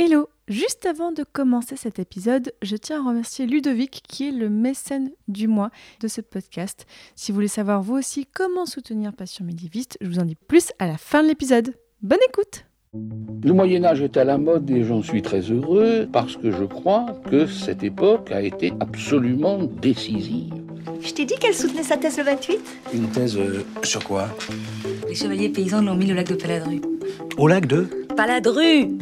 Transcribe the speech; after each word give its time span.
Hello 0.00 0.28
Juste 0.46 0.86
avant 0.86 1.10
de 1.10 1.24
commencer 1.24 1.74
cet 1.74 1.98
épisode, 1.98 2.52
je 2.62 2.76
tiens 2.76 3.02
à 3.02 3.08
remercier 3.08 3.46
Ludovic 3.46 4.00
qui 4.06 4.28
est 4.28 4.30
le 4.30 4.48
mécène 4.48 5.10
du 5.26 5.48
mois 5.48 5.72
de 6.00 6.06
ce 6.06 6.20
podcast. 6.20 6.86
Si 7.16 7.32
vous 7.32 7.34
voulez 7.34 7.48
savoir 7.48 7.82
vous 7.82 7.96
aussi 7.96 8.24
comment 8.24 8.64
soutenir 8.64 9.12
Passion 9.12 9.44
médiéviste, 9.44 9.98
je 10.00 10.06
vous 10.06 10.20
en 10.20 10.24
dis 10.24 10.36
plus 10.36 10.70
à 10.78 10.86
la 10.86 10.98
fin 10.98 11.24
de 11.24 11.26
l'épisode. 11.26 11.74
Bonne 12.00 12.20
écoute 12.28 12.64
Le 13.42 13.52
Moyen 13.52 13.84
Âge 13.84 14.00
est 14.00 14.16
à 14.16 14.22
la 14.22 14.38
mode 14.38 14.70
et 14.70 14.84
j'en 14.84 15.02
suis 15.02 15.20
très 15.20 15.40
heureux 15.40 16.06
parce 16.12 16.36
que 16.36 16.52
je 16.52 16.62
crois 16.62 17.20
que 17.28 17.48
cette 17.48 17.82
époque 17.82 18.30
a 18.30 18.40
été 18.40 18.72
absolument 18.78 19.64
décisive. 19.64 20.54
Je 21.00 21.12
t'ai 21.12 21.24
dit 21.24 21.34
qu'elle 21.40 21.54
soutenait 21.54 21.82
sa 21.82 21.96
thèse 21.96 22.18
le 22.18 22.22
28 22.22 22.60
Une 22.94 23.08
thèse 23.10 23.36
euh, 23.36 23.64
sur 23.82 24.04
quoi? 24.04 24.28
Les 25.08 25.16
chevaliers 25.16 25.48
paysans 25.48 25.82
l'ont 25.82 25.96
mis 25.96 26.12
au 26.12 26.14
lac 26.14 26.28
de 26.28 26.36
Paladru. 26.36 26.80
Au 27.36 27.48
lac 27.48 27.66
de? 27.66 27.88
Paladru 28.16 28.96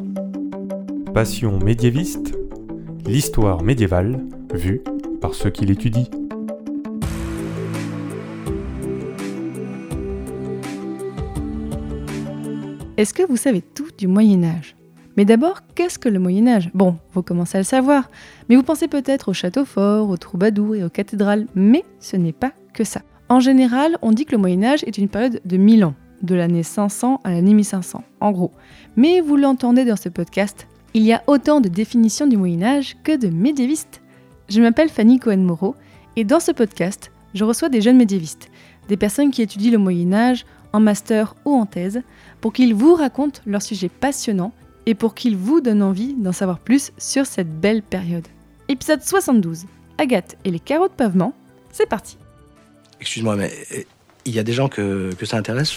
Passion 1.16 1.58
médiéviste, 1.58 2.36
l'histoire 3.06 3.62
médiévale 3.62 4.22
vue 4.52 4.82
par 5.18 5.32
ceux 5.32 5.48
qui 5.48 5.64
l'étudient. 5.64 6.04
Est-ce 12.98 13.14
que 13.14 13.26
vous 13.26 13.38
savez 13.38 13.62
tout 13.62 13.88
du 13.96 14.06
Moyen 14.08 14.44
Âge? 14.44 14.76
Mais 15.16 15.24
d'abord, 15.24 15.62
qu'est-ce 15.74 15.98
que 15.98 16.10
le 16.10 16.18
Moyen 16.18 16.48
Âge? 16.48 16.70
Bon, 16.74 16.98
vous 17.14 17.22
commencez 17.22 17.56
à 17.56 17.60
le 17.60 17.64
savoir, 17.64 18.10
mais 18.50 18.56
vous 18.56 18.62
pensez 18.62 18.86
peut-être 18.86 19.30
aux 19.30 19.32
châteaux 19.32 19.64
forts, 19.64 20.10
aux 20.10 20.18
troubadours 20.18 20.74
et 20.74 20.84
aux 20.84 20.90
cathédrales, 20.90 21.46
mais 21.54 21.86
ce 21.98 22.18
n'est 22.18 22.34
pas 22.34 22.52
que 22.74 22.84
ça. 22.84 23.00
En 23.30 23.40
général, 23.40 23.96
on 24.02 24.12
dit 24.12 24.26
que 24.26 24.32
le 24.32 24.38
Moyen 24.38 24.64
Âge 24.64 24.84
est 24.84 24.98
une 24.98 25.08
période 25.08 25.40
de 25.46 25.56
1000 25.56 25.86
ans, 25.86 25.94
de 26.20 26.34
l'année 26.34 26.62
500 26.62 27.22
à 27.24 27.30
l'année 27.30 27.54
1500, 27.54 28.04
en 28.20 28.32
gros. 28.32 28.52
Mais 28.96 29.22
vous 29.22 29.38
l'entendez 29.38 29.86
dans 29.86 29.96
ce 29.96 30.10
podcast, 30.10 30.68
il 30.96 31.02
y 31.02 31.12
a 31.12 31.22
autant 31.26 31.60
de 31.60 31.68
définitions 31.68 32.26
du 32.26 32.38
Moyen 32.38 32.62
Âge 32.62 32.96
que 33.04 33.14
de 33.14 33.28
médiévistes. 33.28 34.00
Je 34.48 34.62
m'appelle 34.62 34.88
Fanny 34.88 35.18
Cohen-Moreau 35.18 35.76
et 36.16 36.24
dans 36.24 36.40
ce 36.40 36.52
podcast, 36.52 37.12
je 37.34 37.44
reçois 37.44 37.68
des 37.68 37.82
jeunes 37.82 37.98
médiévistes, 37.98 38.48
des 38.88 38.96
personnes 38.96 39.30
qui 39.30 39.42
étudient 39.42 39.72
le 39.72 39.76
Moyen 39.76 40.14
Âge 40.14 40.46
en 40.72 40.80
master 40.80 41.34
ou 41.44 41.54
en 41.54 41.66
thèse, 41.66 42.00
pour 42.40 42.54
qu'ils 42.54 42.74
vous 42.74 42.94
racontent 42.94 43.42
leurs 43.44 43.60
sujets 43.60 43.90
passionnants 43.90 44.54
et 44.86 44.94
pour 44.94 45.14
qu'ils 45.14 45.36
vous 45.36 45.60
donnent 45.60 45.82
envie 45.82 46.14
d'en 46.14 46.32
savoir 46.32 46.60
plus 46.60 46.92
sur 46.96 47.26
cette 47.26 47.60
belle 47.60 47.82
période. 47.82 48.26
Épisode 48.68 49.02
72, 49.02 49.66
Agathe 49.98 50.38
et 50.46 50.50
les 50.50 50.60
carreaux 50.60 50.88
de 50.88 50.94
pavement, 50.94 51.34
c'est 51.72 51.86
parti. 51.86 52.16
Excuse-moi, 53.02 53.36
mais 53.36 53.52
euh, 53.72 53.82
il 54.24 54.34
y 54.34 54.38
a 54.38 54.42
des 54.42 54.54
gens 54.54 54.70
que, 54.70 55.12
que 55.12 55.26
ça 55.26 55.36
intéresse? 55.36 55.76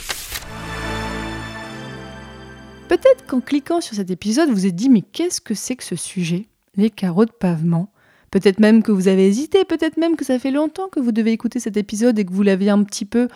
Peut-être 2.90 3.28
qu'en 3.28 3.40
cliquant 3.40 3.82
sur 3.82 3.95
cet 3.95 4.09
épisode, 4.09 4.50
vous 4.50 4.66
êtes 4.66 4.76
dit 4.76 4.90
mais 4.90 5.04
qu'est-ce 5.04 5.42
que 5.42 5.54
c'est 5.54 5.76
que 5.76 5.84
ce 5.84 5.95
sujet? 5.95 6.48
Les 6.76 6.90
carreaux 6.90 7.26
de 7.26 7.31
pavement 7.31 7.92
Peut-être 8.31 8.59
même 8.59 8.81
que 8.81 8.92
vous 8.92 9.08
avez 9.08 9.28
hésité, 9.28 9.64
peut-être 9.64 9.98
même 9.98 10.16
que 10.16 10.26
ça 10.26 10.40
fait 10.40 10.50
longtemps 10.50 10.88
que 10.88 11.00
vous 11.00 11.12
devez 11.12 11.31
écouter 11.31 11.59
cet 11.59 11.78
épisode 11.78 12.18
et 12.18 12.26
que 12.26 12.31
vous 12.31 12.42
l'avez 12.42 12.70
un 12.70 12.84
petit 12.84 13.06
peu, 13.06 13.28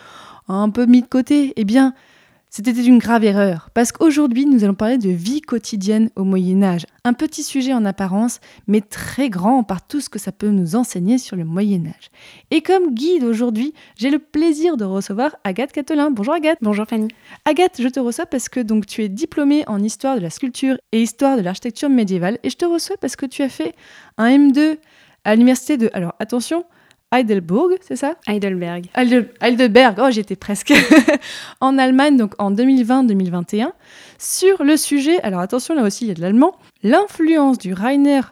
un 0.48 0.70
peu 0.70 0.86
mis 0.86 1.02
de 1.02 1.06
côté. 1.06 1.52
Eh 1.54 1.64
bien, 1.64 1.94
c'était 2.56 2.84
une 2.84 2.98
grave 2.98 3.24
erreur, 3.24 3.68
parce 3.74 3.90
qu'aujourd'hui 3.90 4.46
nous 4.46 4.62
allons 4.62 4.74
parler 4.74 4.96
de 4.96 5.10
vie 5.10 5.40
quotidienne 5.40 6.10
au 6.14 6.22
Moyen 6.22 6.62
Âge. 6.62 6.86
Un 7.02 7.12
petit 7.12 7.42
sujet 7.42 7.74
en 7.74 7.84
apparence, 7.84 8.38
mais 8.68 8.80
très 8.80 9.28
grand 9.28 9.64
par 9.64 9.84
tout 9.84 10.00
ce 10.00 10.08
que 10.08 10.20
ça 10.20 10.30
peut 10.30 10.50
nous 10.50 10.76
enseigner 10.76 11.18
sur 11.18 11.34
le 11.34 11.44
Moyen 11.44 11.84
Âge. 11.86 12.12
Et 12.52 12.60
comme 12.60 12.94
guide 12.94 13.24
aujourd'hui, 13.24 13.74
j'ai 13.96 14.08
le 14.08 14.20
plaisir 14.20 14.76
de 14.76 14.84
recevoir 14.84 15.34
Agathe 15.42 15.72
Catelin. 15.72 16.12
Bonjour 16.12 16.32
Agathe. 16.32 16.58
Bonjour 16.62 16.86
Fanny. 16.86 17.08
Agathe, 17.44 17.82
je 17.82 17.88
te 17.88 17.98
reçois 17.98 18.26
parce 18.26 18.48
que 18.48 18.60
donc 18.60 18.86
tu 18.86 19.02
es 19.02 19.08
diplômée 19.08 19.64
en 19.66 19.82
histoire 19.82 20.14
de 20.14 20.20
la 20.20 20.30
sculpture 20.30 20.76
et 20.92 21.02
histoire 21.02 21.36
de 21.36 21.42
l'architecture 21.42 21.88
médiévale, 21.88 22.38
et 22.44 22.50
je 22.50 22.56
te 22.56 22.66
reçois 22.66 22.96
parce 23.00 23.16
que 23.16 23.26
tu 23.26 23.42
as 23.42 23.48
fait 23.48 23.74
un 24.16 24.28
M2 24.28 24.76
à 25.24 25.34
l'université 25.34 25.76
de... 25.76 25.90
Alors 25.92 26.14
attention, 26.20 26.64
Heidelberg, 27.14 27.78
c'est 27.80 27.96
ça? 27.96 28.16
Heidelberg. 28.26 28.86
Heidelberg, 29.40 29.98
oh 30.02 30.10
j'étais 30.10 30.36
presque. 30.36 30.72
en 31.60 31.78
Allemagne, 31.78 32.16
donc 32.16 32.34
en 32.38 32.52
2020-2021, 32.52 33.70
sur 34.18 34.64
le 34.64 34.76
sujet, 34.76 35.20
alors 35.20 35.40
attention 35.40 35.74
là 35.74 35.82
aussi 35.82 36.04
il 36.04 36.08
y 36.08 36.10
a 36.10 36.14
de 36.14 36.20
l'allemand, 36.20 36.56
l'influence 36.82 37.58
du 37.58 37.72
Rainer 37.72 38.22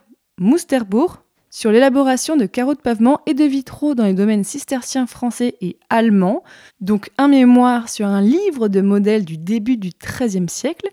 Musterbourg 0.40 1.22
sur 1.52 1.70
l'élaboration 1.70 2.36
de 2.36 2.46
carreaux 2.46 2.74
de 2.74 2.80
pavement 2.80 3.20
et 3.26 3.34
de 3.34 3.44
vitraux 3.44 3.94
dans 3.94 4.06
les 4.06 4.14
domaines 4.14 4.42
cisterciens 4.42 5.06
français 5.06 5.54
et 5.60 5.76
allemands. 5.90 6.42
Donc 6.80 7.10
un 7.18 7.28
mémoire 7.28 7.90
sur 7.90 8.06
un 8.06 8.22
livre 8.22 8.68
de 8.68 8.80
modèles 8.80 9.26
du 9.26 9.36
début 9.36 9.76
du 9.76 9.90
XIIIe 9.90 10.48
siècle. 10.48 10.88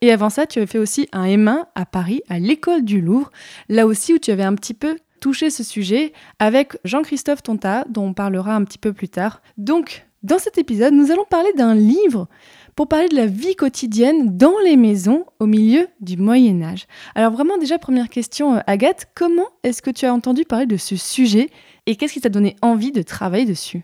Et 0.00 0.10
avant 0.10 0.30
ça, 0.30 0.46
tu 0.46 0.58
avais 0.58 0.66
fait 0.66 0.78
aussi 0.78 1.08
un 1.12 1.26
M1 1.26 1.66
à 1.74 1.84
Paris, 1.84 2.22
à 2.30 2.38
l'école 2.38 2.84
du 2.84 3.02
Louvre, 3.02 3.30
là 3.68 3.86
aussi 3.86 4.14
où 4.14 4.18
tu 4.18 4.30
avais 4.30 4.44
un 4.44 4.54
petit 4.54 4.74
peu 4.74 4.96
toucher 5.18 5.50
ce 5.50 5.62
sujet 5.62 6.12
avec 6.38 6.76
Jean-Christophe 6.84 7.42
Tonta, 7.42 7.84
dont 7.88 8.06
on 8.06 8.14
parlera 8.14 8.54
un 8.54 8.64
petit 8.64 8.78
peu 8.78 8.92
plus 8.92 9.08
tard. 9.08 9.42
Donc, 9.56 10.06
dans 10.22 10.38
cet 10.38 10.58
épisode, 10.58 10.94
nous 10.94 11.10
allons 11.10 11.24
parler 11.28 11.52
d'un 11.56 11.74
livre 11.74 12.28
pour 12.74 12.88
parler 12.88 13.08
de 13.08 13.16
la 13.16 13.26
vie 13.26 13.56
quotidienne 13.56 14.36
dans 14.36 14.54
les 14.64 14.76
maisons 14.76 15.24
au 15.40 15.46
milieu 15.46 15.88
du 16.00 16.16
Moyen 16.16 16.62
Âge. 16.62 16.86
Alors 17.14 17.32
vraiment 17.32 17.58
déjà 17.58 17.78
première 17.78 18.08
question 18.08 18.56
euh, 18.56 18.60
Agathe, 18.66 19.06
comment 19.14 19.48
est-ce 19.64 19.82
que 19.82 19.90
tu 19.90 20.06
as 20.06 20.14
entendu 20.14 20.44
parler 20.44 20.66
de 20.66 20.76
ce 20.76 20.94
sujet 20.96 21.50
et 21.86 21.96
qu'est-ce 21.96 22.12
qui 22.12 22.20
t'a 22.20 22.28
donné 22.28 22.54
envie 22.62 22.92
de 22.92 23.02
travailler 23.02 23.46
dessus? 23.46 23.82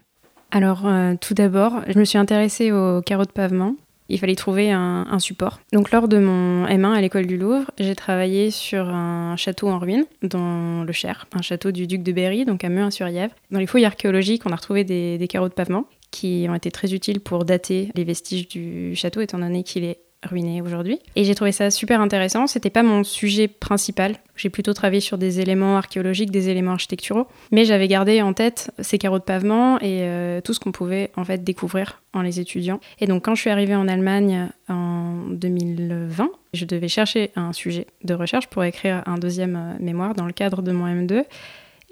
Alors 0.53 0.87
euh, 0.87 1.15
tout 1.21 1.35
d'abord, 1.35 1.81
je 1.89 1.99
me 1.99 2.05
suis 2.05 2.19
intéressée 2.19 2.71
aux 2.71 3.03
carreaux 3.03 3.25
de 3.25 3.33
pavement 3.33 3.75
il 4.09 4.19
fallait 4.19 4.35
trouver 4.35 4.71
un, 4.71 5.19
support. 5.19 5.61
Donc 5.73 5.91
lors 5.93 6.09
de 6.09 6.19
mon 6.19 6.67
M1 6.67 6.93
à 6.93 7.01
l'école 7.01 7.27
du 7.27 7.37
Louvre, 7.37 7.71
j'ai 7.79 7.95
travaillé 7.95 8.51
sur 8.51 8.89
un 8.89 9.37
château 9.37 9.69
en 9.69 9.79
ruine 9.79 10.05
dans 10.23 10.85
le 10.85 10.93
Cher, 10.93 11.27
un 11.33 11.43
château 11.43 11.71
du 11.71 11.87
duc 11.87 12.03
de 12.03 12.13
Berry, 12.13 12.45
donc 12.45 12.65
à 12.65 12.69
Meuin-sur-Yèvre. 12.69 13.35
Dans 13.51 13.59
les 13.59 13.67
fouilles 13.67 13.85
archéologiques, 13.85 14.43
on 14.45 14.53
a 14.53 14.57
retrouvé 14.57 14.85
des, 14.85 15.19
des 15.19 15.29
carreaux 15.29 15.49
de 15.49 15.55
pavement 15.55 15.87
qui 16.11 16.47
ont 16.49 16.55
été 16.55 16.71
très 16.71 16.95
utiles 16.95 17.21
pour 17.21 17.45
dater 17.45 17.91
les 17.95 18.05
vestiges 18.05 18.47
du 18.47 18.95
château, 18.95 19.21
étant 19.21 19.39
donné 19.39 19.65
qu'il 19.65 19.85
est 19.85 19.99
ruiné 20.25 20.63
aujourd'hui. 20.63 20.99
Et 21.17 21.25
j'ai 21.25 21.35
trouvé 21.35 21.53
ça 21.53 21.71
super 21.71 22.01
intéressant. 22.01 22.47
C'était 22.47 22.71
pas 22.71 22.83
mon 22.83 23.05
sujet 23.05 23.49
principal. 23.49 24.17
J'ai 24.37 24.51
plutôt 24.51 24.73
travaillé 24.73 25.01
sur 25.01 25.19
des 25.19 25.41
éléments 25.41 25.77
archéologiques, 25.77 26.31
des 26.31 26.49
éléments 26.49 26.73
architecturaux, 26.73 27.27
mais 27.53 27.65
j'avais 27.65 27.87
gardé 27.87 28.21
en 28.21 28.33
tête 28.33 28.71
ces 28.81 28.99
carreaux 28.99 29.19
de 29.19 29.25
pavement 29.25 29.79
et 29.79 30.03
euh, 30.03 30.41
tout 30.41 30.53
ce 30.55 30.61
qu'on 30.61 30.73
pouvait 30.73 31.11
en 31.17 31.25
fait 31.25 31.45
découvrir 31.45 32.03
en 32.13 32.23
les 32.23 32.41
étudiant. 32.41 32.81
Et 33.01 33.07
donc 33.07 33.25
quand 33.25 33.35
je 33.35 33.43
suis 33.43 33.51
arrivée 33.51 33.77
en 33.77 33.87
Allemagne 33.87 34.49
en 34.69 35.15
2020, 35.31 36.31
je 36.53 36.65
devais 36.65 36.89
chercher 36.89 37.31
un 37.37 37.53
sujet 37.53 37.87
de 38.03 38.15
recherche 38.15 38.49
pour 38.49 38.65
écrire 38.65 39.03
un 39.07 39.19
deuxième 39.19 39.57
euh, 39.57 39.83
mémoire 39.83 40.15
dans 40.15 40.27
le 40.27 40.33
cadre 40.33 40.63
de 40.63 40.73
mon 40.73 40.87
M2 40.87 41.25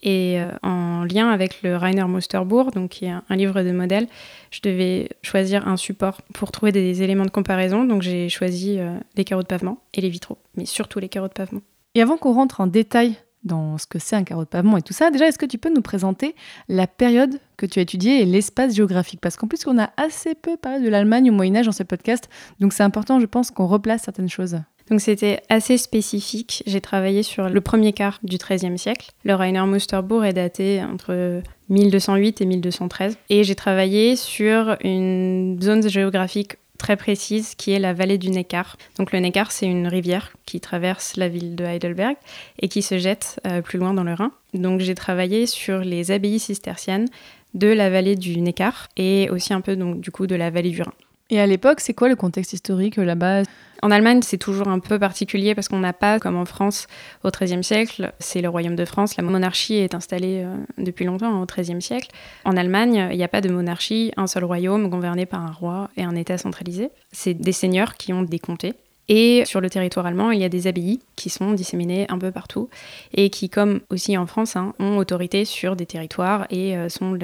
et 0.02 0.40
euh, 0.40 0.46
en 0.62 1.04
lien 1.04 1.30
avec 1.30 1.62
le 1.62 1.76
Rainer 1.76 2.06
Musterbourg, 2.08 2.72
donc 2.72 2.90
qui 2.90 3.04
est 3.04 3.10
un, 3.10 3.36
livre 3.36 3.62
de 3.62 3.70
modèles, 3.70 4.08
je 4.50 4.60
devais 4.62 5.10
choisir 5.22 5.68
un 5.68 5.76
support 5.76 6.20
pour 6.34 6.50
trouver 6.50 6.72
des 6.72 7.02
éléments 7.02 7.24
de 7.24 7.30
comparaison. 7.30 7.84
Donc 7.84 8.02
j'ai 8.02 8.28
choisi 8.28 8.78
euh, 8.78 8.96
les 9.16 9.24
carreaux 9.24 9.42
de 9.42 9.48
pavement 9.48 9.78
et 9.94 10.00
les 10.00 10.08
vitraux, 10.08 10.38
mais 10.56 10.66
surtout 10.66 10.98
les 10.98 11.08
carreaux 11.08 11.28
de 11.28 11.32
pavement. 11.32 11.60
Et 11.94 12.02
avant 12.02 12.16
qu'on 12.16 12.32
rentre 12.32 12.60
en 12.60 12.66
détail 12.66 13.16
dans 13.44 13.76
ce 13.76 13.86
que 13.86 13.98
c'est 13.98 14.16
un 14.16 14.24
carreau 14.24 14.44
de 14.44 14.48
pavement 14.48 14.76
et 14.76 14.82
tout 14.82 14.92
ça, 14.92 15.10
déjà, 15.10 15.26
est-ce 15.26 15.38
que 15.38 15.46
tu 15.46 15.58
peux 15.58 15.72
nous 15.72 15.82
présenter 15.82 16.34
la 16.68 16.86
période 16.86 17.38
que 17.56 17.66
tu 17.66 17.78
as 17.78 17.82
étudiée 17.82 18.22
et 18.22 18.24
l'espace 18.24 18.74
géographique? 18.74 19.20
Parce 19.20 19.36
qu'en 19.36 19.48
plus, 19.48 19.66
on 19.66 19.78
a 19.78 19.90
assez 19.96 20.34
peu 20.34 20.56
parlé 20.56 20.84
de 20.84 20.88
l'Allemagne 20.88 21.30
au 21.30 21.34
Moyen 21.34 21.56
Âge 21.56 21.66
dans 21.66 21.72
ce 21.72 21.82
podcast, 21.82 22.28
donc 22.60 22.72
c'est 22.72 22.84
important, 22.84 23.20
je 23.20 23.26
pense, 23.26 23.50
qu'on 23.50 23.66
replace 23.66 24.02
certaines 24.02 24.28
choses. 24.28 24.58
Donc 24.90 25.00
c'était 25.00 25.40
assez 25.48 25.78
spécifique. 25.78 26.62
J'ai 26.66 26.80
travaillé 26.80 27.22
sur 27.22 27.48
le 27.48 27.60
premier 27.60 27.92
quart 27.92 28.18
du 28.22 28.36
XIIIe 28.36 28.78
siècle. 28.78 29.10
Le 29.24 29.34
Rainer 29.34 29.66
Musterbourg 29.66 30.24
est 30.24 30.32
daté 30.32 30.82
entre 30.82 31.42
1208 31.68 32.40
et 32.40 32.46
1213. 32.46 33.16
Et 33.30 33.44
j'ai 33.44 33.54
travaillé 33.54 34.16
sur 34.16 34.76
une 34.82 35.58
zone 35.62 35.88
géographique 35.88 36.56
très 36.82 36.96
précise 36.96 37.54
qui 37.54 37.70
est 37.70 37.78
la 37.78 37.94
vallée 37.94 38.18
du 38.18 38.30
Neckar. 38.30 38.76
Donc 38.98 39.12
le 39.12 39.20
Neckar, 39.20 39.52
c'est 39.52 39.66
une 39.66 39.86
rivière 39.86 40.32
qui 40.46 40.60
traverse 40.60 41.16
la 41.16 41.28
ville 41.28 41.54
de 41.54 41.64
Heidelberg 41.64 42.16
et 42.58 42.68
qui 42.68 42.82
se 42.82 42.98
jette 42.98 43.40
euh, 43.46 43.62
plus 43.62 43.78
loin 43.78 43.94
dans 43.94 44.02
le 44.02 44.14
Rhin. 44.14 44.32
Donc 44.52 44.80
j'ai 44.80 44.96
travaillé 44.96 45.46
sur 45.46 45.78
les 45.78 46.10
abbayes 46.10 46.40
cisterciennes 46.40 47.08
de 47.54 47.68
la 47.68 47.88
vallée 47.88 48.16
du 48.16 48.40
Neckar 48.40 48.88
et 48.96 49.30
aussi 49.30 49.54
un 49.54 49.60
peu 49.60 49.76
donc 49.76 50.00
du 50.00 50.10
coup 50.10 50.26
de 50.26 50.34
la 50.34 50.50
vallée 50.50 50.70
du 50.70 50.82
Rhin. 50.82 50.92
Et 51.32 51.40
à 51.40 51.46
l'époque, 51.46 51.80
c'est 51.80 51.94
quoi 51.94 52.10
le 52.10 52.14
contexte 52.14 52.52
historique 52.52 52.96
là-bas? 52.96 53.44
En 53.80 53.90
Allemagne, 53.90 54.20
c'est 54.20 54.36
toujours 54.36 54.68
un 54.68 54.80
peu 54.80 54.98
particulier 54.98 55.54
parce 55.54 55.66
qu'on 55.66 55.78
n'a 55.78 55.94
pas, 55.94 56.20
comme 56.20 56.36
en 56.36 56.44
France 56.44 56.88
au 57.24 57.30
XIIIe 57.30 57.64
siècle, 57.64 58.12
c'est 58.18 58.42
le 58.42 58.50
royaume 58.50 58.76
de 58.76 58.84
France, 58.84 59.16
la 59.16 59.22
monarchie 59.22 59.76
est 59.76 59.94
installée 59.94 60.42
euh, 60.44 60.54
depuis 60.76 61.06
longtemps, 61.06 61.40
au 61.40 61.46
XIIIe 61.46 61.80
siècle. 61.80 62.10
En 62.44 62.54
Allemagne, 62.54 63.08
il 63.10 63.16
n'y 63.16 63.24
a 63.24 63.28
pas 63.28 63.40
de 63.40 63.48
monarchie, 63.48 64.12
un 64.18 64.26
seul 64.26 64.44
royaume 64.44 64.90
gouverné 64.90 65.24
par 65.24 65.40
un 65.40 65.52
roi 65.52 65.88
et 65.96 66.02
un 66.02 66.14
État 66.16 66.36
centralisé. 66.36 66.90
C'est 67.12 67.32
des 67.32 67.52
seigneurs 67.52 67.94
qui 67.94 68.12
ont 68.12 68.22
des 68.22 68.38
comtés. 68.38 68.74
Et 69.08 69.44
sur 69.46 69.62
le 69.62 69.70
territoire 69.70 70.04
allemand, 70.04 70.32
il 70.32 70.40
y 70.40 70.44
a 70.44 70.50
des 70.50 70.66
abbayes 70.66 71.00
qui 71.16 71.30
sont 71.30 71.52
disséminées 71.52 72.04
un 72.10 72.18
peu 72.18 72.30
partout 72.30 72.68
et 73.14 73.30
qui, 73.30 73.48
comme 73.48 73.80
aussi 73.88 74.18
en 74.18 74.26
France, 74.26 74.54
hein, 74.54 74.74
ont 74.78 74.98
autorité 74.98 75.46
sur 75.46 75.76
des 75.76 75.86
territoires 75.86 76.46
et 76.50 76.76
euh, 76.76 76.90
sont 76.90 77.18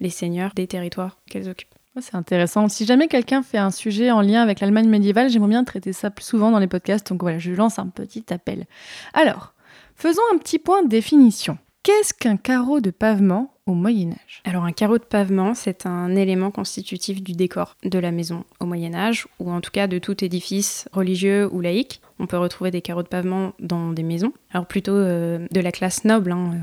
les 0.00 0.10
seigneurs 0.10 0.52
des 0.54 0.66
territoires 0.66 1.16
qu'elles 1.30 1.48
occupent. 1.48 1.73
Ouais, 1.96 2.02
C'est 2.02 2.16
intéressant. 2.16 2.68
Si 2.68 2.86
jamais 2.86 3.06
quelqu'un 3.08 3.42
fait 3.42 3.58
un 3.58 3.70
sujet 3.70 4.10
en 4.10 4.20
lien 4.20 4.42
avec 4.42 4.60
l'Allemagne 4.60 4.88
médiévale, 4.88 5.30
j'aimerais 5.30 5.50
bien 5.50 5.64
traiter 5.64 5.92
ça 5.92 6.10
plus 6.10 6.24
souvent 6.24 6.50
dans 6.50 6.58
les 6.58 6.66
podcasts. 6.66 7.08
Donc 7.08 7.22
voilà, 7.22 7.38
je 7.38 7.52
lance 7.52 7.78
un 7.78 7.86
petit 7.86 8.24
appel. 8.32 8.66
Alors, 9.12 9.54
faisons 9.94 10.22
un 10.34 10.38
petit 10.38 10.58
point 10.58 10.82
de 10.82 10.88
définition. 10.88 11.56
Qu'est-ce 11.84 12.14
qu'un 12.14 12.36
carreau 12.38 12.80
de 12.80 12.90
pavement 12.90 13.52
au 13.66 13.74
Moyen 13.74 14.10
Âge 14.12 14.42
Alors 14.44 14.64
un 14.64 14.72
carreau 14.72 14.98
de 14.98 15.04
pavement, 15.04 15.54
c'est 15.54 15.84
un 15.86 16.16
élément 16.16 16.50
constitutif 16.50 17.22
du 17.22 17.32
décor 17.32 17.76
de 17.84 17.98
la 17.98 18.10
maison 18.10 18.44
au 18.58 18.64
Moyen 18.64 18.94
Âge, 18.94 19.26
ou 19.38 19.50
en 19.52 19.60
tout 19.60 19.70
cas 19.70 19.86
de 19.86 19.98
tout 19.98 20.24
édifice 20.24 20.88
religieux 20.92 21.48
ou 21.52 21.60
laïque. 21.60 22.00
On 22.18 22.26
peut 22.26 22.38
retrouver 22.38 22.70
des 22.70 22.80
carreaux 22.80 23.02
de 23.02 23.08
pavement 23.08 23.52
dans 23.58 23.92
des 23.92 24.02
maisons, 24.02 24.32
alors 24.50 24.66
plutôt 24.66 24.92
euh, 24.94 25.46
de 25.50 25.60
la 25.60 25.72
classe 25.72 26.04
noble. 26.04 26.32
hein, 26.32 26.52
euh, 26.54 26.58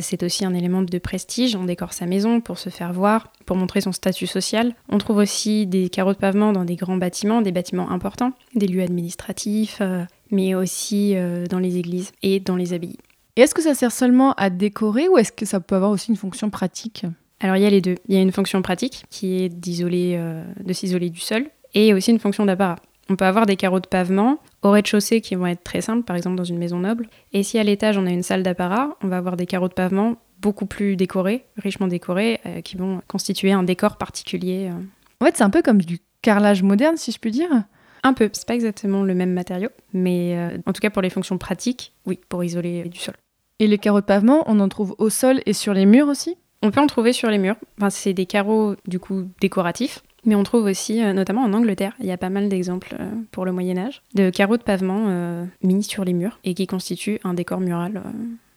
C'est 0.00 0.22
aussi 0.22 0.46
un 0.46 0.54
élément 0.54 0.82
de 0.82 0.98
prestige, 0.98 1.56
on 1.56 1.64
décore 1.64 1.92
sa 1.92 2.06
maison 2.06 2.40
pour 2.40 2.58
se 2.58 2.70
faire 2.70 2.92
voir, 2.92 3.30
pour 3.44 3.56
montrer 3.56 3.82
son 3.82 3.92
statut 3.92 4.26
social. 4.26 4.74
On 4.88 4.98
trouve 4.98 5.18
aussi 5.18 5.66
des 5.66 5.90
carreaux 5.90 6.14
de 6.14 6.18
pavement 6.18 6.52
dans 6.52 6.64
des 6.64 6.76
grands 6.76 6.96
bâtiments, 6.96 7.42
des 7.42 7.52
bâtiments 7.52 7.90
importants, 7.90 8.32
des 8.54 8.66
lieux 8.66 8.82
administratifs, 8.82 9.78
euh, 9.82 10.04
mais 10.30 10.54
aussi 10.54 11.12
euh, 11.16 11.46
dans 11.46 11.58
les 11.58 11.76
églises 11.76 12.12
et 12.22 12.40
dans 12.40 12.56
les 12.56 12.72
abbayes. 12.72 12.96
Et 13.36 13.42
est-ce 13.42 13.54
que 13.54 13.62
ça 13.62 13.74
sert 13.74 13.92
seulement 13.92 14.32
à 14.34 14.48
décorer 14.48 15.08
ou 15.08 15.18
est-ce 15.18 15.32
que 15.32 15.44
ça 15.44 15.60
peut 15.60 15.74
avoir 15.74 15.90
aussi 15.90 16.10
une 16.10 16.16
fonction 16.16 16.50
pratique? 16.50 17.04
Alors 17.40 17.56
il 17.56 17.62
y 17.62 17.66
a 17.66 17.70
les 17.70 17.80
deux. 17.80 17.96
Il 18.08 18.14
y 18.14 18.18
a 18.18 18.22
une 18.22 18.32
fonction 18.32 18.62
pratique 18.62 19.04
qui 19.10 19.42
est 19.42 19.48
d'isoler, 19.48 20.14
euh, 20.16 20.44
de 20.62 20.72
s'isoler 20.72 21.10
du 21.10 21.20
sol 21.20 21.46
et 21.74 21.92
aussi 21.92 22.10
une 22.10 22.20
fonction 22.20 22.46
d'apparat. 22.46 22.76
On 23.10 23.16
peut 23.16 23.26
avoir 23.26 23.44
des 23.44 23.56
carreaux 23.56 23.80
de 23.80 23.86
pavement 23.86 24.38
au 24.64 24.70
rez-de-chaussée 24.70 25.20
qui 25.20 25.36
vont 25.36 25.46
être 25.46 25.62
très 25.62 25.80
simples, 25.80 26.02
par 26.02 26.16
exemple 26.16 26.36
dans 26.36 26.44
une 26.44 26.58
maison 26.58 26.78
noble. 26.78 27.06
Et 27.32 27.42
si 27.42 27.58
à 27.58 27.62
l'étage 27.62 27.96
on 27.96 28.06
a 28.06 28.10
une 28.10 28.22
salle 28.22 28.42
d'apparat, 28.42 28.96
on 29.02 29.08
va 29.08 29.18
avoir 29.18 29.36
des 29.36 29.46
carreaux 29.46 29.68
de 29.68 29.74
pavement 29.74 30.16
beaucoup 30.40 30.66
plus 30.66 30.96
décorés, 30.96 31.44
richement 31.56 31.86
décorés, 31.86 32.40
euh, 32.46 32.60
qui 32.60 32.76
vont 32.76 33.00
constituer 33.06 33.52
un 33.52 33.62
décor 33.62 33.96
particulier. 33.96 34.70
euh. 34.70 34.82
En 35.20 35.26
fait, 35.26 35.36
c'est 35.36 35.44
un 35.44 35.50
peu 35.50 35.62
comme 35.62 35.80
du 35.80 36.00
carrelage 36.22 36.62
moderne, 36.62 36.96
si 36.96 37.12
je 37.12 37.18
puis 37.18 37.30
dire. 37.30 37.48
Un 38.02 38.12
peu, 38.12 38.28
c'est 38.32 38.46
pas 38.46 38.54
exactement 38.54 39.02
le 39.02 39.14
même 39.14 39.32
matériau, 39.32 39.68
mais 39.92 40.36
euh, 40.36 40.58
en 40.66 40.72
tout 40.72 40.80
cas 40.80 40.90
pour 40.90 41.02
les 41.02 41.10
fonctions 41.10 41.38
pratiques, 41.38 41.92
oui, 42.06 42.18
pour 42.28 42.42
isoler 42.42 42.84
du 42.84 42.98
sol. 42.98 43.14
Et 43.60 43.66
les 43.66 43.78
carreaux 43.78 44.00
de 44.00 44.06
pavement, 44.06 44.44
on 44.46 44.60
en 44.60 44.68
trouve 44.68 44.94
au 44.98 45.10
sol 45.10 45.40
et 45.46 45.52
sur 45.52 45.74
les 45.74 45.86
murs 45.86 46.08
aussi? 46.08 46.36
On 46.62 46.70
peut 46.70 46.80
en 46.80 46.86
trouver 46.86 47.12
sur 47.12 47.30
les 47.30 47.38
murs. 47.38 47.56
Enfin, 47.78 47.90
c'est 47.90 48.14
des 48.14 48.26
carreaux 48.26 48.74
du 48.86 48.98
coup 48.98 49.28
décoratifs, 49.40 50.02
mais 50.26 50.34
on 50.34 50.42
trouve 50.42 50.64
aussi, 50.64 51.02
euh, 51.02 51.12
notamment 51.12 51.42
en 51.42 51.52
Angleterre, 51.52 51.94
il 52.00 52.06
y 52.06 52.12
a 52.12 52.16
pas 52.16 52.30
mal 52.30 52.48
d'exemples 52.48 52.96
euh, 52.98 53.10
pour 53.30 53.44
le 53.44 53.52
Moyen 53.52 53.78
Âge 53.78 54.02
de 54.14 54.30
carreaux 54.30 54.56
de 54.56 54.62
pavement 54.62 55.06
euh, 55.08 55.44
mis 55.62 55.82
sur 55.82 56.04
les 56.04 56.12
murs 56.12 56.38
et 56.44 56.54
qui 56.54 56.66
constituent 56.66 57.20
un 57.24 57.34
décor 57.34 57.60
mural 57.60 58.02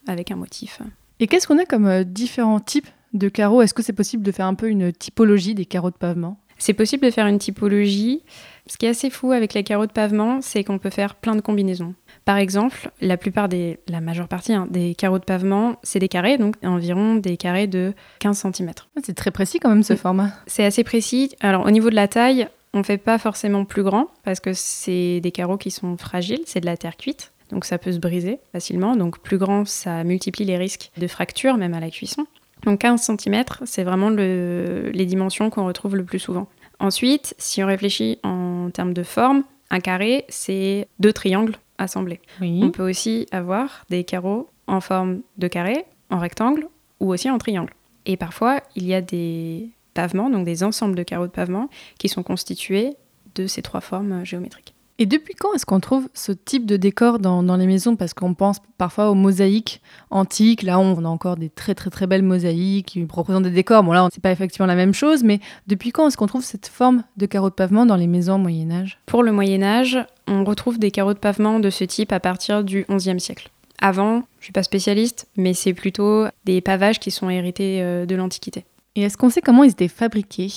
avec 0.07 0.31
un 0.31 0.35
motif. 0.35 0.81
Et 1.19 1.27
qu'est-ce 1.27 1.47
qu'on 1.47 1.57
a 1.57 1.65
comme 1.65 2.03
différents 2.03 2.59
types 2.59 2.87
de 3.13 3.29
carreaux? 3.29 3.61
Est-ce 3.61 3.73
que 3.73 3.83
c'est 3.83 3.93
possible 3.93 4.23
de 4.23 4.31
faire 4.31 4.45
un 4.45 4.53
peu 4.53 4.69
une 4.69 4.93
typologie 4.93 5.55
des 5.55 5.65
carreaux 5.65 5.91
de 5.91 5.95
pavement? 5.95 6.37
C'est 6.57 6.73
possible 6.73 7.05
de 7.05 7.11
faire 7.11 7.27
une 7.27 7.39
typologie. 7.39 8.23
Ce 8.67 8.77
qui 8.77 8.85
est 8.85 8.89
assez 8.89 9.09
fou 9.09 9.31
avec 9.31 9.53
les 9.53 9.63
carreaux 9.63 9.85
de 9.85 9.91
pavement, 9.91 10.41
c'est 10.41 10.63
qu'on 10.63 10.79
peut 10.79 10.89
faire 10.89 11.15
plein 11.15 11.35
de 11.35 11.41
combinaisons. 11.41 11.93
Par 12.27 12.35
exemple, 12.37 12.91
la 12.99 13.15
plupart 13.15 13.47
des, 13.47 13.79
la 13.87 14.01
majeure 14.01 14.27
partie 14.27 14.51
hein, 14.51 14.67
des 14.69 14.95
carreaux 14.95 15.17
de 15.17 15.23
pavement, 15.23 15.77
c'est 15.81 15.99
des 15.99 16.09
carrés, 16.09 16.37
donc 16.37 16.55
environ 16.61 17.15
des 17.15 17.37
carrés 17.37 17.67
de 17.67 17.93
15 18.19 18.37
cm. 18.53 18.71
Ah, 18.97 18.99
C'est 19.01 19.13
très 19.15 19.31
précis 19.31 19.59
quand 19.61 19.69
même 19.69 19.81
ce 19.81 19.95
format. 19.95 20.31
C'est 20.45 20.65
assez 20.65 20.83
précis. 20.83 21.31
Alors 21.39 21.65
au 21.65 21.71
niveau 21.71 21.89
de 21.89 21.95
la 21.95 22.09
taille, 22.09 22.49
on 22.73 22.83
fait 22.83 22.97
pas 22.97 23.17
forcément 23.17 23.63
plus 23.63 23.81
grand 23.81 24.07
parce 24.25 24.41
que 24.41 24.51
c'est 24.53 25.21
des 25.21 25.31
carreaux 25.31 25.55
qui 25.55 25.71
sont 25.71 25.95
fragiles, 25.95 26.41
c'est 26.45 26.59
de 26.59 26.65
la 26.65 26.75
terre 26.75 26.97
cuite. 26.97 27.31
Donc 27.49 27.63
ça 27.63 27.77
peut 27.77 27.93
se 27.93 27.97
briser 27.99 28.39
facilement. 28.51 28.97
Donc 28.97 29.19
plus 29.19 29.37
grand, 29.37 29.65
ça 29.65 30.03
multiplie 30.03 30.43
les 30.43 30.57
risques 30.57 30.91
de 30.97 31.07
fracture, 31.07 31.55
même 31.55 31.73
à 31.73 31.79
la 31.79 31.89
cuisson. 31.89 32.25
Donc 32.65 32.79
15 32.81 33.09
cm, 33.17 33.45
c'est 33.63 33.85
vraiment 33.85 34.09
le- 34.09 34.91
les 34.93 35.05
dimensions 35.05 35.49
qu'on 35.49 35.65
retrouve 35.65 35.95
le 35.95 36.03
plus 36.03 36.19
souvent. 36.19 36.49
Ensuite, 36.81 37.35
si 37.37 37.63
on 37.63 37.67
réfléchit 37.67 38.19
en 38.23 38.69
termes 38.69 38.93
de 38.93 39.03
forme, 39.03 39.43
un 39.69 39.79
carré, 39.79 40.25
c'est 40.27 40.89
deux 40.99 41.13
triangles 41.13 41.55
assemblés. 41.77 42.21
Oui. 42.41 42.61
On 42.63 42.71
peut 42.71 42.87
aussi 42.87 43.27
avoir 43.31 43.85
des 43.89 44.03
carreaux 44.03 44.49
en 44.67 44.81
forme 44.81 45.21
de 45.37 45.47
carré, 45.47 45.85
en 46.09 46.19
rectangle 46.19 46.67
ou 46.99 47.11
aussi 47.11 47.29
en 47.29 47.37
triangle. 47.37 47.73
Et 48.05 48.17
parfois, 48.17 48.61
il 48.75 48.85
y 48.85 48.93
a 48.93 49.01
des 49.01 49.69
pavements, 49.93 50.29
donc 50.29 50.45
des 50.45 50.63
ensembles 50.63 50.95
de 50.95 51.03
carreaux 51.03 51.27
de 51.27 51.31
pavement, 51.31 51.69
qui 51.97 52.09
sont 52.09 52.23
constitués 52.23 52.95
de 53.35 53.47
ces 53.47 53.61
trois 53.61 53.81
formes 53.81 54.11
euh, 54.11 54.25
géométriques. 54.25 54.73
Et 54.99 55.05
depuis 55.05 55.35
quand 55.35 55.53
est-ce 55.53 55.65
qu'on 55.65 55.79
trouve 55.79 56.09
ce 56.15 56.31
type 56.31 56.65
de 56.65 56.75
décor 56.75 57.19
dans, 57.19 57.43
dans 57.43 57.55
les 57.55 57.67
maisons? 57.67 57.95
Parce 57.95 58.15
qu'on 58.15 58.33
pense 58.33 58.57
parfois 58.79 59.11
aux 59.11 59.13
mosaïques 59.13 59.79
antiques. 60.09 60.63
Là, 60.63 60.79
on 60.79 61.05
a 61.05 61.07
encore 61.07 61.37
des 61.37 61.49
très 61.49 61.75
très 61.75 61.91
très 61.91 62.07
belles 62.07 62.23
mosaïques 62.23 62.87
qui 62.87 63.07
représentent 63.07 63.43
des 63.43 63.51
décors. 63.51 63.83
Bon, 63.83 63.91
là, 63.91 64.07
c'est 64.11 64.23
pas 64.23 64.31
effectivement 64.31 64.65
la 64.65 64.75
même 64.75 64.95
chose, 64.95 65.23
mais 65.23 65.39
depuis 65.67 65.91
quand 65.91 66.07
est-ce 66.07 66.17
qu'on 66.17 66.25
trouve 66.25 66.43
cette 66.43 66.67
forme 66.67 67.03
de 67.15 67.27
carreaux 67.27 67.49
de 67.49 67.55
pavement 67.55 67.85
dans 67.85 67.95
les 67.95 68.07
maisons 68.07 68.35
au 68.35 68.39
Moyen-Âge 68.39 68.99
Pour 69.05 69.21
le 69.21 69.31
Moyen 69.31 69.61
Âge, 69.61 69.99
on 70.27 70.43
retrouve 70.43 70.79
des 70.79 70.91
carreaux 70.91 71.13
de 71.13 71.19
pavement 71.19 71.59
de 71.59 71.69
ce 71.69 71.83
type 71.83 72.11
à 72.11 72.19
partir 72.19 72.63
du 72.63 72.85
XIe 72.89 73.19
siècle. 73.19 73.49
Avant, 73.79 74.23
je 74.39 74.45
suis 74.45 74.53
pas 74.53 74.63
spécialiste, 74.63 75.27
mais 75.35 75.53
c'est 75.53 75.73
plutôt 75.73 76.25
des 76.45 76.61
pavages 76.61 76.99
qui 76.99 77.11
sont 77.11 77.29
hérités 77.29 77.81
euh, 77.81 78.05
de 78.05 78.15
l'Antiquité. 78.15 78.65
Et 78.95 79.03
est-ce 79.03 79.17
qu'on 79.17 79.29
sait 79.29 79.41
comment 79.41 79.63
ils 79.63 79.71
étaient 79.71 79.87
fabriqués? 79.87 80.51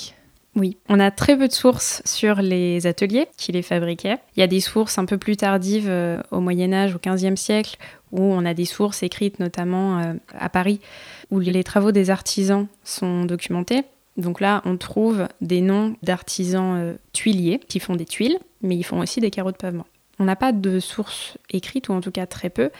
Oui, 0.57 0.79
on 0.89 0.99
a 0.99 1.11
très 1.11 1.37
peu 1.37 1.47
de 1.47 1.53
sources 1.53 2.03
sur 2.05 2.43
les 2.43 2.87
ateliers 2.87 3.29
qui 3.37 3.53
les 3.53 3.63
fabriquaient. 3.63 4.19
Il 4.37 4.41
y 4.41 4.43
a 4.43 4.49
des 4.49 4.61
sources 4.61 4.99
un 4.99 5.05
peu 5.05 5.17
plus 5.17 5.37
tardives 5.37 5.89
euh, 5.89 6.21
au 6.31 6.41
Moyen 6.41 6.73
Âge, 6.73 6.95
au 6.95 6.99
XVe 6.99 7.37
siècle, 7.37 7.77
où 8.11 8.23
on 8.23 8.45
a 8.45 8.55
des 8.55 8.65
sources 8.65 9.03
écrites 9.03 9.39
notamment 9.39 9.99
euh, 9.99 10.15
à 10.37 10.49
Paris, 10.49 10.81
où 11.31 11.39
les 11.39 11.63
travaux 11.63 11.93
des 11.93 12.11
artisans 12.11 12.67
sont 12.83 13.27
documentés. 13.27 13.85
Donc 14.21 14.41
là, 14.41 14.63
on 14.65 14.77
trouve 14.77 15.27
des 15.41 15.61
noms 15.61 15.97
d'artisans 16.03 16.77
euh, 16.77 16.95
tuiliers 17.13 17.61
qui 17.69 17.81
font 17.81 17.97
des 17.97 18.05
tuiles, 18.05 18.39
mais 18.63 18.77
ils 18.77 18.85
font 18.85 19.01
aussi 19.01 19.21
des 19.21 19.31
carreaux 19.31 19.53
de 19.53 19.57
pavement. 19.57 19.87
On 20.19 20.25
n'a 20.25 20.37
pas 20.37 20.53
de 20.53 20.81
sources 20.81 21.39
écrites, 21.51 21.89
ou 21.89 21.93
en 21.93 22.01
tout 22.01 22.11
cas 22.11 22.27
très 22.27 22.51
peu. 22.51 22.71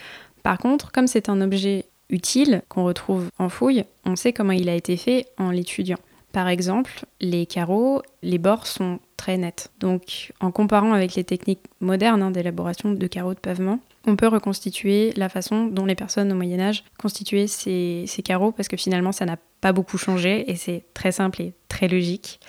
Par 0.43 0.57
contre, 0.57 0.91
comme 0.91 1.07
c'est 1.07 1.29
un 1.29 1.41
objet 1.41 1.85
utile 2.09 2.61
qu'on 2.69 2.83
retrouve 2.83 3.29
en 3.39 3.49
fouille, 3.49 3.85
on 4.05 4.15
sait 4.15 4.33
comment 4.33 4.51
il 4.51 4.69
a 4.69 4.75
été 4.75 4.97
fait 4.97 5.25
en 5.37 5.49
l'étudiant. 5.49 5.97
Par 6.31 6.47
exemple, 6.47 7.05
les 7.19 7.45
carreaux, 7.45 8.01
les 8.21 8.37
bords 8.37 8.67
sont 8.67 8.99
très 9.21 9.37
nets. 9.37 9.69
Donc, 9.79 10.33
en 10.39 10.49
comparant 10.49 10.93
avec 10.93 11.13
les 11.13 11.23
techniques 11.23 11.61
modernes 11.79 12.23
hein, 12.23 12.31
d'élaboration 12.31 12.91
de 12.91 13.07
carreaux 13.07 13.35
de 13.35 13.39
pavement, 13.39 13.79
on 14.07 14.15
peut 14.15 14.27
reconstituer 14.27 15.13
la 15.15 15.29
façon 15.29 15.67
dont 15.67 15.85
les 15.85 15.93
personnes 15.93 16.31
au 16.31 16.35
Moyen 16.35 16.59
Âge 16.59 16.83
constituaient 16.97 17.45
ces, 17.45 18.05
ces 18.07 18.23
carreaux, 18.23 18.51
parce 18.51 18.67
que 18.67 18.77
finalement, 18.77 19.11
ça 19.11 19.25
n'a 19.25 19.37
pas 19.61 19.73
beaucoup 19.73 19.99
changé 19.99 20.49
et 20.49 20.55
c'est 20.55 20.85
très 20.95 21.11
simple 21.11 21.39
et 21.43 21.53
très 21.67 21.87
logique. 21.87 22.39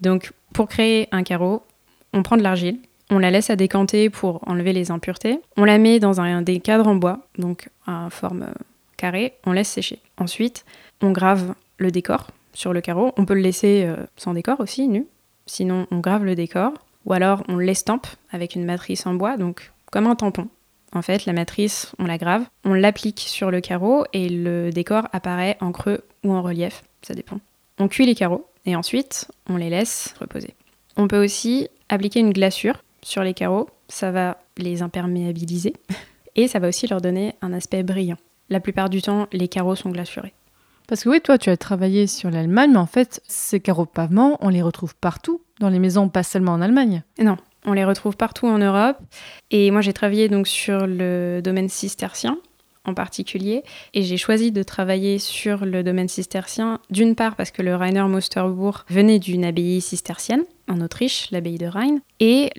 Donc, 0.00 0.32
pour 0.54 0.68
créer 0.68 1.06
un 1.12 1.22
carreau, 1.22 1.64
on 2.14 2.22
prend 2.22 2.38
de 2.38 2.42
l'argile, 2.42 2.78
on 3.10 3.18
la 3.18 3.30
laisse 3.30 3.50
à 3.50 3.56
décanter 3.56 4.08
pour 4.08 4.40
enlever 4.48 4.72
les 4.72 4.90
impuretés, 4.90 5.38
on 5.58 5.64
la 5.64 5.76
met 5.76 6.00
dans 6.00 6.22
un, 6.22 6.40
des 6.40 6.60
cadres 6.60 6.88
en 6.88 6.94
bois, 6.94 7.26
donc 7.36 7.68
en 7.86 8.08
forme 8.08 8.44
euh, 8.44 8.54
carrée, 8.96 9.34
on 9.44 9.52
laisse 9.52 9.68
sécher. 9.68 9.98
Ensuite, 10.16 10.64
on 11.02 11.10
grave 11.10 11.54
le 11.76 11.90
décor 11.90 12.28
sur 12.54 12.72
le 12.72 12.80
carreau. 12.80 13.12
On 13.18 13.26
peut 13.26 13.34
le 13.34 13.40
laisser 13.40 13.84
euh, 13.84 13.96
sans 14.16 14.32
décor 14.32 14.60
aussi, 14.60 14.88
nu. 14.88 15.06
Sinon, 15.46 15.86
on 15.90 15.98
grave 15.98 16.24
le 16.24 16.34
décor. 16.34 16.72
Ou 17.04 17.12
alors, 17.12 17.42
on 17.48 17.58
l'estampe 17.58 18.06
avec 18.30 18.54
une 18.54 18.64
matrice 18.64 19.06
en 19.06 19.14
bois, 19.14 19.36
donc 19.36 19.72
comme 19.90 20.06
un 20.06 20.14
tampon. 20.14 20.48
En 20.94 21.02
fait, 21.02 21.24
la 21.26 21.32
matrice, 21.32 21.92
on 21.98 22.04
la 22.04 22.18
grave, 22.18 22.44
on 22.64 22.74
l'applique 22.74 23.20
sur 23.20 23.50
le 23.50 23.60
carreau 23.60 24.04
et 24.12 24.28
le 24.28 24.70
décor 24.70 25.08
apparaît 25.12 25.56
en 25.60 25.72
creux 25.72 26.04
ou 26.22 26.32
en 26.32 26.42
relief, 26.42 26.82
ça 27.00 27.14
dépend. 27.14 27.38
On 27.78 27.88
cuit 27.88 28.06
les 28.06 28.14
carreaux 28.14 28.46
et 28.66 28.76
ensuite, 28.76 29.30
on 29.48 29.56
les 29.56 29.70
laisse 29.70 30.14
reposer. 30.20 30.54
On 30.96 31.08
peut 31.08 31.22
aussi 31.22 31.68
appliquer 31.88 32.20
une 32.20 32.32
glaçure 32.32 32.82
sur 33.02 33.22
les 33.22 33.32
carreaux, 33.32 33.70
ça 33.88 34.10
va 34.10 34.38
les 34.58 34.82
imperméabiliser 34.82 35.74
et 36.36 36.46
ça 36.46 36.58
va 36.58 36.68
aussi 36.68 36.86
leur 36.86 37.00
donner 37.00 37.34
un 37.40 37.54
aspect 37.54 37.82
brillant. 37.82 38.18
La 38.50 38.60
plupart 38.60 38.90
du 38.90 39.00
temps, 39.00 39.28
les 39.32 39.48
carreaux 39.48 39.76
sont 39.76 39.90
glaçurés. 39.90 40.34
Parce 40.88 41.04
que 41.04 41.08
oui, 41.08 41.20
toi, 41.20 41.38
tu 41.38 41.50
as 41.50 41.56
travaillé 41.56 42.06
sur 42.06 42.30
l'Allemagne, 42.30 42.72
mais 42.72 42.78
en 42.78 42.86
fait, 42.86 43.22
ces 43.26 43.60
carreaux 43.60 43.84
de 43.84 43.90
pavement, 43.90 44.36
on 44.40 44.48
les 44.48 44.62
retrouve 44.62 44.94
partout 44.94 45.40
dans 45.60 45.68
les 45.68 45.78
maisons, 45.78 46.08
pas 46.08 46.22
seulement 46.22 46.52
en 46.52 46.60
Allemagne. 46.60 47.02
Non, 47.18 47.36
on 47.64 47.72
les 47.72 47.84
retrouve 47.84 48.16
partout 48.16 48.46
en 48.46 48.58
Europe. 48.58 48.98
Et 49.50 49.70
moi, 49.70 49.80
j'ai 49.80 49.92
travaillé 49.92 50.28
donc 50.28 50.48
sur 50.48 50.86
le 50.86 51.40
domaine 51.42 51.68
cistercien 51.68 52.38
en 52.84 52.94
particulier. 52.94 53.62
Et 53.94 54.02
j'ai 54.02 54.16
choisi 54.16 54.52
de 54.52 54.62
travailler 54.62 55.18
sur 55.18 55.64
le 55.64 55.82
domaine 55.82 56.08
cistercien, 56.08 56.80
d'une 56.90 57.14
part 57.14 57.36
parce 57.36 57.50
que 57.50 57.62
le 57.62 57.76
Rainer 57.76 58.02
Mosterbourg 58.02 58.84
venait 58.88 59.18
d'une 59.18 59.44
abbaye 59.44 59.80
cistercienne 59.80 60.44
en 60.68 60.80
Autriche, 60.80 61.30
l'abbaye 61.30 61.58
de 61.58 61.66
Rhein. 61.66 61.98
Et 62.20 62.50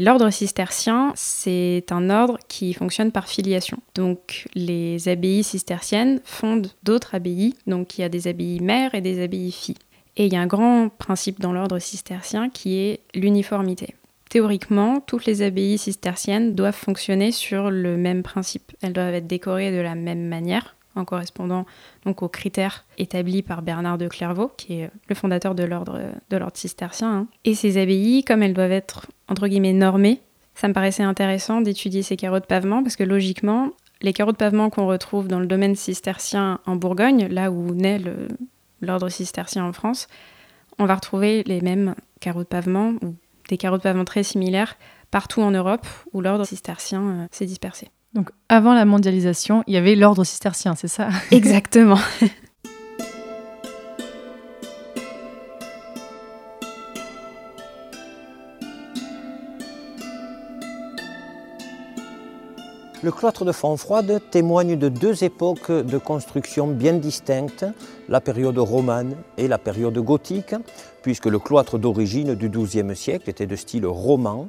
l'ordre 0.00 0.30
cistercien, 0.30 1.12
c'est 1.14 1.86
un 1.90 2.10
ordre 2.10 2.38
qui 2.48 2.74
fonctionne 2.74 3.12
par 3.12 3.28
filiation. 3.28 3.78
Donc 3.94 4.46
les 4.54 5.08
abbayes 5.08 5.42
cisterciennes 5.42 6.20
fondent 6.24 6.70
d'autres 6.82 7.14
abbayes. 7.14 7.54
Donc 7.66 7.98
il 7.98 8.02
y 8.02 8.04
a 8.04 8.08
des 8.08 8.28
abbayes 8.28 8.60
mères 8.60 8.94
et 8.94 9.00
des 9.00 9.22
abbayes 9.22 9.52
filles. 9.52 9.76
Et 10.16 10.26
il 10.26 10.32
y 10.32 10.36
a 10.36 10.40
un 10.40 10.46
grand 10.46 10.88
principe 10.88 11.40
dans 11.40 11.52
l'ordre 11.52 11.78
cistercien 11.78 12.48
qui 12.48 12.78
est 12.78 13.00
l'uniformité. 13.14 13.94
Théoriquement, 14.28 15.00
toutes 15.00 15.24
les 15.24 15.42
abbayes 15.42 15.78
cisterciennes 15.78 16.54
doivent 16.54 16.74
fonctionner 16.74 17.30
sur 17.30 17.70
le 17.70 17.96
même 17.96 18.22
principe. 18.22 18.72
Elles 18.82 18.92
doivent 18.92 19.14
être 19.14 19.26
décorées 19.26 19.70
de 19.70 19.80
la 19.80 19.94
même 19.94 20.26
manière, 20.26 20.76
en 20.96 21.04
correspondant 21.04 21.66
donc 22.04 22.22
aux 22.22 22.28
critères 22.28 22.84
établis 22.98 23.42
par 23.42 23.62
Bernard 23.62 23.98
de 23.98 24.08
Clairvaux, 24.08 24.50
qui 24.56 24.80
est 24.80 24.90
le 25.08 25.14
fondateur 25.14 25.54
de 25.54 25.62
l'ordre 25.62 26.00
de 26.30 26.36
l'ordre 26.36 26.56
cistercien. 26.56 27.12
hein. 27.12 27.26
Et 27.44 27.54
ces 27.54 27.80
abbayes, 27.80 28.24
comme 28.24 28.42
elles 28.42 28.54
doivent 28.54 28.72
être 28.72 29.06
entre 29.28 29.46
guillemets 29.46 29.72
normées, 29.72 30.20
ça 30.54 30.68
me 30.68 30.72
paraissait 30.72 31.02
intéressant 31.02 31.60
d'étudier 31.60 32.02
ces 32.02 32.16
carreaux 32.16 32.40
de 32.40 32.46
pavement 32.46 32.82
parce 32.82 32.96
que 32.96 33.04
logiquement, 33.04 33.70
les 34.00 34.12
carreaux 34.12 34.32
de 34.32 34.36
pavement 34.36 34.70
qu'on 34.70 34.86
retrouve 34.86 35.28
dans 35.28 35.40
le 35.40 35.46
domaine 35.46 35.76
cistercien 35.76 36.60
en 36.66 36.76
Bourgogne, 36.76 37.28
là 37.28 37.50
où 37.50 37.74
naît 37.74 38.00
l'ordre 38.80 39.08
cistercien 39.08 39.64
en 39.64 39.72
France, 39.72 40.08
on 40.78 40.86
va 40.86 40.94
retrouver 40.94 41.42
les 41.44 41.60
mêmes 41.60 41.94
carreaux 42.20 42.42
de 42.42 42.48
pavement 42.48 42.94
des 43.48 43.56
carreaux 43.56 43.78
de 43.78 43.82
pavement 43.82 44.04
très 44.04 44.22
similaires 44.22 44.76
partout 45.10 45.40
en 45.40 45.50
Europe 45.50 45.86
où 46.12 46.20
l'ordre 46.20 46.44
cistercien 46.44 47.02
euh, 47.02 47.26
s'est 47.30 47.46
dispersé. 47.46 47.88
Donc 48.14 48.30
avant 48.48 48.74
la 48.74 48.84
mondialisation, 48.84 49.62
il 49.66 49.74
y 49.74 49.76
avait 49.76 49.94
l'ordre 49.94 50.24
cistercien, 50.24 50.74
c'est 50.74 50.88
ça? 50.88 51.08
Exactement. 51.30 51.98
Le 63.06 63.12
cloître 63.12 63.44
de 63.44 63.52
Fontfroide 63.52 64.20
témoigne 64.32 64.74
de 64.74 64.88
deux 64.88 65.22
époques 65.22 65.70
de 65.70 65.96
construction 65.96 66.66
bien 66.66 66.94
distinctes, 66.94 67.64
la 68.08 68.20
période 68.20 68.58
romane 68.58 69.14
et 69.38 69.46
la 69.46 69.58
période 69.58 69.96
gothique, 69.96 70.56
puisque 71.02 71.26
le 71.26 71.38
cloître 71.38 71.78
d'origine 71.78 72.34
du 72.34 72.48
XIIe 72.48 72.96
siècle 72.96 73.30
était 73.30 73.46
de 73.46 73.54
style 73.54 73.86
roman. 73.86 74.48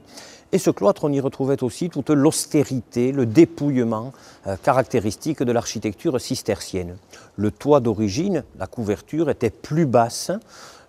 Et 0.51 0.57
ce 0.57 0.71
cloître, 0.71 1.03
on 1.03 1.13
y 1.13 1.19
retrouvait 1.19 1.61
aussi 1.61 1.91
toute 1.91 2.09
l'austérité, 2.09 3.11
le 3.11 3.27
dépouillement 3.27 4.11
euh, 4.47 4.55
caractéristique 4.55 5.43
de 5.43 5.51
l'architecture 5.51 6.19
cistercienne. 6.19 6.97
Le 7.35 7.51
toit 7.51 7.79
d'origine, 7.79 8.43
la 8.57 8.65
couverture, 8.65 9.29
était 9.29 9.51
plus 9.51 9.85
basse. 9.85 10.31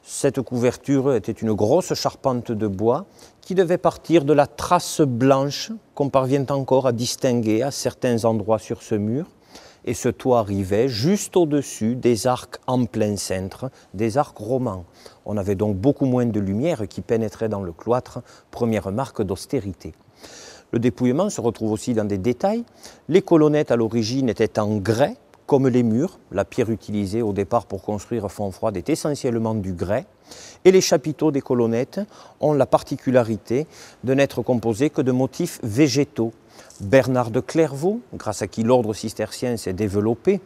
Cette 0.02 0.40
couverture 0.40 1.12
était 1.12 1.32
une 1.32 1.52
grosse 1.52 1.92
charpente 1.92 2.50
de 2.50 2.66
bois 2.66 3.04
qui 3.48 3.54
devait 3.54 3.78
partir 3.78 4.26
de 4.26 4.34
la 4.34 4.46
trace 4.46 5.00
blanche 5.00 5.72
qu'on 5.94 6.10
parvient 6.10 6.44
encore 6.50 6.86
à 6.86 6.92
distinguer 6.92 7.62
à 7.62 7.70
certains 7.70 8.26
endroits 8.26 8.58
sur 8.58 8.82
ce 8.82 8.94
mur. 8.94 9.24
Et 9.86 9.94
ce 9.94 10.10
toit 10.10 10.40
arrivait 10.40 10.86
juste 10.86 11.34
au-dessus 11.34 11.96
des 11.96 12.26
arcs 12.26 12.58
en 12.66 12.84
plein 12.84 13.16
cintre, 13.16 13.70
des 13.94 14.18
arcs 14.18 14.36
romans. 14.36 14.84
On 15.24 15.38
avait 15.38 15.54
donc 15.54 15.78
beaucoup 15.78 16.04
moins 16.04 16.26
de 16.26 16.38
lumière 16.38 16.86
qui 16.88 17.00
pénétrait 17.00 17.48
dans 17.48 17.62
le 17.62 17.72
cloître, 17.72 18.20
première 18.50 18.92
marque 18.92 19.22
d'austérité. 19.22 19.94
Le 20.72 20.78
dépouillement 20.78 21.30
se 21.30 21.40
retrouve 21.40 21.72
aussi 21.72 21.94
dans 21.94 22.04
des 22.04 22.18
détails. 22.18 22.64
Les 23.08 23.22
colonnettes 23.22 23.70
à 23.70 23.76
l'origine 23.76 24.28
étaient 24.28 24.58
en 24.58 24.76
grès, 24.76 25.16
comme 25.48 25.66
les 25.66 25.82
murs. 25.82 26.18
La 26.30 26.44
pierre 26.44 26.70
utilisée 26.70 27.22
au 27.22 27.32
départ 27.32 27.66
pour 27.66 27.82
construire 27.82 28.30
Fontfroide 28.30 28.76
est 28.76 28.90
essentiellement 28.90 29.54
du 29.54 29.72
grès. 29.72 30.04
Et 30.64 30.70
les 30.70 30.82
chapiteaux 30.82 31.32
des 31.32 31.40
colonnettes 31.40 32.00
ont 32.38 32.52
la 32.52 32.66
particularité 32.66 33.66
de 34.04 34.14
n'être 34.14 34.42
composés 34.42 34.90
que 34.90 35.00
de 35.00 35.10
motifs 35.10 35.58
végétaux. 35.64 36.32
Bernard 36.80 37.30
de 37.30 37.40
Clairvaux, 37.40 38.00
grâce 38.14 38.42
à 38.42 38.46
qui 38.46 38.62
l'ordre 38.62 38.92
cistercien 38.92 39.56
s'est 39.56 39.72
développé, 39.72 40.40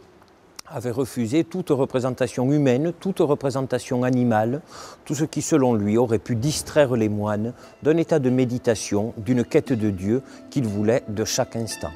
avait 0.69 0.93
refusé 0.93 1.43
toute 1.43 1.71
représentation 1.71 2.51
humaine, 2.53 2.93
toute 2.99 3.19
représentation 3.19 4.05
animale, 4.05 4.63
tout 5.05 5.17
ce 5.17 5.25
qui, 5.25 5.43
selon 5.43 5.75
lui, 5.75 5.99
aurait 5.99 6.21
pu 6.21 6.37
distraire 6.37 6.95
les 6.95 7.09
moines 7.09 7.55
d'un 7.83 7.97
état 7.97 8.21
de 8.21 8.31
méditation, 8.31 9.15
d'une 9.17 9.45
quête 9.45 9.73
de 9.73 9.91
Dieu 9.91 10.23
qu'il 10.49 10.67
voulait 10.67 11.03
de 11.09 11.25
chaque 11.25 11.57
instant. 11.57 11.91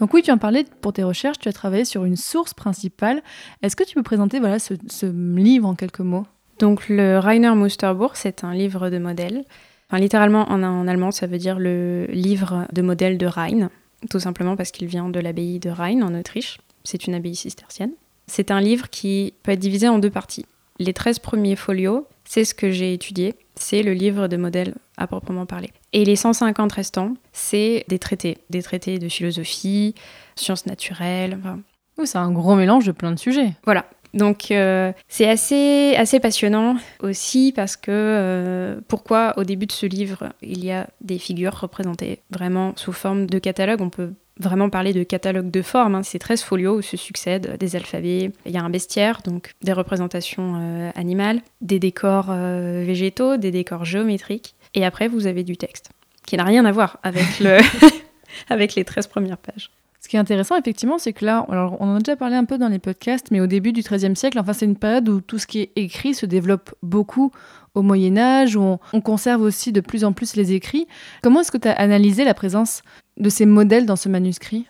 Donc 0.00 0.14
oui, 0.14 0.22
tu 0.22 0.30
en 0.30 0.38
parlais 0.38 0.64
pour 0.80 0.94
tes 0.94 1.02
recherches, 1.02 1.38
tu 1.38 1.48
as 1.48 1.52
travaillé 1.52 1.84
sur 1.84 2.04
une 2.04 2.16
source 2.16 2.54
principale. 2.54 3.22
Est-ce 3.62 3.76
que 3.76 3.84
tu 3.84 3.94
peux 3.94 4.02
présenter 4.02 4.40
voilà, 4.40 4.58
ce, 4.58 5.06
livre 5.06 5.68
en 5.68 5.74
quelques 5.74 6.00
mots? 6.00 6.26
Donc 6.58 6.88
le 6.88 7.18
Rainer 7.18 7.54
Musterbuch, 7.54 8.12
c'est 8.14 8.42
un 8.42 8.54
livre 8.54 8.88
de 8.88 8.98
modèle. 8.98 9.44
Enfin, 9.88 10.00
littéralement 10.00 10.48
en, 10.50 10.88
allemand, 10.88 11.10
ça 11.10 11.26
veut 11.26 11.38
dire 11.38 11.58
le 11.58 12.06
livre 12.06 12.66
de 12.72 12.80
modèle 12.80 13.18
de 13.18 13.26
Rhein, 13.26 13.70
tout 14.08 14.20
simplement 14.20 14.56
parce 14.56 14.70
qu'il 14.70 14.86
vient 14.86 15.08
de 15.08 15.20
l'abbaye 15.20 15.58
de 15.58 15.68
Rhein 15.68 16.00
en 16.02 16.14
Autriche. 16.14 16.58
C'est 16.84 17.06
une 17.06 17.14
abbaye 17.14 17.36
cistercienne. 17.36 17.92
C'est 18.26 18.50
un 18.50 18.60
livre 18.60 18.88
qui 18.88 19.34
peut 19.42 19.52
être 19.52 19.58
divisé 19.58 19.88
en 19.88 19.98
deux 19.98 20.10
parties. 20.10 20.46
Les 20.78 20.94
13 20.94 21.18
premiers 21.18 21.56
folios, 21.56 22.06
c'est 22.24 22.44
ce 22.44 22.54
que 22.54 22.70
j'ai 22.70 22.94
étudié, 22.94 23.34
c'est 23.54 23.82
le 23.82 23.92
livre 23.92 24.28
de 24.28 24.38
modèle 24.38 24.74
à 25.00 25.06
proprement 25.08 25.46
parler. 25.46 25.70
Et 25.92 26.04
les 26.04 26.14
150 26.16 26.70
restants, 26.72 27.14
c'est 27.32 27.84
des 27.88 27.98
traités, 27.98 28.38
des 28.50 28.62
traités 28.62 28.98
de 28.98 29.08
philosophie, 29.08 29.94
sciences 30.36 30.66
naturelles, 30.66 31.36
enfin, 31.40 31.58
c'est 32.04 32.18
un 32.18 32.30
gros 32.30 32.54
mélange 32.54 32.86
de 32.86 32.92
plein 32.92 33.10
de 33.12 33.18
sujets. 33.18 33.52
voilà. 33.64 33.86
Donc 34.12 34.50
euh, 34.50 34.92
c'est 35.06 35.28
assez, 35.30 35.94
assez 35.96 36.18
passionnant 36.18 36.74
aussi 37.00 37.52
parce 37.54 37.76
que 37.76 37.92
euh, 37.92 38.80
pourquoi 38.88 39.34
au 39.36 39.44
début 39.44 39.66
de 39.66 39.72
ce 39.72 39.86
livre 39.86 40.30
il 40.42 40.64
y 40.64 40.72
a 40.72 40.88
des 41.00 41.18
figures 41.18 41.54
représentées 41.54 42.18
vraiment 42.30 42.72
sous 42.74 42.92
forme 42.92 43.26
de 43.26 43.38
catalogue? 43.38 43.80
On 43.80 43.88
peut 43.88 44.12
vraiment 44.40 44.68
parler 44.68 44.92
de 44.92 45.04
catalogue 45.04 45.50
de 45.50 45.62
forme. 45.62 45.94
hein. 45.94 46.02
C'est 46.02 46.18
13 46.18 46.42
folios 46.42 46.78
où 46.78 46.82
se 46.82 46.96
succèdent 46.96 47.56
des 47.58 47.76
alphabets. 47.76 48.32
Il 48.46 48.52
y 48.52 48.56
a 48.56 48.62
un 48.62 48.70
bestiaire, 48.70 49.20
donc 49.24 49.52
des 49.62 49.72
représentations 49.72 50.54
euh, 50.56 50.90
animales, 50.96 51.40
des 51.60 51.78
décors 51.78 52.30
euh, 52.30 52.82
végétaux, 52.84 53.36
des 53.36 53.50
décors 53.52 53.84
géométriques. 53.84 54.54
Et 54.74 54.84
après 54.84 55.08
vous 55.08 55.26
avez 55.26 55.44
du 55.44 55.56
texte 55.56 55.90
qui 56.26 56.36
n'a 56.36 56.44
rien 56.44 56.64
à 56.64 56.72
voir 56.72 56.98
avec, 57.02 57.40
le 57.40 57.58
avec 58.48 58.74
les 58.74 58.84
13 58.84 59.08
premières 59.08 59.38
pages. 59.38 59.70
Ce 60.00 60.08
qui 60.08 60.16
est 60.16 60.18
intéressant, 60.18 60.56
effectivement, 60.56 60.98
c'est 60.98 61.12
que 61.12 61.24
là, 61.24 61.44
alors 61.50 61.76
on 61.80 61.88
en 61.88 61.96
a 61.96 61.98
déjà 61.98 62.16
parlé 62.16 62.34
un 62.34 62.44
peu 62.44 62.56
dans 62.56 62.68
les 62.68 62.78
podcasts, 62.78 63.30
mais 63.30 63.40
au 63.40 63.46
début 63.46 63.72
du 63.72 63.82
XIIIe 63.82 64.16
siècle, 64.16 64.38
enfin, 64.38 64.54
c'est 64.54 64.64
une 64.64 64.76
période 64.76 65.08
où 65.08 65.20
tout 65.20 65.38
ce 65.38 65.46
qui 65.46 65.60
est 65.60 65.72
écrit 65.76 66.14
se 66.14 66.24
développe 66.24 66.74
beaucoup 66.82 67.32
au 67.74 67.82
Moyen 67.82 68.16
Âge, 68.16 68.56
où 68.56 68.62
on, 68.62 68.78
on 68.92 69.00
conserve 69.00 69.42
aussi 69.42 69.72
de 69.72 69.80
plus 69.80 70.04
en 70.04 70.12
plus 70.12 70.36
les 70.36 70.52
écrits. 70.52 70.86
Comment 71.22 71.40
est-ce 71.40 71.52
que 71.52 71.58
tu 71.58 71.68
as 71.68 71.72
analysé 71.72 72.24
la 72.24 72.32
présence 72.32 72.82
de 73.18 73.28
ces 73.28 73.44
modèles 73.44 73.84
dans 73.84 73.96
ce 73.96 74.08
manuscrit? 74.08 74.66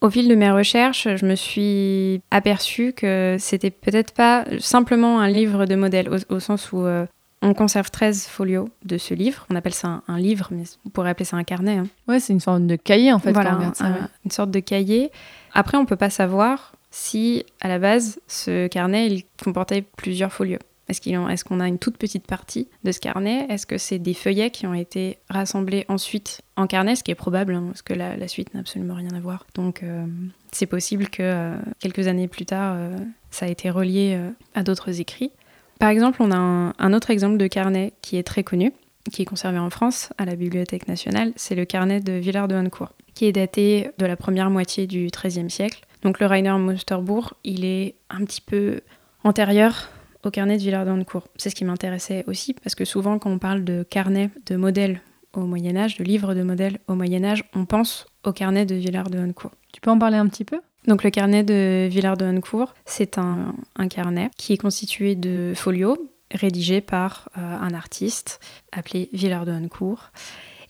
Au 0.00 0.10
fil 0.10 0.28
de 0.28 0.34
mes 0.36 0.50
recherches, 0.50 1.08
je 1.16 1.26
me 1.26 1.34
suis 1.34 2.20
aperçue 2.30 2.92
que 2.92 3.36
c'était 3.40 3.70
peut-être 3.70 4.14
pas 4.14 4.44
simplement 4.60 5.20
un 5.20 5.28
livre 5.28 5.66
de 5.66 5.74
modèle, 5.74 6.08
au, 6.08 6.34
au 6.34 6.38
sens 6.38 6.70
où 6.70 6.82
euh, 6.82 7.04
on 7.42 7.54
conserve 7.54 7.90
13 7.90 8.26
folios 8.26 8.68
de 8.84 8.98
ce 8.98 9.14
livre. 9.14 9.46
On 9.50 9.56
appelle 9.56 9.74
ça 9.74 9.88
un, 9.88 10.02
un 10.08 10.18
livre, 10.18 10.48
mais 10.50 10.64
on 10.84 10.90
pourrait 10.90 11.10
appeler 11.10 11.24
ça 11.24 11.36
un 11.36 11.44
carnet. 11.44 11.76
hein. 11.76 11.86
Ouais, 12.08 12.20
c'est 12.20 12.32
une 12.32 12.40
forme 12.40 12.66
de 12.66 12.76
cahier, 12.76 13.12
en 13.12 13.18
fait, 13.18 13.32
voilà, 13.32 13.50
quand 13.50 13.56
on 13.56 13.58
regarde 13.58 13.74
ça. 13.76 13.84
un- 13.86 13.92
ouais. 13.92 13.98
une 14.24 14.30
sorte 14.30 14.50
de 14.50 14.60
cahier. 14.60 15.10
Après, 15.54 15.76
on 15.78 15.86
peut 15.86 15.96
pas 15.96 16.10
savoir 16.10 16.72
si, 16.90 17.44
à 17.60 17.68
la 17.68 17.78
base, 17.78 18.18
ce 18.26 18.66
carnet 18.66 19.06
il 19.08 19.24
comportait 19.42 19.82
plusieurs 19.96 20.32
folios. 20.32 20.58
Est-ce 20.90 21.44
qu'on 21.44 21.60
a 21.60 21.68
une 21.68 21.78
toute 21.78 21.98
petite 21.98 22.26
partie 22.26 22.66
de 22.82 22.92
ce 22.92 22.98
carnet? 22.98 23.44
Est-ce 23.50 23.66
que 23.66 23.76
c'est 23.76 23.98
des 23.98 24.14
feuillets 24.14 24.50
qui 24.50 24.66
ont 24.66 24.72
été 24.72 25.18
rassemblés 25.28 25.84
ensuite 25.88 26.40
en 26.56 26.66
carnet? 26.66 26.96
Ce 26.96 27.04
qui 27.04 27.10
est 27.10 27.14
probable, 27.14 27.54
hein, 27.54 27.64
parce 27.66 27.82
que 27.82 27.92
la, 27.92 28.16
la 28.16 28.26
suite 28.26 28.54
n'a 28.54 28.60
absolument 28.60 28.94
rien 28.94 29.10
à 29.14 29.20
voir. 29.20 29.44
Donc, 29.54 29.82
euh, 29.82 30.06
c'est 30.50 30.64
possible 30.64 31.10
que 31.10 31.22
euh, 31.22 31.56
quelques 31.78 32.06
années 32.08 32.26
plus 32.26 32.46
tard, 32.46 32.72
euh, 32.78 32.96
ça 33.30 33.44
a 33.44 33.48
été 33.50 33.68
relié 33.68 34.18
à 34.54 34.62
d'autres 34.62 34.98
écrits. 34.98 35.30
Par 35.78 35.90
exemple, 35.90 36.22
on 36.22 36.32
a 36.32 36.36
un, 36.76 36.92
autre 36.92 37.10
exemple 37.10 37.36
de 37.36 37.46
carnet 37.46 37.92
qui 38.02 38.16
est 38.16 38.24
très 38.24 38.42
connu, 38.42 38.72
qui 39.12 39.22
est 39.22 39.24
conservé 39.24 39.58
en 39.58 39.70
France 39.70 40.10
à 40.18 40.24
la 40.24 40.34
Bibliothèque 40.34 40.88
nationale. 40.88 41.32
C'est 41.36 41.54
le 41.54 41.64
carnet 41.64 42.00
de 42.00 42.12
Villard 42.12 42.48
de 42.48 42.56
Honnecourt, 42.56 42.92
qui 43.14 43.26
est 43.26 43.32
daté 43.32 43.90
de 43.98 44.06
la 44.06 44.16
première 44.16 44.50
moitié 44.50 44.86
du 44.86 45.06
XIIIe 45.06 45.50
siècle. 45.50 45.82
Donc 46.02 46.18
le 46.18 46.26
Rainer 46.26 46.58
Musterbourg, 46.58 47.34
il 47.44 47.64
est 47.64 47.94
un 48.10 48.24
petit 48.24 48.40
peu 48.40 48.80
antérieur 49.22 49.88
au 50.24 50.30
carnet 50.30 50.56
de 50.56 50.62
Villard 50.62 50.84
de 50.84 50.90
Honnecourt. 50.90 51.28
C'est 51.36 51.50
ce 51.50 51.54
qui 51.54 51.64
m'intéressait 51.64 52.24
aussi, 52.26 52.54
parce 52.54 52.74
que 52.74 52.84
souvent 52.84 53.18
quand 53.20 53.30
on 53.30 53.38
parle 53.38 53.62
de 53.62 53.84
carnet 53.88 54.30
de 54.46 54.56
modèles 54.56 55.00
au 55.32 55.40
Moyen 55.42 55.76
Âge, 55.76 55.96
de 55.96 56.04
livres 56.04 56.34
de 56.34 56.42
modèles 56.42 56.78
au 56.88 56.94
Moyen 56.94 57.24
Âge, 57.24 57.44
on 57.54 57.66
pense 57.66 58.06
au 58.24 58.32
carnet 58.32 58.66
de 58.66 58.74
Villard 58.74 59.10
de 59.10 59.18
Honnecourt. 59.18 59.52
Tu 59.72 59.80
peux 59.80 59.90
en 59.90 59.98
parler 59.98 60.16
un 60.16 60.26
petit 60.26 60.44
peu? 60.44 60.60
Donc 60.88 61.04
le 61.04 61.10
carnet 61.10 61.44
de 61.44 61.86
Villard 61.90 62.16
de 62.16 62.24
Honnecourt, 62.24 62.74
c'est 62.86 63.18
un, 63.18 63.54
carnet 63.90 64.30
qui 64.38 64.54
est 64.54 64.56
constitué 64.56 65.14
de 65.14 65.52
folios 65.54 65.98
rédigés 66.32 66.80
par 66.80 67.28
euh, 67.36 67.40
un 67.40 67.74
artiste 67.74 68.40
appelé 68.72 69.10
Villard 69.12 69.44
de 69.44 69.52
Honnecourt. 69.52 70.10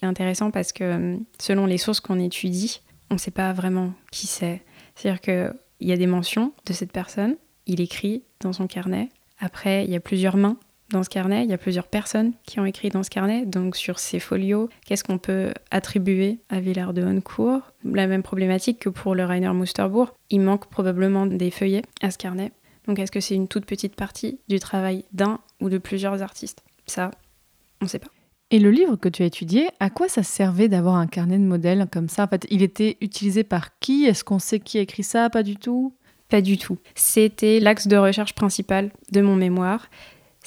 C'est 0.00 0.06
intéressant 0.06 0.50
parce 0.50 0.72
que 0.72 0.82
euh, 0.82 1.16
selon 1.38 1.66
les 1.66 1.78
sources 1.78 2.00
qu'on 2.00 2.18
étudie, 2.18 2.80
on 3.10 3.14
ne 3.14 3.18
sait 3.18 3.30
pas 3.30 3.52
vraiment 3.52 3.92
qui 4.10 4.26
c'est. 4.26 4.60
C'est-à-dire 4.96 5.20
qu'il 5.20 5.88
y 5.88 5.92
a 5.92 5.96
des 5.96 6.08
mentions 6.08 6.52
de 6.66 6.72
cette 6.72 6.90
personne, 6.90 7.36
il 7.66 7.80
écrit 7.80 8.24
dans 8.40 8.52
son 8.52 8.66
carnet. 8.66 9.10
Après, 9.38 9.84
il 9.84 9.90
y 9.90 9.96
a 9.96 10.00
plusieurs 10.00 10.36
mains 10.36 10.56
dans 10.90 11.02
ce 11.02 11.10
carnet, 11.10 11.44
il 11.44 11.50
y 11.50 11.52
a 11.52 11.58
plusieurs 11.58 11.86
personnes 11.86 12.32
qui 12.44 12.60
ont 12.60 12.64
écrit 12.64 12.88
dans 12.88 13.02
ce 13.02 13.10
carnet. 13.10 13.44
Donc 13.44 13.76
sur 13.76 13.98
ces 13.98 14.18
folios, 14.18 14.68
qu'est-ce 14.86 15.04
qu'on 15.04 15.18
peut 15.18 15.52
attribuer 15.70 16.38
à 16.48 16.60
Villard 16.60 16.94
de 16.94 17.02
Honnecourt? 17.02 17.60
La 17.84 18.06
même 18.06 18.22
problématique 18.22 18.78
que 18.78 18.88
pour 18.88 19.14
le 19.14 19.24
Rainer 19.24 19.52
Musterbourg, 19.52 20.14
il 20.30 20.40
manque 20.40 20.66
probablement 20.68 21.26
des 21.26 21.50
feuillets 21.50 21.82
à 22.00 22.10
ce 22.10 22.18
carnet. 22.18 22.52
Donc 22.86 22.98
est-ce 22.98 23.12
que 23.12 23.20
c'est 23.20 23.34
une 23.34 23.48
toute 23.48 23.66
petite 23.66 23.96
partie 23.96 24.38
du 24.48 24.58
travail 24.58 25.04
d'un 25.12 25.40
ou 25.60 25.68
de 25.68 25.78
plusieurs 25.78 26.22
artistes? 26.22 26.62
Ça, 26.86 27.10
on 27.82 27.84
ne 27.84 27.90
sait 27.90 27.98
pas. 27.98 28.08
Et 28.50 28.58
le 28.58 28.70
livre 28.70 28.96
que 28.96 29.10
tu 29.10 29.22
as 29.22 29.26
étudié, 29.26 29.68
à 29.78 29.90
quoi 29.90 30.08
ça 30.08 30.22
servait 30.22 30.68
d'avoir 30.68 30.94
un 30.94 31.06
carnet 31.06 31.36
de 31.36 31.44
modèles 31.44 31.86
comme 31.92 32.08
ça? 32.08 32.24
En 32.24 32.28
fait, 32.28 32.46
il 32.50 32.62
était 32.62 32.96
utilisé 33.02 33.44
par 33.44 33.78
qui? 33.78 34.06
Est-ce 34.06 34.24
qu'on 34.24 34.38
sait 34.38 34.58
qui 34.58 34.78
a 34.78 34.80
écrit 34.80 35.02
ça? 35.02 35.28
Pas 35.28 35.42
du 35.42 35.56
tout 35.56 35.92
Pas 36.30 36.40
du 36.40 36.56
tout. 36.56 36.78
C'était 36.94 37.60
l'axe 37.60 37.88
de 37.88 37.96
recherche 37.98 38.34
principal 38.34 38.90
de 39.12 39.20
mon 39.20 39.36
mémoire. 39.36 39.90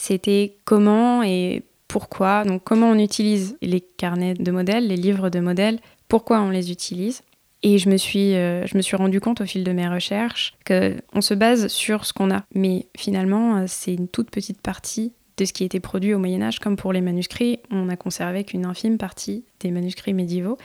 C'était 0.01 0.57
comment 0.65 1.21
et 1.21 1.61
pourquoi, 1.87 2.43
donc 2.43 2.63
comment 2.63 2.89
on 2.89 2.97
utilise 2.97 3.55
les 3.61 3.81
carnets 3.81 4.33
de 4.33 4.49
modèles, 4.49 4.87
les 4.87 4.95
livres 4.95 5.29
de 5.29 5.39
modèles, 5.39 5.77
pourquoi 6.07 6.41
on 6.41 6.49
les 6.49 6.71
utilise. 6.71 7.21
Et 7.61 7.77
je 7.77 7.87
me 7.87 7.97
suis, 7.97 8.33
euh, 8.33 8.65
je 8.65 8.75
me 8.75 8.81
suis 8.81 8.95
rendu 8.95 9.21
compte 9.21 9.41
au 9.41 9.45
fil 9.45 9.63
de 9.63 9.71
mes 9.71 9.87
recherches 9.87 10.55
qu'on 10.65 11.21
se 11.21 11.35
base 11.35 11.67
sur 11.67 12.05
ce 12.05 12.13
qu'on 12.13 12.31
a. 12.31 12.45
Mais 12.55 12.87
finalement, 12.97 13.57
euh, 13.57 13.65
c'est 13.67 13.93
une 13.93 14.07
toute 14.07 14.31
petite 14.31 14.59
partie 14.59 15.13
de 15.37 15.45
ce 15.45 15.53
qui 15.53 15.63
était 15.63 15.79
produit 15.79 16.15
au 16.15 16.19
Moyen 16.19 16.41
Âge, 16.41 16.57
comme 16.57 16.77
pour 16.77 16.93
les 16.93 17.01
manuscrits, 17.01 17.59
on 17.69 17.85
n'a 17.85 17.95
conservé 17.95 18.43
qu'une 18.43 18.65
infime 18.65 18.97
partie 18.97 19.43
des 19.59 19.69
manuscrits 19.69 20.15
médiévaux. 20.15 20.57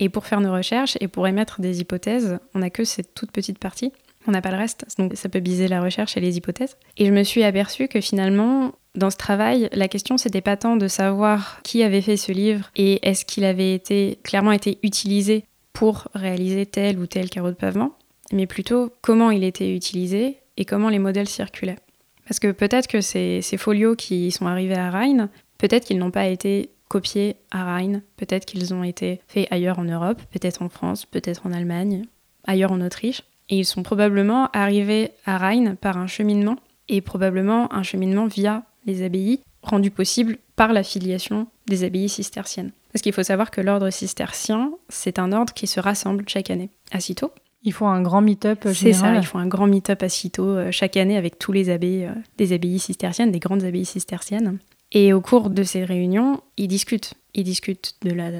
Et 0.00 0.08
pour 0.08 0.26
faire 0.26 0.40
nos 0.40 0.52
recherches 0.52 0.96
et 0.98 1.06
pour 1.06 1.28
émettre 1.28 1.60
des 1.60 1.80
hypothèses, 1.80 2.40
on 2.54 2.58
n'a 2.58 2.70
que 2.70 2.82
cette 2.82 3.14
toute 3.14 3.30
petite 3.30 3.60
partie. 3.60 3.92
On 4.26 4.32
n'a 4.32 4.40
pas 4.40 4.50
le 4.50 4.56
reste, 4.56 4.86
donc 4.98 5.12
ça 5.14 5.28
peut 5.28 5.40
biser 5.40 5.68
la 5.68 5.82
recherche 5.82 6.16
et 6.16 6.20
les 6.20 6.36
hypothèses. 6.36 6.76
Et 6.96 7.06
je 7.06 7.12
me 7.12 7.24
suis 7.24 7.44
aperçue 7.44 7.88
que 7.88 8.00
finalement, 8.00 8.72
dans 8.94 9.10
ce 9.10 9.16
travail, 9.16 9.68
la 9.72 9.88
question 9.88 10.16
c'était 10.16 10.40
pas 10.40 10.56
tant 10.56 10.76
de 10.76 10.88
savoir 10.88 11.60
qui 11.62 11.82
avait 11.82 12.00
fait 12.00 12.16
ce 12.16 12.32
livre 12.32 12.70
et 12.76 13.06
est-ce 13.06 13.24
qu'il 13.24 13.44
avait 13.44 13.74
été 13.74 14.18
clairement 14.22 14.52
été 14.52 14.78
utilisé 14.82 15.44
pour 15.74 16.08
réaliser 16.14 16.64
tel 16.64 16.98
ou 16.98 17.06
tel 17.06 17.28
carreau 17.28 17.50
de 17.50 17.54
pavement, 17.54 17.92
mais 18.32 18.46
plutôt 18.46 18.92
comment 19.02 19.30
il 19.30 19.44
était 19.44 19.74
utilisé 19.74 20.38
et 20.56 20.64
comment 20.64 20.88
les 20.88 21.00
modèles 21.00 21.28
circulaient. 21.28 21.78
Parce 22.26 22.38
que 22.40 22.52
peut-être 22.52 22.86
que 22.86 23.00
ces, 23.00 23.42
folios 23.58 23.96
qui 23.96 24.30
sont 24.30 24.46
arrivés 24.46 24.76
à 24.76 24.90
Rhein, 24.90 25.28
peut-être 25.58 25.84
qu'ils 25.84 25.98
n'ont 25.98 26.10
pas 26.10 26.26
été 26.26 26.70
copiés 26.88 27.36
à 27.50 27.64
Rhein, 27.64 28.00
peut-être 28.16 28.46
qu'ils 28.46 28.72
ont 28.72 28.84
été 28.84 29.20
faits 29.26 29.48
ailleurs 29.50 29.78
en 29.78 29.84
Europe, 29.84 30.22
peut-être 30.30 30.62
en 30.62 30.68
France, 30.68 31.04
peut-être 31.04 31.46
en 31.46 31.52
Allemagne, 31.52 32.04
ailleurs 32.46 32.72
en 32.72 32.80
Autriche. 32.80 33.22
Et 33.48 33.58
ils 33.58 33.64
sont 33.64 33.82
probablement 33.82 34.48
arrivés 34.52 35.10
à 35.26 35.38
Rhein 35.38 35.74
par 35.74 35.98
un 35.98 36.06
cheminement, 36.06 36.56
et 36.88 37.00
probablement 37.00 37.72
un 37.72 37.82
cheminement 37.82 38.26
via 38.26 38.62
les 38.86 39.02
abbayes, 39.02 39.40
rendu 39.62 39.90
possible 39.90 40.38
par 40.56 40.72
la 40.72 40.82
filiation 40.82 41.46
des 41.66 41.84
abbayes 41.84 42.08
cisterciennes. 42.08 42.72
Parce 42.92 43.02
qu'il 43.02 43.12
faut 43.12 43.22
savoir 43.22 43.50
que 43.50 43.60
l'ordre 43.60 43.90
cistercien, 43.90 44.72
c'est 44.88 45.18
un 45.18 45.32
ordre 45.32 45.52
qui 45.52 45.66
se 45.66 45.80
rassemble 45.80 46.24
chaque 46.28 46.50
année 46.50 46.70
à 46.92 47.00
Cîteaux. 47.00 47.32
Ils 47.64 47.72
font 47.72 47.88
un 47.88 48.02
grand 48.02 48.20
meet-up 48.20 48.60
C'est 48.74 48.92
ça, 48.92 49.14
ils 49.14 49.24
font 49.24 49.38
un 49.38 49.46
grand 49.46 49.66
meet-up 49.66 50.02
à 50.02 50.08
Cîteaux 50.08 50.50
euh, 50.50 50.70
chaque 50.70 50.98
année 50.98 51.16
avec 51.16 51.38
tous 51.38 51.50
les 51.50 51.70
abbés 51.70 52.06
euh, 52.06 52.12
des 52.36 52.52
abbayes 52.52 52.78
cisterciennes, 52.78 53.32
des 53.32 53.38
grandes 53.38 53.64
abbayes 53.64 53.86
cisterciennes. 53.86 54.58
Et 54.92 55.12
au 55.12 55.20
cours 55.20 55.50
de 55.50 55.62
ces 55.62 55.84
réunions, 55.84 56.40
ils 56.56 56.68
discutent. 56.68 57.14
Ils 57.34 57.44
discutent 57.44 57.96
de 58.02 58.12
la 58.12 58.30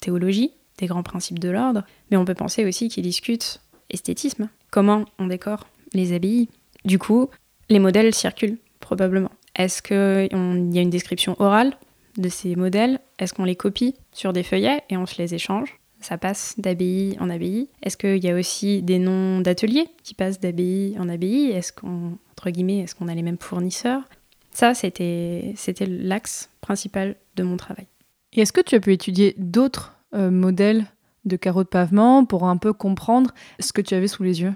théologie, 0.00 0.52
des 0.78 0.86
grands 0.86 1.02
principes 1.02 1.38
de 1.38 1.48
l'ordre, 1.48 1.84
mais 2.10 2.16
on 2.16 2.24
peut 2.24 2.34
penser 2.34 2.64
aussi 2.64 2.88
qu'ils 2.88 3.04
discutent 3.04 3.60
esthétisme, 3.94 4.48
comment 4.70 5.04
on 5.18 5.26
décore 5.26 5.66
les 5.92 6.12
abbayes. 6.12 6.48
Du 6.84 6.98
coup, 6.98 7.30
les 7.68 7.78
modèles 7.78 8.14
circulent 8.14 8.58
probablement. 8.80 9.30
Est-ce 9.56 9.80
qu'il 9.82 10.74
y 10.74 10.78
a 10.78 10.82
une 10.82 10.90
description 10.90 11.36
orale 11.38 11.72
de 12.18 12.28
ces 12.28 12.56
modèles 12.56 13.00
Est-ce 13.18 13.32
qu'on 13.32 13.44
les 13.44 13.56
copie 13.56 13.94
sur 14.12 14.32
des 14.32 14.42
feuillets 14.42 14.82
et 14.90 14.96
on 14.96 15.06
se 15.06 15.20
les 15.20 15.34
échange 15.34 15.78
ça 16.04 16.18
passe 16.18 16.54
d'abbaye 16.58 17.16
en 17.18 17.30
abbaye 17.30 17.68
Est-ce 17.82 17.96
qu'il 17.96 18.22
y 18.22 18.28
a 18.28 18.34
aussi 18.34 18.82
des 18.82 18.98
noms 18.98 19.40
d'ateliers 19.40 19.88
qui 20.02 20.12
passent 20.12 20.38
d'abbaye 20.38 20.94
en 20.98 21.08
abbaye 21.08 21.50
Est-ce 21.50 21.72
qu'on, 21.72 22.18
entre 22.32 22.50
guillemets, 22.50 22.80
est-ce 22.80 22.94
qu'on 22.94 23.08
a 23.08 23.14
les 23.14 23.22
mêmes 23.22 23.38
fournisseurs 23.40 24.02
Ça, 24.50 24.74
c'était, 24.74 25.54
c'était 25.56 25.86
l'axe 25.86 26.50
principal 26.60 27.16
de 27.36 27.42
mon 27.42 27.56
travail. 27.56 27.86
Et 28.34 28.42
est-ce 28.42 28.52
que 28.52 28.60
tu 28.60 28.74
as 28.74 28.80
pu 28.80 28.92
étudier 28.92 29.34
d'autres 29.38 29.96
euh, 30.14 30.30
modèles 30.30 30.84
de 31.24 31.36
carreaux 31.36 31.64
de 31.64 31.68
pavement 31.68 32.24
pour 32.24 32.44
un 32.44 32.56
peu 32.56 32.72
comprendre 32.72 33.32
ce 33.60 33.72
que 33.72 33.80
tu 33.80 33.94
avais 33.94 34.08
sous 34.08 34.22
les 34.22 34.42
yeux 34.42 34.54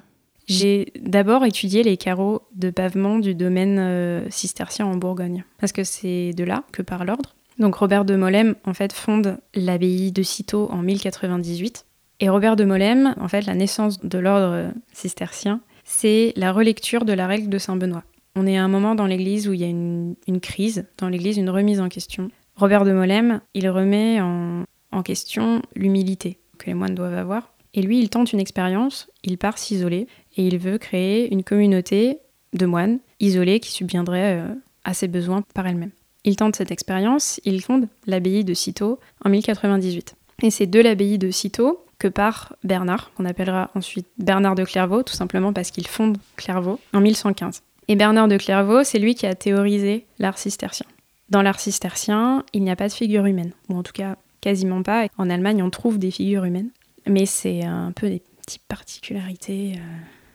j'ai 0.48 0.92
d'abord 0.98 1.44
étudié 1.44 1.82
les 1.82 1.98
carreaux 1.98 2.42
de 2.54 2.70
pavement 2.70 3.18
du 3.18 3.34
domaine 3.34 3.76
euh, 3.78 4.26
cistercien 4.30 4.86
en 4.86 4.96
Bourgogne, 4.96 5.44
parce 5.58 5.72
que 5.72 5.84
c'est 5.84 6.32
de 6.32 6.42
là 6.42 6.64
que 6.72 6.80
part 6.80 7.04
l'ordre. 7.04 7.34
Donc 7.58 7.74
Robert 7.74 8.06
de 8.06 8.16
Molem 8.16 8.54
en 8.64 8.72
fait 8.72 8.92
fonde 8.92 9.38
l'abbaye 9.54 10.10
de 10.10 10.22
Cîteaux 10.22 10.68
en 10.70 10.78
1098. 10.78 11.84
Et 12.20 12.30
Robert 12.30 12.56
de 12.56 12.64
Molem, 12.64 13.14
en 13.20 13.28
fait, 13.28 13.42
la 13.46 13.54
naissance 13.54 14.00
de 14.00 14.18
l'ordre 14.18 14.72
cistercien, 14.92 15.60
c'est 15.84 16.32
la 16.34 16.50
relecture 16.50 17.04
de 17.04 17.12
la 17.12 17.28
règle 17.28 17.48
de 17.48 17.58
Saint 17.58 17.76
Benoît. 17.76 18.02
On 18.34 18.46
est 18.46 18.56
à 18.56 18.64
un 18.64 18.68
moment 18.68 18.96
dans 18.96 19.06
l'Église 19.06 19.48
où 19.48 19.52
il 19.52 19.60
y 19.60 19.64
a 19.64 19.68
une, 19.68 20.16
crise, 20.40 20.86
dans 20.96 21.08
l'Église 21.08 21.36
une 21.36 21.50
remise 21.50 21.80
en 21.80 21.88
question. 21.88 22.30
Robert 22.56 22.84
de 22.84 22.92
Molem, 22.92 23.40
il 23.54 23.68
remet 23.68 24.20
en 24.20 25.02
question 25.04 25.62
l'humilité 25.76 26.38
que 26.58 26.66
les 26.66 26.74
moines 26.74 26.94
doivent 26.94 27.16
avoir. 27.16 27.52
Et 27.74 27.82
lui, 27.82 28.00
il 28.00 28.08
tente 28.08 28.32
une 28.32 28.40
expérience, 28.40 29.08
il 29.22 29.38
part 29.38 29.58
s'isoler 29.58 30.06
et 30.36 30.46
il 30.46 30.58
veut 30.58 30.78
créer 30.78 31.32
une 31.32 31.44
communauté 31.44 32.18
de 32.52 32.66
moines 32.66 32.98
isolés 33.20 33.60
qui 33.60 33.70
subviendraient 33.70 34.40
euh, 34.40 34.54
à 34.84 34.94
ses 34.94 35.08
besoins 35.08 35.42
par 35.54 35.66
elle-même. 35.66 35.90
Il 36.24 36.36
tente 36.36 36.56
cette 36.56 36.70
expérience, 36.70 37.40
il 37.44 37.62
fonde 37.62 37.88
l'abbaye 38.06 38.44
de 38.44 38.54
Cîteaux 38.54 38.98
en 39.24 39.30
1098. 39.30 40.14
Et 40.42 40.50
c'est 40.50 40.66
de 40.66 40.80
l'abbaye 40.80 41.18
de 41.18 41.30
Cîteaux 41.30 41.84
que 41.98 42.08
part 42.08 42.54
Bernard, 42.64 43.12
qu'on 43.14 43.24
appellera 43.24 43.70
ensuite 43.74 44.06
Bernard 44.18 44.54
de 44.54 44.64
Clairvaux, 44.64 45.02
tout 45.02 45.14
simplement 45.14 45.52
parce 45.52 45.70
qu'il 45.70 45.86
fonde 45.86 46.18
Clairvaux 46.36 46.78
en 46.92 47.00
1115. 47.00 47.62
Et 47.88 47.96
Bernard 47.96 48.28
de 48.28 48.36
Clairvaux, 48.36 48.84
c'est 48.84 48.98
lui 48.98 49.14
qui 49.14 49.26
a 49.26 49.34
théorisé 49.34 50.04
l'art 50.18 50.38
cistercien. 50.38 50.86
Dans 51.30 51.42
l'art 51.42 51.60
cistercien, 51.60 52.44
il 52.52 52.62
n'y 52.62 52.70
a 52.70 52.76
pas 52.76 52.88
de 52.88 52.92
figure 52.92 53.26
humaine, 53.26 53.52
ou 53.68 53.76
en 53.76 53.82
tout 53.82 53.92
cas 53.92 54.16
quasiment 54.40 54.82
pas. 54.82 55.06
En 55.18 55.30
Allemagne, 55.30 55.62
on 55.62 55.70
trouve 55.70 55.98
des 55.98 56.10
figures 56.10 56.44
humaines, 56.44 56.70
mais 57.06 57.26
c'est 57.26 57.64
un 57.64 57.92
peu 57.92 58.08
des 58.08 58.22
petites 58.44 58.64
particularités 58.68 59.74
euh, 59.76 59.80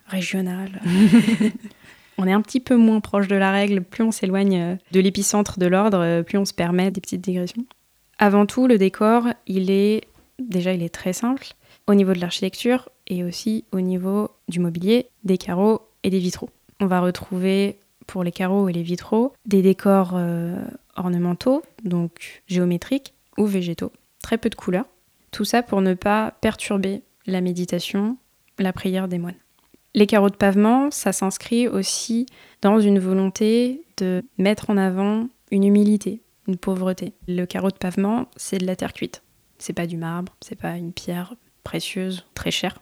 régionales. 0.08 0.82
on 2.18 2.28
est 2.28 2.32
un 2.32 2.42
petit 2.42 2.60
peu 2.60 2.76
moins 2.76 3.00
proche 3.00 3.28
de 3.28 3.36
la 3.36 3.52
règle, 3.52 3.82
plus 3.82 4.04
on 4.04 4.12
s'éloigne 4.12 4.60
euh, 4.60 4.76
de 4.92 5.00
l'épicentre 5.00 5.60
de 5.60 5.66
l'ordre, 5.66 6.00
euh, 6.00 6.24
plus 6.24 6.38
on 6.38 6.46
se 6.46 6.54
permet 6.54 6.92
des 6.92 7.02
petites 7.02 7.22
digressions. 7.22 7.66
Avant 8.20 8.46
tout, 8.46 8.68
le 8.68 8.78
décor, 8.78 9.28
il 9.48 9.72
est 9.72 10.02
déjà 10.40 10.74
il 10.74 10.84
est 10.84 10.94
très 10.94 11.14
simple 11.14 11.48
au 11.88 11.94
niveau 11.94 12.14
de 12.14 12.20
l'architecture 12.20 12.90
et 13.08 13.24
aussi 13.24 13.66
au 13.72 13.82
niveau 13.82 14.30
du 14.48 14.60
mobilier, 14.60 15.08
des 15.24 15.38
carreaux 15.38 15.82
et 16.04 16.10
des 16.10 16.20
vitraux. 16.20 16.50
On 16.80 16.86
va 16.86 17.02
retrouver 17.02 17.78
pour 18.08 18.24
les 18.24 18.32
carreaux 18.32 18.70
et 18.70 18.74
les 18.74 18.84
vitraux 18.84 19.34
des 19.46 19.62
décors 19.62 20.14
euh, 20.16 20.62
ornementaux, 20.96 21.64
donc 21.84 22.44
géométriques 22.48 23.13
ou 23.38 23.46
végétaux, 23.46 23.92
très 24.22 24.38
peu 24.38 24.50
de 24.50 24.56
couleurs. 24.56 24.86
Tout 25.32 25.46
ça 25.46 25.64
pour 25.64 25.82
ne 25.82 25.94
pas 25.94 26.36
perturber 26.42 27.02
la 27.26 27.42
méditation, 27.42 28.18
la 28.60 28.74
prière 28.74 29.08
des 29.08 29.18
moines. 29.18 29.36
Les 29.96 30.08
carreaux 30.08 30.30
de 30.30 30.36
pavement, 30.36 30.90
ça 30.92 31.12
s'inscrit 31.12 31.68
aussi 31.68 32.26
dans 32.62 32.80
une 32.80 33.00
volonté 33.00 33.84
de 33.98 34.24
mettre 34.38 34.70
en 34.70 34.78
avant 34.78 35.28
une 35.52 35.64
humilité, 35.64 36.22
une 36.48 36.58
pauvreté. 36.58 37.14
Le 37.28 37.46
carreau 37.46 37.70
de 37.70 37.78
pavement, 37.78 38.28
c'est 38.36 38.58
de 38.58 38.66
la 38.66 38.76
terre 38.76 38.94
cuite. 38.94 39.22
C'est 39.60 39.74
pas 39.74 39.86
du 39.86 39.98
marbre, 39.98 40.36
c'est 40.42 40.60
pas 40.60 40.78
une 40.78 40.94
pierre 40.94 41.36
précieuse, 41.64 42.26
très 42.34 42.52
chère. 42.52 42.80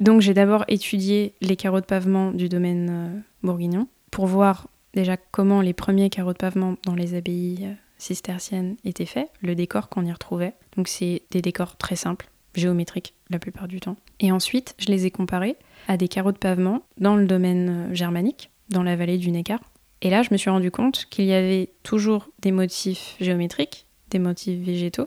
Donc 0.00 0.20
j'ai 0.20 0.34
d'abord 0.34 0.64
étudié 0.68 1.34
les 1.40 1.56
carreaux 1.56 1.80
de 1.80 1.86
pavement 1.86 2.30
du 2.30 2.48
domaine 2.48 2.88
euh, 2.90 3.20
bourguignon 3.42 3.88
pour 4.10 4.26
voir 4.26 4.68
déjà 4.94 5.16
comment 5.16 5.60
les 5.60 5.72
premiers 5.72 6.10
carreaux 6.10 6.32
de 6.32 6.38
pavement 6.38 6.76
dans 6.86 6.94
les 6.94 7.14
abbayes 7.14 7.76
cisterciennes 8.02 8.76
étaient 8.84 9.06
faits, 9.06 9.30
le 9.40 9.54
décor 9.54 9.88
qu'on 9.88 10.04
y 10.04 10.12
retrouvait. 10.12 10.54
Donc 10.76 10.88
c'est 10.88 11.22
des 11.30 11.42
décors 11.42 11.76
très 11.76 11.96
simples, 11.96 12.28
géométriques 12.54 13.14
la 13.30 13.38
plupart 13.38 13.68
du 13.68 13.80
temps. 13.80 13.96
Et 14.20 14.32
ensuite, 14.32 14.74
je 14.78 14.86
les 14.86 15.06
ai 15.06 15.10
comparés 15.10 15.56
à 15.88 15.96
des 15.96 16.08
carreaux 16.08 16.32
de 16.32 16.38
pavement 16.38 16.82
dans 16.98 17.16
le 17.16 17.26
domaine 17.26 17.88
euh, 17.90 17.94
germanique, 17.94 18.50
dans 18.68 18.82
la 18.82 18.96
vallée 18.96 19.18
du 19.18 19.30
Neckar. 19.30 19.60
Et 20.02 20.10
là, 20.10 20.22
je 20.22 20.28
me 20.32 20.36
suis 20.36 20.50
rendu 20.50 20.70
compte 20.70 21.06
qu'il 21.10 21.26
y 21.26 21.32
avait 21.32 21.70
toujours 21.82 22.28
des 22.40 22.52
motifs 22.52 23.16
géométriques, 23.20 23.86
des 24.10 24.18
motifs 24.18 24.58
végétaux, 24.58 25.06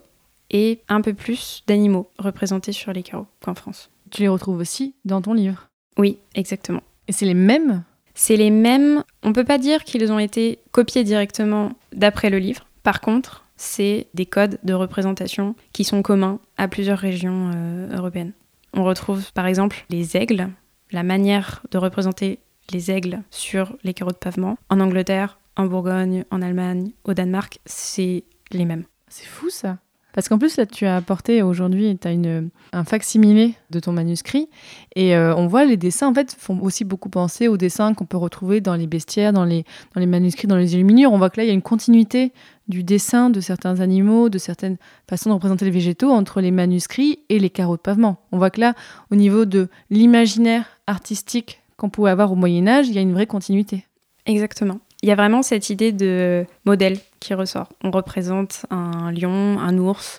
et 0.52 0.80
un 0.88 1.02
peu 1.02 1.14
plus 1.14 1.64
d'animaux 1.68 2.10
représentés 2.18 2.72
sur 2.72 2.94
les 2.94 3.04
carreaux 3.04 3.28
qu'en 3.44 3.56
France. 3.56 3.90
Tu 4.12 4.22
les 4.22 4.28
retrouves 4.28 4.60
aussi 4.60 4.96
dans 5.04 5.22
ton 5.22 5.34
livre? 5.34 5.68
Oui, 5.98 6.18
exactement. 6.34 6.82
Et 7.08 7.12
c'est 7.12 7.26
les 7.26 7.34
mêmes? 7.34 7.84
C'est 8.14 8.38
les 8.38 8.52
mêmes. 8.52 9.04
On 9.24 9.30
ne 9.30 9.34
peut 9.34 9.44
pas 9.44 9.58
dire 9.58 9.84
qu'ils 9.84 10.12
ont 10.12 10.20
été 10.20 10.60
copiés 10.72 11.04
directement 11.04 11.74
d'après 11.92 12.30
le 12.30 12.40
livre. 12.40 12.66
Par 12.86 13.02
contre, 13.02 13.46
c'est 13.58 14.10
des 14.14 14.28
codes 14.28 14.60
de 14.64 14.76
représentation 14.76 15.56
qui 15.74 15.84
sont 15.84 16.04
communs 16.04 16.40
à 16.56 16.68
plusieurs 16.68 17.00
régions 17.00 17.50
euh, 17.56 17.98
européennes. 17.98 18.34
On 18.74 18.84
retrouve 18.84 19.34
par 19.34 19.48
exemple 19.48 19.86
les 19.90 20.16
aigles 20.16 20.50
la 20.92 21.02
manière 21.02 21.64
de 21.72 21.80
représenter 21.80 22.38
les 22.72 22.92
aigles 22.92 23.24
sur 23.32 23.76
les 23.84 23.96
carreaux 23.96 24.12
de 24.12 24.18
pavement. 24.18 24.60
En 24.70 24.80
Angleterre, 24.80 25.40
en 25.58 25.66
Bourgogne, 25.66 26.26
en 26.30 26.44
Allemagne, 26.44 26.92
au 27.06 27.16
Danemark, 27.16 27.58
c'est 27.66 28.24
les 28.52 28.66
mêmes. 28.66 28.86
C'est 29.08 29.26
fou 29.26 29.50
ça. 29.50 29.80
Parce 30.16 30.30
qu'en 30.30 30.40
plus, 30.40 30.56
là, 30.56 30.66
tu 30.66 30.86
as 30.86 30.96
apporté 30.96 31.42
aujourd'hui, 31.42 31.98
tu 32.00 32.08
as 32.08 32.14
une, 32.14 32.50
un 32.72 32.86
facsimilé 32.86 33.56
de 33.70 33.82
ton 33.82 33.92
manuscrit. 33.92 34.48
Et 34.96 35.14
euh, 35.14 35.36
on 35.36 35.48
voit 35.48 35.66
les 35.66 35.76
dessins, 35.76 36.08
en 36.08 36.14
fait, 36.14 36.34
font 36.40 36.58
aussi 36.62 36.86
beaucoup 36.86 37.10
penser 37.10 37.50
aux 37.50 37.58
dessins 37.58 37.94
qu'on 37.94 38.06
peut 38.06 38.16
retrouver 38.16 38.62
dans 38.62 38.76
les 38.76 38.88
bestiaires, 38.88 39.34
dans 39.34 39.44
les, 39.44 39.66
dans 39.94 40.00
les 40.00 40.06
manuscrits, 40.06 40.48
dans 40.48 40.56
les 40.56 40.74
illuminures. 40.74 41.12
On 41.12 41.18
voit 41.18 41.30
que 41.30 41.42
là, 41.42 41.44
il 41.44 41.48
y 41.48 41.50
a 41.50 41.54
une 41.54 41.62
continuité 41.62 42.32
du 42.70 42.86
dessin 42.86 43.30
de 43.30 43.42
certains 43.42 43.82
animaux, 43.82 44.30
de 44.30 44.38
certaines 44.38 44.78
façons 45.10 45.32
de 45.32 45.34
représenter 45.34 45.66
les 45.66 45.72
végétaux 45.72 46.12
entre 46.12 46.40
les 46.40 46.52
manuscrits 46.52 47.20
et 47.28 47.38
les 47.38 47.50
carreaux 47.50 47.76
de 47.76 47.82
pavement. 47.82 48.18
On 48.32 48.38
voit 48.38 48.52
que 48.52 48.62
là, 48.62 48.74
au 49.12 49.16
niveau 49.16 49.44
de 49.44 49.68
l'imaginaire 49.90 50.64
artistique 50.88 51.62
qu'on 51.76 51.90
pouvait 51.90 52.12
avoir 52.12 52.32
au 52.32 52.36
Moyen 52.36 52.70
Âge, 52.70 52.88
il 52.88 52.96
y 52.96 53.00
a 53.00 53.02
une 53.02 53.14
vraie 53.14 53.28
continuité. 53.28 53.86
Exactement. 54.26 54.80
Il 55.06 55.10
y 55.10 55.12
a 55.12 55.16
vraiment 55.16 55.44
cette 55.44 55.70
idée 55.70 55.92
de 55.92 56.48
modèle 56.66 56.98
qui 57.20 57.36
ressort. 57.36 57.70
On 57.84 57.92
représente 57.92 58.66
un 58.72 59.12
lion, 59.12 59.60
un 59.60 59.78
ours, 59.78 60.18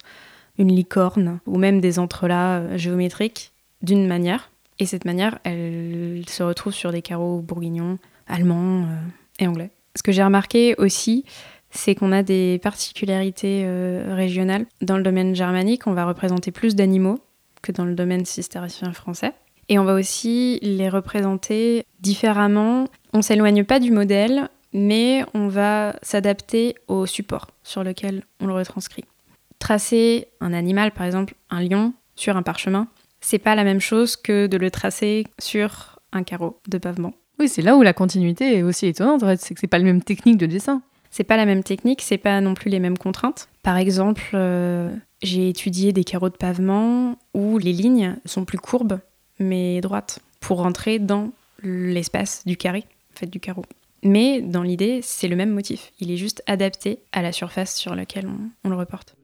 une 0.59 0.69
licorne 0.69 1.41
ou 1.45 1.59
même 1.59 1.81
des 1.81 1.99
entrelacs 1.99 2.63
euh, 2.63 2.79
géométriques 2.79 3.51
d'une 3.83 4.07
manière. 4.07 4.53
Et 4.79 4.87
cette 4.87 5.05
manière, 5.05 5.41
elle 5.43 6.23
se 6.29 6.45
retrouve 6.45 6.73
sur 6.73 6.93
des 6.93 7.03
carreaux 7.03 7.41
bourguignons, 7.41 7.99
allemands 8.29 8.83
euh, 8.83 9.41
et 9.41 9.49
anglais. 9.49 9.71
Ce 9.97 10.05
que 10.05 10.13
j'ai 10.13 10.23
remarqué 10.23 10.77
aussi, 10.79 11.25
c'est 11.73 11.97
qu'on 11.97 12.13
a 12.13 12.23
des 12.23 12.61
particularités 12.63 13.65
euh, 13.65 14.15
régionales. 14.15 14.67
Dans 14.83 14.99
le 14.99 15.03
domaine 15.03 15.35
germanique, 15.35 15.89
on 15.89 15.95
va 15.95 16.05
représenter 16.05 16.53
plus 16.53 16.77
d'animaux 16.77 17.19
que 17.61 17.73
dans 17.73 17.87
le 17.87 17.97
domaine 17.97 18.25
cistercien 18.25 18.93
français. 18.93 19.33
Et 19.69 19.81
on 19.81 19.85
va 19.85 19.95
aussi 19.95 20.61
les 20.63 20.89
représenter 20.89 21.87
différemment. 21.99 22.87
On 23.13 23.21
s'éloigne 23.21 23.65
pas 23.65 23.81
du 23.81 23.91
modèle, 23.91 24.49
mais 24.77 25.25
on 25.33 25.49
va 25.49 25.97
s'adapter 26.03 26.75
au 26.87 27.07
support 27.07 27.49
sur 27.63 27.83
lequel 27.83 28.23
on 28.41 28.47
le 28.47 28.53
retranscrit. 28.53 29.05
Tracer 29.59 30.29
un 30.41 30.53
animal, 30.53 30.93
par 30.93 31.07
exemple 31.07 31.35
un 31.51 31.63
lion, 31.63 31.95
sur 32.15 32.37
un 32.37 32.43
parchemin, 32.43 32.87
c'est 33.21 33.39
pas 33.39 33.55
la 33.55 33.65
même 33.65 33.81
chose 33.81 34.17
que 34.17 34.47
de 34.47 34.57
le 34.57 34.71
tracer 34.71 35.27
sur 35.39 35.99
un 36.13 36.23
carreau 36.23 36.61
de 36.69 36.79
pavement. 36.79 37.15
Oui, 37.39 37.49
c'est 37.49 37.63
là 37.63 37.77
où 37.77 37.83
la 37.83 37.93
continuité 37.93 38.59
est 38.59 38.63
aussi 38.63 38.87
étonnante, 38.87 39.25
c'est 39.39 39.55
que 39.55 39.61
c'est 39.61 39.67
pas 39.67 39.79
la 39.79 39.85
même 39.85 40.03
technique 40.03 40.37
de 40.37 40.47
dessin. 40.47 40.83
C'est 41.11 41.25
pas 41.25 41.39
la 41.39 41.47
même 41.47 41.63
technique, 41.63 42.03
c'est 42.03 42.19
pas 42.19 42.41
non 42.43 42.53
plus 42.53 42.71
les 42.71 42.79
mêmes 42.79 42.99
contraintes. 42.99 43.49
Par 43.63 43.79
exemple, 43.79 44.31
euh, 44.35 44.95
j'ai 45.23 45.49
étudié 45.49 45.93
des 45.93 46.05
carreaux 46.05 46.29
de 46.29 46.37
pavement 46.37 47.17
où 47.33 47.57
les 47.57 47.73
lignes 47.73 48.17
sont 48.27 48.45
plus 48.45 48.59
courbes 48.59 49.01
mais 49.39 49.81
droites 49.81 50.21
pour 50.41 50.59
rentrer 50.59 50.99
dans 50.99 51.31
l'espace 51.63 52.43
du 52.47 52.57
carré, 52.57 52.85
en 53.15 53.21
fait 53.21 53.27
du 53.27 53.41
carreau. 53.41 53.65
Mais 54.07 54.41
dans 54.41 54.63
l'idée, 54.63 55.01
c'est 55.03 55.27
le 55.27 55.35
même 55.35 55.51
motif. 55.51 55.93
Il 55.99 56.13
est 56.13 56.17
juste 56.17 56.43
adapté 56.47 57.01
à 57.13 57.23
la 57.23 57.33
surface 57.33 57.75
sur 57.75 57.97
laquelle 57.97 58.29
on, 58.65 58.69
le 58.69 58.77
reporte. 58.77 59.17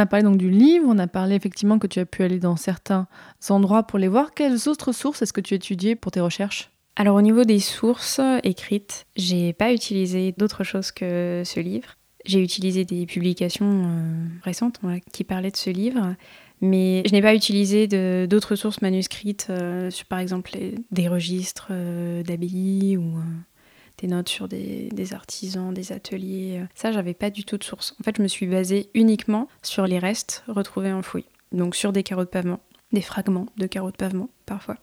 A 0.00 0.06
parlé 0.06 0.24
donc 0.24 0.36
du 0.36 0.50
livre, 0.50 0.86
on 0.88 0.98
a 0.98 1.06
parlé 1.06 1.36
effectivement 1.36 1.78
que 1.78 1.86
tu 1.86 2.00
as 2.00 2.06
pu 2.06 2.24
aller 2.24 2.40
dans 2.40 2.56
certains 2.56 3.06
endroits 3.48 3.84
pour 3.84 3.98
les 3.98 4.08
voir. 4.08 4.34
Quelles 4.34 4.68
autres 4.68 4.92
sources 4.92 5.22
est-ce 5.22 5.32
que 5.32 5.40
tu 5.40 5.54
as 5.54 5.56
étudiées 5.56 5.94
pour 5.94 6.10
tes 6.10 6.20
recherches? 6.20 6.70
Alors 6.96 7.16
au 7.16 7.22
niveau 7.22 7.44
des 7.44 7.60
sources 7.60 8.20
écrites, 8.42 9.06
j'ai 9.16 9.52
pas 9.52 9.72
utilisé 9.72 10.34
d'autre 10.36 10.64
chose 10.64 10.90
que 10.90 11.42
ce 11.44 11.60
livre. 11.60 11.96
J'ai 12.26 12.42
utilisé 12.42 12.84
des 12.84 13.06
publications 13.06 13.84
euh, 13.86 14.26
récentes 14.42 14.80
qui 15.12 15.24
parlaient 15.24 15.50
de 15.50 15.56
ce 15.56 15.70
livre, 15.70 16.14
mais 16.60 17.02
je 17.06 17.12
n'ai 17.12 17.22
pas 17.22 17.34
utilisé 17.34 17.86
d'autres 18.26 18.56
sources 18.56 18.82
manuscrites 18.82 19.46
euh, 19.48 19.90
sur 19.90 20.04
par 20.06 20.18
exemple 20.18 20.50
des 20.90 21.08
registres 21.08 21.68
euh, 21.70 22.22
ou 22.98 23.14
des 24.00 24.06
notes 24.06 24.28
sur 24.28 24.48
des, 24.48 24.90
artisans, 25.12 25.72
des 25.72 25.92
ateliers. 25.92 26.62
Ça, 26.74 26.92
j'avais 26.92 27.14
pas 27.14 27.30
du 27.30 27.44
tout 27.44 27.58
de 27.58 27.64
source. 27.64 27.94
En 28.00 28.04
fait, 28.04 28.16
je 28.16 28.22
me 28.22 28.28
suis 28.28 28.46
basée 28.46 28.90
uniquement 28.94 29.48
sur 29.62 29.86
les 29.86 29.98
restes 29.98 30.44
retrouvés 30.48 30.92
en 30.92 31.02
fouille. 31.02 31.26
Donc 31.52 31.74
sur 31.74 31.92
des 31.92 32.02
carreaux 32.02 32.24
de 32.24 32.28
pavement, 32.28 32.60
des 32.92 33.00
fragments 33.00 33.46
de 33.56 33.66
carreaux 33.66 33.90
de 33.90 33.96
pavement 33.96 34.28
parfois. 34.46 34.76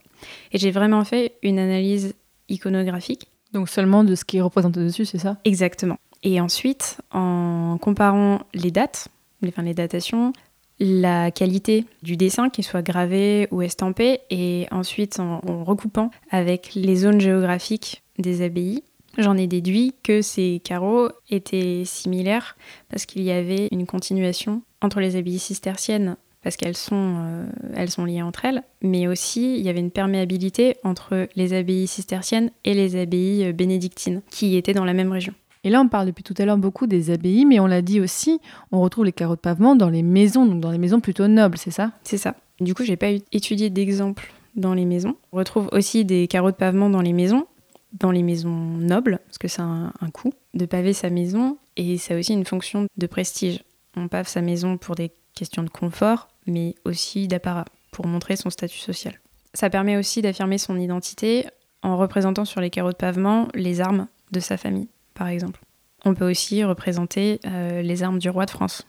Et 0.52 0.58
j'ai 0.58 0.70
vraiment 0.70 1.04
fait 1.04 1.34
une 1.42 1.58
analyse 1.58 2.14
iconographique. 2.48 3.28
Donc 3.52 3.68
seulement 3.68 4.04
de 4.04 4.14
ce 4.14 4.24
qui 4.24 4.38
est 4.38 4.42
représenté 4.42 4.80
dessus, 4.80 5.06
c'est 5.06 5.18
ça? 5.18 5.38
Exactement. 5.44 5.96
Et 6.22 6.40
ensuite, 6.40 6.98
en 7.12 7.78
comparant 7.80 8.40
les 8.52 8.70
dates, 8.70 9.08
enfin 9.46 9.62
les 9.62 9.74
datations, 9.74 10.32
la 10.80 11.30
qualité 11.30 11.86
du 12.02 12.16
dessin, 12.16 12.50
qu'il 12.50 12.64
soit 12.64 12.82
gravé 12.82 13.48
ou 13.50 13.62
estampé, 13.62 14.20
et 14.30 14.66
ensuite 14.70 15.20
en, 15.20 15.40
en 15.48 15.64
recoupant 15.64 16.10
avec 16.30 16.74
les 16.74 16.96
zones 16.96 17.20
géographiques 17.20 18.02
des 18.18 18.42
abbayes, 18.42 18.82
J'en 19.16 19.36
ai 19.36 19.46
déduit 19.46 19.94
que 20.02 20.22
ces 20.22 20.60
carreaux 20.62 21.08
étaient 21.30 21.82
similaires 21.84 22.56
parce 22.88 23.06
qu'il 23.06 23.22
y 23.22 23.30
avait 23.30 23.68
une 23.72 23.86
continuation 23.86 24.62
entre 24.80 25.00
les 25.00 25.16
abbayes 25.16 25.38
cisterciennes 25.38 26.16
parce 26.42 26.56
qu'elles 26.56 26.76
sont, 26.76 27.16
euh, 27.18 27.46
elles 27.74 27.90
sont 27.90 28.04
liées 28.04 28.22
entre 28.22 28.44
elles, 28.44 28.62
mais 28.80 29.08
aussi 29.08 29.56
il 29.56 29.62
y 29.62 29.68
avait 29.68 29.80
une 29.80 29.90
perméabilité 29.90 30.76
entre 30.84 31.28
les 31.34 31.52
abbayes 31.52 31.86
cisterciennes 31.86 32.50
et 32.64 32.74
les 32.74 32.96
abbayes 32.96 33.52
bénédictines 33.52 34.22
qui 34.30 34.56
étaient 34.56 34.72
dans 34.72 34.84
la 34.84 34.94
même 34.94 35.10
région. 35.10 35.34
Et 35.64 35.70
là, 35.70 35.80
on 35.80 35.88
parle 35.88 36.06
depuis 36.06 36.22
tout 36.22 36.34
à 36.38 36.44
l'heure 36.44 36.56
beaucoup 36.56 36.86
des 36.86 37.10
abbayes, 37.10 37.44
mais 37.44 37.58
on 37.58 37.66
l'a 37.66 37.82
dit 37.82 38.00
aussi, 38.00 38.40
on 38.70 38.80
retrouve 38.80 39.04
les 39.04 39.12
carreaux 39.12 39.34
de 39.34 39.40
pavement 39.40 39.74
dans 39.74 39.90
les 39.90 40.02
maisons, 40.02 40.46
donc 40.46 40.60
dans 40.60 40.70
les 40.70 40.78
maisons 40.78 41.00
plutôt 41.00 41.26
nobles, 41.26 41.58
c'est 41.58 41.72
ça? 41.72 41.90
C'est 42.04 42.18
ça. 42.18 42.36
Du 42.60 42.74
coup, 42.74 42.84
j'ai 42.84 42.96
pas 42.96 43.10
étudié 43.32 43.68
d'exemple 43.68 44.32
dans 44.54 44.74
les 44.74 44.84
maisons. 44.84 45.16
On 45.32 45.38
retrouve 45.38 45.68
aussi 45.72 46.04
des 46.04 46.28
carreaux 46.28 46.50
de 46.50 46.56
pavement 46.56 46.90
dans 46.90 47.02
les 47.02 47.12
maisons, 47.12 47.46
dans 47.92 48.10
les 48.10 48.22
maisons 48.22 48.50
nobles, 48.50 49.20
parce 49.26 49.38
que 49.38 49.48
c'est 49.48 49.62
un, 49.62 49.92
coût 50.12 50.32
de 50.54 50.66
paver 50.66 50.92
sa 50.92 51.10
maison, 51.10 51.58
et 51.76 51.98
ça 51.98 52.14
a 52.14 52.18
aussi 52.18 52.32
une 52.32 52.44
fonction 52.44 52.86
de 52.96 53.06
prestige. 53.06 53.62
On 53.96 54.08
pave 54.08 54.28
sa 54.28 54.42
maison 54.42 54.76
pour 54.76 54.94
des 54.94 55.12
questions 55.34 55.62
de 55.62 55.70
confort, 55.70 56.28
mais 56.46 56.74
aussi 56.84 57.28
d'apparat, 57.28 57.64
pour 57.90 58.06
montrer 58.06 58.36
son 58.36 58.50
statut 58.50 58.78
social. 58.78 59.18
Ça 59.54 59.70
permet 59.70 59.96
aussi 59.96 60.22
d'affirmer 60.22 60.58
son 60.58 60.78
identité 60.78 61.46
en 61.82 61.96
représentant 61.96 62.44
sur 62.44 62.60
les 62.60 62.70
carreaux 62.70 62.92
de 62.92 62.96
pavement 62.96 63.48
les 63.54 63.80
armes 63.80 64.08
de 64.32 64.40
sa 64.40 64.56
famille, 64.56 64.88
par 65.14 65.28
exemple. 65.28 65.60
On 66.04 66.14
peut 66.14 66.30
aussi 66.30 66.62
représenter 66.64 67.40
euh, 67.46 67.82
les 67.82 68.02
armes 68.02 68.18
du 68.18 68.28
roi 68.28 68.46
de 68.46 68.50
France, 68.50 68.86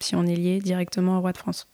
si 0.00 0.14
on 0.14 0.26
est 0.26 0.36
lié 0.36 0.58
directement 0.58 1.18
au 1.18 1.20
roi 1.20 1.32
de 1.32 1.38
France. 1.38 1.66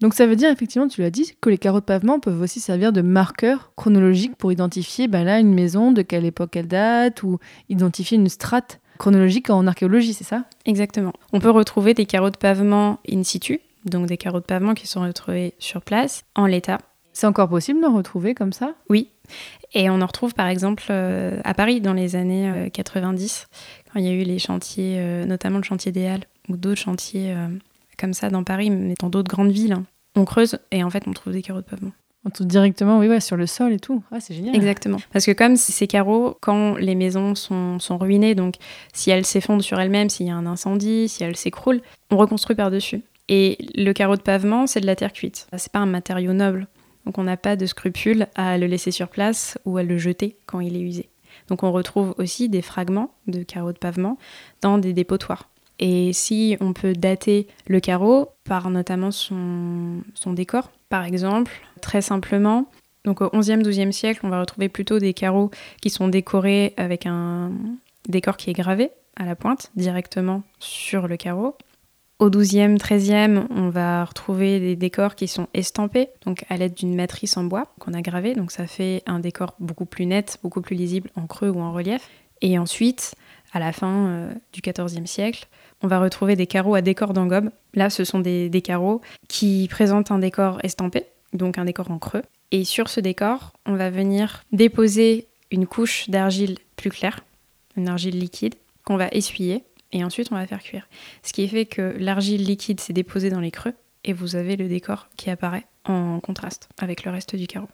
Donc 0.00 0.14
ça 0.14 0.26
veut 0.26 0.36
dire 0.36 0.50
effectivement, 0.50 0.88
tu 0.88 1.00
l'as 1.00 1.10
dit, 1.10 1.32
que 1.40 1.48
les 1.48 1.58
carreaux 1.58 1.80
de 1.80 1.84
pavement 1.84 2.20
peuvent 2.20 2.40
aussi 2.40 2.60
servir 2.60 2.92
de 2.92 3.00
marqueurs 3.00 3.72
chronologiques 3.76 4.36
pour 4.36 4.52
identifier 4.52 5.08
ben 5.08 5.24
là 5.24 5.40
une 5.40 5.54
maison, 5.54 5.92
de 5.92 6.02
quelle 6.02 6.24
époque 6.24 6.56
elle 6.56 6.68
date, 6.68 7.22
ou 7.22 7.38
identifier 7.68 8.18
une 8.18 8.28
strate 8.28 8.80
chronologique 8.98 9.50
en 9.50 9.66
archéologie, 9.66 10.14
c'est 10.14 10.24
ça? 10.24 10.44
Exactement. 10.64 11.12
On 11.32 11.40
peut 11.40 11.50
retrouver 11.50 11.94
des 11.94 12.06
carreaux 12.06 12.30
de 12.30 12.36
pavement 12.36 12.98
in 13.10 13.22
situ, 13.22 13.60
donc 13.84 14.06
des 14.06 14.16
carreaux 14.16 14.40
de 14.40 14.44
pavement 14.44 14.74
qui 14.74 14.86
sont 14.86 15.02
retrouvés 15.02 15.54
sur 15.58 15.82
place, 15.82 16.24
en 16.34 16.46
l'état. 16.46 16.78
C'est 17.12 17.26
encore 17.26 17.48
possible 17.48 17.80
d'en 17.80 17.94
retrouver 17.94 18.34
comme 18.34 18.52
ça? 18.52 18.74
Oui. 18.90 19.08
Et 19.72 19.88
on 19.88 20.02
en 20.02 20.06
retrouve 20.06 20.34
par 20.34 20.48
exemple 20.48 20.84
euh, 20.90 21.40
à 21.44 21.54
Paris 21.54 21.80
dans 21.80 21.94
les 21.94 22.14
années 22.14 22.70
90, 22.72 23.46
euh, 23.48 23.90
quand 23.90 24.00
il 24.00 24.06
y 24.06 24.08
a 24.08 24.12
eu 24.12 24.22
les 24.22 24.38
chantiers, 24.38 24.96
euh, 24.98 25.24
notamment 25.24 25.56
le 25.56 25.64
chantier 25.64 25.92
des 25.92 26.06
Halles, 26.06 26.24
ou 26.48 26.56
d'autres 26.56 26.80
chantiers 26.80 27.34
comme 27.98 28.12
ça 28.12 28.30
dans 28.30 28.44
Paris, 28.44 28.70
mais 28.70 28.94
dans 29.00 29.10
d'autres 29.10 29.30
grandes 29.30 29.52
villes. 29.52 29.72
Hein. 29.72 29.84
On 30.14 30.24
creuse 30.24 30.58
et 30.70 30.82
en 30.82 30.90
fait 30.90 31.04
on 31.06 31.12
trouve 31.12 31.32
des 31.32 31.42
carreaux 31.42 31.60
de 31.60 31.66
pavement. 31.66 31.92
On 32.24 32.30
trouve 32.30 32.48
directement, 32.48 32.98
oui, 32.98 33.06
ouais, 33.06 33.20
sur 33.20 33.36
le 33.36 33.46
sol 33.46 33.72
et 33.72 33.78
tout. 33.78 34.02
Ah, 34.10 34.18
c'est 34.18 34.34
génial. 34.34 34.56
Exactement. 34.56 34.98
Parce 35.12 35.24
que 35.24 35.30
comme 35.30 35.54
ces 35.54 35.86
carreaux, 35.86 36.36
quand 36.40 36.74
les 36.74 36.96
maisons 36.96 37.36
sont, 37.36 37.78
sont 37.78 37.98
ruinées, 37.98 38.34
donc 38.34 38.56
si 38.92 39.10
elles 39.10 39.24
s'effondrent 39.24 39.62
sur 39.62 39.78
elles-mêmes, 39.78 40.10
s'il 40.10 40.26
y 40.26 40.30
a 40.30 40.34
un 40.34 40.46
incendie, 40.46 41.08
si 41.08 41.22
elles 41.22 41.36
s'écroulent, 41.36 41.82
on 42.10 42.16
reconstruit 42.16 42.56
par-dessus. 42.56 43.02
Et 43.28 43.56
le 43.76 43.92
carreau 43.92 44.16
de 44.16 44.22
pavement, 44.22 44.66
c'est 44.66 44.80
de 44.80 44.86
la 44.86 44.96
terre 44.96 45.12
cuite. 45.12 45.46
C'est 45.56 45.70
pas 45.70 45.78
un 45.78 45.86
matériau 45.86 46.32
noble. 46.32 46.66
Donc 47.04 47.18
on 47.18 47.22
n'a 47.22 47.36
pas 47.36 47.54
de 47.54 47.64
scrupule 47.64 48.26
à 48.34 48.58
le 48.58 48.66
laisser 48.66 48.90
sur 48.90 49.08
place 49.08 49.56
ou 49.64 49.78
à 49.78 49.84
le 49.84 49.96
jeter 49.96 50.36
quand 50.46 50.58
il 50.58 50.76
est 50.76 50.80
usé. 50.80 51.08
Donc 51.48 51.62
on 51.62 51.70
retrouve 51.70 52.12
aussi 52.18 52.48
des 52.48 52.62
fragments 52.62 53.14
de 53.28 53.44
carreaux 53.44 53.72
de 53.72 53.78
pavement 53.78 54.18
dans 54.62 54.78
des 54.78 54.92
dépotoirs. 54.92 55.48
Et 55.78 56.12
si 56.12 56.56
on 56.60 56.72
peut 56.72 56.94
dater 56.94 57.46
le 57.66 57.80
carreau 57.80 58.30
par 58.44 58.70
notamment 58.70 59.10
son, 59.10 60.02
décor, 60.26 60.70
par 60.88 61.04
exemple, 61.04 61.52
très 61.80 62.00
simplement, 62.00 62.70
donc 63.04 63.20
au 63.20 63.26
11e, 63.26 63.62
12e 63.62 63.92
siècle, 63.92 64.20
on 64.24 64.28
va 64.28 64.40
retrouver 64.40 64.68
plutôt 64.68 64.98
des 64.98 65.12
carreaux 65.14 65.50
qui 65.82 65.90
sont 65.90 66.08
décorés 66.08 66.74
avec 66.76 67.06
un 67.06 67.52
décor 68.08 68.36
qui 68.36 68.50
est 68.50 68.54
gravé 68.54 68.90
à 69.16 69.24
la 69.24 69.36
pointe 69.36 69.70
directement 69.76 70.42
sur 70.58 71.08
le 71.08 71.16
carreau. 71.16 71.56
Au 72.18 72.30
12e, 72.30 72.78
13e, 72.78 73.44
on 73.50 73.68
va 73.68 74.02
retrouver 74.02 74.58
des 74.58 74.74
décors 74.74 75.16
qui 75.16 75.28
sont 75.28 75.48
estampés, 75.52 76.08
donc 76.24 76.46
à 76.48 76.56
l'aide 76.56 76.72
d'une 76.72 76.94
matrice 76.94 77.36
en 77.36 77.44
bois 77.44 77.74
qu'on 77.78 77.92
a 77.92 78.00
gravée, 78.00 78.34
donc 78.34 78.52
ça 78.52 78.66
fait 78.66 79.02
un 79.04 79.18
décor 79.18 79.54
beaucoup 79.60 79.84
plus 79.84 80.06
net, 80.06 80.38
beaucoup 80.42 80.62
plus 80.62 80.76
lisible 80.76 81.10
en 81.14 81.26
creux 81.26 81.50
ou 81.50 81.60
en 81.60 81.72
relief. 81.72 82.08
Et 82.40 82.58
ensuite, 82.58 83.14
à 83.52 83.58
la 83.58 83.72
fin 83.72 84.06
euh, 84.08 84.32
du 84.52 84.60
14e 84.60 85.06
siècle, 85.06 85.46
on 85.82 85.86
va 85.86 86.00
retrouver 86.00 86.36
des 86.36 86.46
carreaux 86.46 86.74
à 86.74 86.82
décor 86.82 87.12
d'engobe. 87.12 87.50
Là, 87.74 87.90
ce 87.90 88.04
sont 88.04 88.20
des, 88.20 88.48
des 88.48 88.62
carreaux 88.62 89.00
qui 89.28 89.68
présentent 89.70 90.10
un 90.10 90.18
décor 90.18 90.58
estampé, 90.62 91.04
donc 91.32 91.58
un 91.58 91.64
décor 91.64 91.90
en 91.90 91.98
creux. 91.98 92.22
Et 92.50 92.64
sur 92.64 92.88
ce 92.88 93.00
décor, 93.00 93.52
on 93.66 93.74
va 93.74 93.90
venir 93.90 94.42
déposer 94.52 95.26
une 95.50 95.66
couche 95.66 96.08
d'argile 96.08 96.58
plus 96.76 96.90
claire, 96.90 97.20
une 97.76 97.88
argile 97.88 98.18
liquide, 98.18 98.54
qu'on 98.84 98.96
va 98.96 99.08
essuyer 99.08 99.64
et 99.92 100.04
ensuite 100.04 100.28
on 100.30 100.36
va 100.36 100.46
faire 100.46 100.62
cuire. 100.62 100.88
Ce 101.22 101.32
qui 101.32 101.46
fait 101.48 101.66
que 101.66 101.94
l'argile 101.98 102.44
liquide 102.44 102.80
s'est 102.80 102.92
déposée 102.92 103.30
dans 103.30 103.40
les 103.40 103.50
creux 103.50 103.74
et 104.04 104.12
vous 104.12 104.36
avez 104.36 104.56
le 104.56 104.68
décor 104.68 105.08
qui 105.16 105.30
apparaît 105.30 105.66
en 105.84 106.20
contraste 106.20 106.68
avec 106.78 107.04
le 107.04 107.10
reste 107.10 107.36
du 107.36 107.46
carreau. 107.46 107.68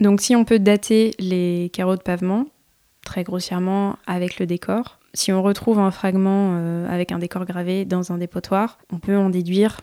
Donc 0.00 0.20
si 0.20 0.36
on 0.36 0.44
peut 0.44 0.58
dater 0.58 1.14
les 1.18 1.70
carreaux 1.72 1.96
de 1.96 2.02
pavement, 2.02 2.46
très 3.04 3.24
grossièrement 3.24 3.96
avec 4.06 4.38
le 4.38 4.46
décor, 4.46 4.98
si 5.14 5.32
on 5.32 5.42
retrouve 5.42 5.78
un 5.78 5.90
fragment 5.90 6.56
euh, 6.56 6.88
avec 6.88 7.12
un 7.12 7.18
décor 7.18 7.44
gravé 7.44 7.84
dans 7.84 8.12
un 8.12 8.18
dépotoir, 8.18 8.78
on 8.92 8.98
peut 8.98 9.16
en 9.16 9.30
déduire 9.30 9.80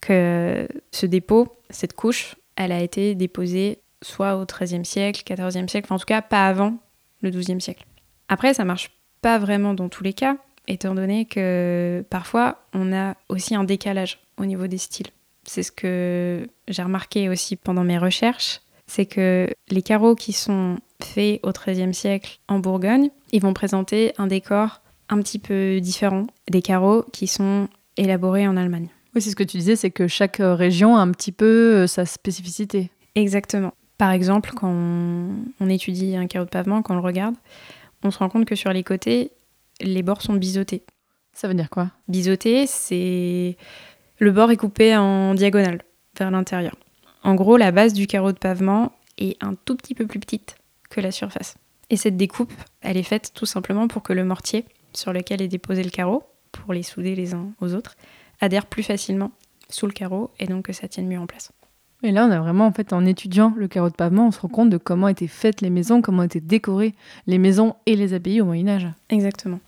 que 0.00 0.68
ce 0.92 1.06
dépôt, 1.06 1.48
cette 1.70 1.94
couche, 1.94 2.36
elle 2.56 2.72
a 2.72 2.80
été 2.80 3.14
déposée 3.14 3.80
soit 4.02 4.36
au 4.36 4.44
XIIIe 4.44 4.84
siècle, 4.84 5.22
XIVe 5.24 5.68
siècle, 5.68 5.86
enfin 5.86 5.96
en 5.96 5.98
tout 5.98 6.04
cas 6.06 6.22
pas 6.22 6.46
avant 6.46 6.78
le 7.20 7.30
XIIe 7.30 7.60
siècle. 7.60 7.84
Après, 8.28 8.54
ça 8.54 8.64
marche 8.64 8.90
pas 9.22 9.38
vraiment 9.38 9.74
dans 9.74 9.88
tous 9.88 10.04
les 10.04 10.12
cas, 10.12 10.36
étant 10.68 10.94
donné 10.94 11.24
que 11.24 12.04
parfois 12.10 12.64
on 12.72 12.92
a 12.92 13.16
aussi 13.28 13.54
un 13.54 13.64
décalage 13.64 14.20
au 14.36 14.44
niveau 14.44 14.68
des 14.68 14.78
styles. 14.78 15.08
C'est 15.44 15.62
ce 15.62 15.72
que 15.72 16.46
j'ai 16.68 16.82
remarqué 16.82 17.28
aussi 17.28 17.56
pendant 17.56 17.82
mes 17.82 17.98
recherches, 17.98 18.60
c'est 18.86 19.06
que 19.06 19.48
les 19.70 19.82
carreaux 19.82 20.14
qui 20.14 20.32
sont 20.32 20.78
faits 21.02 21.40
au 21.42 21.52
XIIIe 21.52 21.94
siècle 21.94 22.40
en 22.48 22.58
Bourgogne, 22.58 23.10
ils 23.32 23.40
vont 23.40 23.54
présenter 23.54 24.12
un 24.18 24.26
décor 24.26 24.80
un 25.08 25.20
petit 25.20 25.38
peu 25.38 25.80
différent 25.80 26.26
des 26.50 26.62
carreaux 26.62 27.04
qui 27.12 27.26
sont 27.26 27.68
élaborés 27.96 28.46
en 28.46 28.56
Allemagne. 28.56 28.88
Oui, 29.14 29.22
c'est 29.22 29.30
ce 29.30 29.36
que 29.36 29.44
tu 29.44 29.56
disais, 29.56 29.76
c'est 29.76 29.90
que 29.90 30.06
chaque 30.06 30.40
euh, 30.40 30.54
région 30.54 30.96
a 30.96 31.00
un 31.00 31.10
petit 31.12 31.32
peu 31.32 31.82
euh, 31.82 31.86
sa 31.86 32.04
spécificité. 32.04 32.90
Exactement. 33.14 33.72
Par 33.96 34.12
exemple, 34.12 34.52
quand 34.54 34.70
on, 34.70 35.30
on 35.60 35.68
étudie 35.68 36.14
un 36.14 36.26
carreau 36.26 36.44
de 36.44 36.50
pavement, 36.50 36.82
quand 36.82 36.94
on 36.94 36.98
le 36.98 37.02
regarde, 37.02 37.34
on 38.02 38.10
se 38.10 38.18
rend 38.18 38.28
compte 38.28 38.44
que 38.44 38.54
sur 38.54 38.72
les 38.72 38.84
côtés, 38.84 39.32
les 39.80 40.02
bords 40.02 40.22
sont 40.22 40.34
biseautés. 40.34 40.84
Ça 41.32 41.48
veut 41.48 41.54
dire 41.54 41.70
quoi? 41.70 41.90
Biseauté, 42.06 42.66
c'est 42.66 43.56
le 44.18 44.30
bord 44.30 44.50
est 44.50 44.56
coupé 44.56 44.96
en 44.96 45.34
diagonale 45.34 45.82
vers 46.18 46.30
l'intérieur. 46.30 46.76
En 47.22 47.34
gros, 47.34 47.56
la 47.56 47.72
base 47.72 47.92
du 47.92 48.06
carreau 48.06 48.32
de 48.32 48.38
pavement 48.38 48.92
est 49.16 49.42
un 49.42 49.54
tout 49.54 49.74
petit 49.74 49.94
peu 49.94 50.06
plus 50.06 50.20
petite 50.20 50.57
que 50.90 51.00
la 51.00 51.10
surface. 51.10 51.56
Et 51.90 51.96
cette 51.96 52.16
découpe, 52.16 52.52
elle 52.80 52.96
est 52.96 53.02
faite 53.02 53.32
tout 53.34 53.46
simplement 53.46 53.88
pour 53.88 54.02
que 54.02 54.12
le 54.12 54.24
mortier 54.24 54.64
sur 54.92 55.12
lequel 55.12 55.42
est 55.42 55.48
déposé 55.48 55.82
le 55.82 55.90
carreau, 55.90 56.22
pour 56.52 56.72
les 56.72 56.82
souder 56.82 57.14
les 57.14 57.34
uns 57.34 57.50
aux 57.60 57.74
autres, 57.74 57.94
adhère 58.40 58.66
plus 58.66 58.82
facilement 58.82 59.30
sous 59.70 59.86
le 59.86 59.92
carreau 59.92 60.30
et 60.38 60.46
donc 60.46 60.66
que 60.66 60.72
ça 60.72 60.88
tienne 60.88 61.06
mieux 61.06 61.18
en 61.18 61.26
place. 61.26 61.52
Et 62.02 62.12
là, 62.12 62.26
on 62.26 62.30
a 62.30 62.38
vraiment, 62.38 62.66
en 62.66 62.72
fait, 62.72 62.92
en 62.92 63.04
étudiant 63.04 63.52
le 63.56 63.66
carreau 63.66 63.90
de 63.90 63.94
pavement, 63.94 64.28
on 64.28 64.30
se 64.30 64.40
rend 64.40 64.48
compte 64.48 64.70
de 64.70 64.76
comment 64.76 65.08
étaient 65.08 65.26
faites 65.26 65.60
les 65.60 65.70
maisons, 65.70 66.00
comment 66.00 66.22
étaient 66.22 66.40
décorées 66.40 66.94
les 67.26 67.38
maisons 67.38 67.74
et 67.86 67.96
les 67.96 68.14
abbayes 68.14 68.40
au 68.40 68.44
Moyen-Âge. 68.44 68.88
Exactement. 69.08 69.58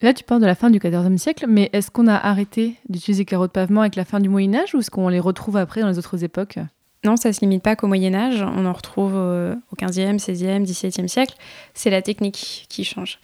Là, 0.00 0.14
tu 0.14 0.24
parles 0.24 0.40
de 0.40 0.46
la 0.46 0.54
fin 0.54 0.70
du 0.70 0.78
XIVe 0.78 1.18
siècle, 1.18 1.44
mais 1.46 1.68
est-ce 1.74 1.90
qu'on 1.90 2.06
a 2.06 2.14
arrêté 2.14 2.76
d'utiliser 2.88 3.26
carreaux 3.26 3.46
de 3.46 3.52
pavement 3.52 3.82
avec 3.82 3.96
la 3.96 4.06
fin 4.06 4.20
du 4.20 4.30
Moyen-Âge 4.30 4.74
ou 4.74 4.78
est-ce 4.78 4.90
qu'on 4.90 5.08
les 5.08 5.20
retrouve 5.20 5.58
après 5.58 5.82
dans 5.82 5.88
les 5.88 5.98
autres 5.98 6.24
époques? 6.24 6.58
Non, 7.04 7.16
ça 7.16 7.32
se 7.32 7.40
limite 7.40 7.62
pas 7.62 7.76
qu'au 7.76 7.86
Moyen-Âge. 7.86 8.42
On 8.42 8.66
en 8.66 8.72
retrouve 8.72 9.14
euh, 9.16 9.54
au 9.72 9.76
XVe, 9.76 10.16
XVIe, 10.16 10.60
XVIIe 10.60 11.08
siècle. 11.08 11.34
C'est 11.72 11.90
la 11.90 12.02
technique 12.02 12.66
qui 12.68 12.84
change. 12.84 13.18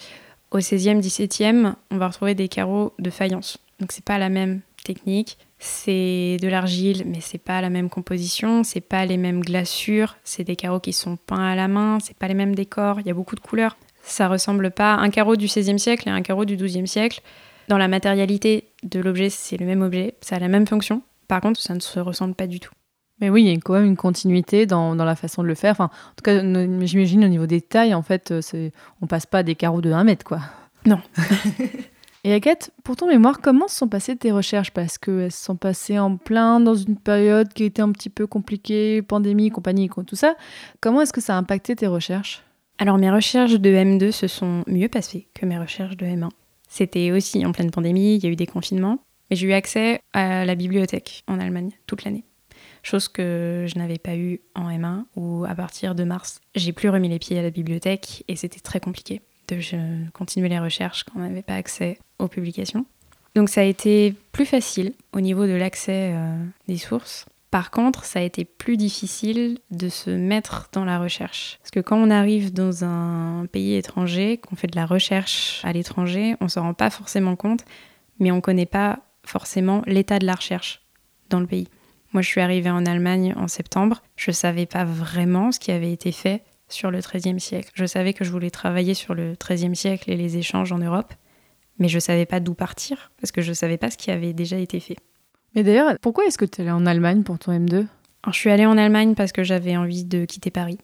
Au 0.50 0.58
XVIe, 0.58 1.00
XVIIe, 1.00 1.72
on 1.90 1.98
va 1.98 2.08
retrouver 2.08 2.34
des 2.34 2.48
carreaux 2.48 2.94
de 2.98 3.10
faïence. 3.10 3.58
Donc, 3.80 3.92
c'est 3.92 4.04
pas 4.04 4.18
la 4.18 4.30
même 4.30 4.60
technique. 4.84 5.36
C'est 5.58 6.36
de 6.40 6.48
l'argile, 6.48 7.04
mais 7.06 7.20
c'est 7.20 7.38
pas 7.38 7.60
la 7.60 7.70
même 7.70 7.88
composition, 7.88 8.62
c'est 8.62 8.80
pas 8.80 9.04
les 9.06 9.16
mêmes 9.16 9.40
glaçures, 9.40 10.16
c'est 10.22 10.44
des 10.44 10.54
carreaux 10.54 10.80
qui 10.80 10.92
sont 10.92 11.16
peints 11.16 11.48
à 11.48 11.54
la 11.54 11.66
main, 11.66 11.98
c'est 11.98 12.16
pas 12.16 12.28
les 12.28 12.34
mêmes 12.34 12.54
décors, 12.54 13.00
il 13.00 13.06
y 13.06 13.10
a 13.10 13.14
beaucoup 13.14 13.36
de 13.36 13.40
couleurs. 13.40 13.76
Ça 14.02 14.28
ressemble 14.28 14.70
pas 14.70 14.94
un 14.94 15.08
carreau 15.08 15.34
du 15.34 15.46
XVIe 15.46 15.78
siècle 15.78 16.08
et 16.08 16.12
un 16.12 16.22
carreau 16.22 16.44
du 16.44 16.56
XIIe 16.56 16.86
siècle. 16.86 17.22
Dans 17.68 17.78
la 17.78 17.88
matérialité 17.88 18.68
de 18.82 19.00
l'objet, 19.00 19.30
c'est 19.30 19.56
le 19.56 19.66
même 19.66 19.82
objet, 19.82 20.14
ça 20.20 20.36
a 20.36 20.38
la 20.38 20.48
même 20.48 20.66
fonction. 20.66 21.02
Par 21.26 21.40
contre, 21.40 21.60
ça 21.60 21.74
ne 21.74 21.80
se 21.80 21.98
ressemble 21.98 22.34
pas 22.34 22.46
du 22.46 22.60
tout. 22.60 22.75
Mais 23.20 23.30
oui, 23.30 23.44
il 23.44 23.48
y 23.48 23.56
a 23.56 23.58
quand 23.58 23.74
même 23.74 23.86
une 23.86 23.96
continuité 23.96 24.66
dans, 24.66 24.94
dans 24.94 25.04
la 25.04 25.16
façon 25.16 25.42
de 25.42 25.48
le 25.48 25.54
faire. 25.54 25.72
Enfin, 25.72 25.84
en 25.84 26.14
tout 26.16 26.22
cas, 26.22 26.40
j'imagine 26.84 27.24
au 27.24 27.28
niveau 27.28 27.46
des 27.46 27.60
tailles, 27.60 27.94
en 27.94 28.02
fait, 28.02 28.34
on 29.00 29.06
passe 29.06 29.26
pas 29.26 29.42
des 29.42 29.54
carreaux 29.54 29.80
de 29.80 29.90
1 29.90 30.04
mètre, 30.04 30.24
quoi. 30.24 30.40
Non. 30.84 31.00
Et 32.26 32.32
Agathe, 32.32 32.72
pour 32.82 32.96
ton 32.96 33.06
mémoire, 33.06 33.40
comment 33.40 33.68
se 33.68 33.76
sont 33.76 33.86
passées 33.86 34.16
tes 34.16 34.32
recherches? 34.32 34.72
Parce 34.72 34.98
qu'elles 34.98 35.30
se 35.30 35.44
sont 35.44 35.54
passées 35.54 35.96
en 35.96 36.16
plein 36.16 36.58
dans 36.58 36.74
une 36.74 36.96
période 36.96 37.52
qui 37.52 37.62
était 37.62 37.82
un 37.82 37.92
petit 37.92 38.10
peu 38.10 38.26
compliquée, 38.26 39.00
pandémie, 39.00 39.50
compagnie, 39.50 39.88
tout 39.88 40.16
ça. 40.16 40.34
Comment 40.80 41.02
est-ce 41.02 41.12
que 41.12 41.20
ça 41.20 41.36
a 41.36 41.38
impacté 41.38 41.76
tes 41.76 41.86
recherches? 41.86 42.42
Alors 42.78 42.98
mes 42.98 43.12
recherches 43.12 43.54
de 43.54 43.70
M2 43.70 44.10
se 44.10 44.26
sont 44.26 44.64
mieux 44.66 44.88
passées 44.88 45.28
que 45.34 45.46
mes 45.46 45.56
recherches 45.56 45.96
de 45.96 46.04
M1. 46.04 46.28
C'était 46.68 47.12
aussi 47.12 47.46
en 47.46 47.52
pleine 47.52 47.70
pandémie, 47.70 48.16
il 48.16 48.24
y 48.24 48.26
a 48.26 48.30
eu 48.30 48.36
des 48.36 48.46
confinements, 48.46 48.98
mais 49.30 49.36
j'ai 49.36 49.46
eu 49.46 49.52
accès 49.52 50.00
à 50.12 50.44
la 50.44 50.54
bibliothèque 50.56 51.22
en 51.28 51.38
Allemagne 51.38 51.70
toute 51.86 52.04
l'année. 52.04 52.24
Chose 52.86 53.08
que 53.08 53.66
je 53.66 53.80
n'avais 53.80 53.98
pas 53.98 54.14
eu 54.14 54.38
en 54.54 54.70
M1, 54.70 55.06
où 55.16 55.44
à 55.44 55.56
partir 55.56 55.96
de 55.96 56.04
mars, 56.04 56.40
j'ai 56.54 56.72
plus 56.72 56.88
remis 56.88 57.08
les 57.08 57.18
pieds 57.18 57.36
à 57.36 57.42
la 57.42 57.50
bibliothèque 57.50 58.22
et 58.28 58.36
c'était 58.36 58.60
très 58.60 58.78
compliqué 58.78 59.22
de 59.48 59.58
continuer 60.12 60.48
les 60.48 60.60
recherches 60.60 61.02
quand 61.02 61.14
on 61.16 61.22
n'avait 61.22 61.42
pas 61.42 61.56
accès 61.56 61.98
aux 62.20 62.28
publications. 62.28 62.86
Donc 63.34 63.48
ça 63.48 63.62
a 63.62 63.64
été 63.64 64.14
plus 64.30 64.46
facile 64.46 64.92
au 65.12 65.20
niveau 65.20 65.46
de 65.46 65.54
l'accès 65.54 66.12
euh, 66.14 66.36
des 66.68 66.76
sources. 66.76 67.26
Par 67.50 67.72
contre, 67.72 68.04
ça 68.04 68.20
a 68.20 68.22
été 68.22 68.44
plus 68.44 68.76
difficile 68.76 69.58
de 69.72 69.88
se 69.88 70.10
mettre 70.10 70.68
dans 70.70 70.84
la 70.84 71.00
recherche. 71.00 71.58
Parce 71.62 71.72
que 71.72 71.80
quand 71.80 71.96
on 71.96 72.08
arrive 72.08 72.52
dans 72.52 72.84
un 72.84 73.46
pays 73.50 73.74
étranger, 73.74 74.36
qu'on 74.36 74.54
fait 74.54 74.68
de 74.68 74.76
la 74.76 74.86
recherche 74.86 75.60
à 75.64 75.72
l'étranger, 75.72 76.36
on 76.40 76.44
ne 76.44 76.50
s'en 76.50 76.62
rend 76.62 76.74
pas 76.74 76.90
forcément 76.90 77.34
compte, 77.34 77.64
mais 78.20 78.30
on 78.30 78.36
ne 78.36 78.40
connaît 78.40 78.64
pas 78.64 79.00
forcément 79.24 79.82
l'état 79.86 80.20
de 80.20 80.26
la 80.26 80.36
recherche 80.36 80.82
dans 81.30 81.40
le 81.40 81.48
pays. 81.48 81.66
Moi, 82.12 82.22
je 82.22 82.28
suis 82.28 82.40
arrivée 82.40 82.70
en 82.70 82.86
Allemagne 82.86 83.34
en 83.36 83.48
septembre. 83.48 84.02
Je 84.16 84.30
ne 84.30 84.34
savais 84.34 84.66
pas 84.66 84.84
vraiment 84.84 85.52
ce 85.52 85.60
qui 85.60 85.70
avait 85.70 85.92
été 85.92 86.12
fait 86.12 86.42
sur 86.68 86.90
le 86.90 87.00
XIIIe 87.00 87.40
siècle. 87.40 87.70
Je 87.74 87.84
savais 87.84 88.12
que 88.12 88.24
je 88.24 88.30
voulais 88.30 88.50
travailler 88.50 88.94
sur 88.94 89.14
le 89.14 89.34
XIIIe 89.34 89.76
siècle 89.76 90.10
et 90.10 90.16
les 90.16 90.36
échanges 90.36 90.72
en 90.72 90.78
Europe, 90.78 91.12
mais 91.78 91.88
je 91.88 91.96
ne 91.96 92.00
savais 92.00 92.26
pas 92.26 92.40
d'où 92.40 92.54
partir, 92.54 93.12
parce 93.20 93.32
que 93.32 93.42
je 93.42 93.50
ne 93.50 93.54
savais 93.54 93.76
pas 93.76 93.90
ce 93.90 93.96
qui 93.96 94.10
avait 94.10 94.32
déjà 94.32 94.58
été 94.58 94.80
fait. 94.80 94.96
Mais 95.54 95.62
d'ailleurs, 95.62 95.94
pourquoi 96.00 96.26
est-ce 96.26 96.38
que 96.38 96.44
tu 96.44 96.60
es 96.60 96.64
allée 96.64 96.70
en 96.70 96.86
Allemagne 96.86 97.22
pour 97.22 97.38
ton 97.38 97.52
M2 97.52 97.74
Alors, 97.74 97.88
Je 98.32 98.38
suis 98.38 98.50
allée 98.50 98.66
en 98.66 98.76
Allemagne 98.76 99.14
parce 99.14 99.32
que 99.32 99.44
j'avais 99.44 99.76
envie 99.76 100.04
de 100.04 100.24
quitter 100.24 100.50
Paris. 100.50 100.78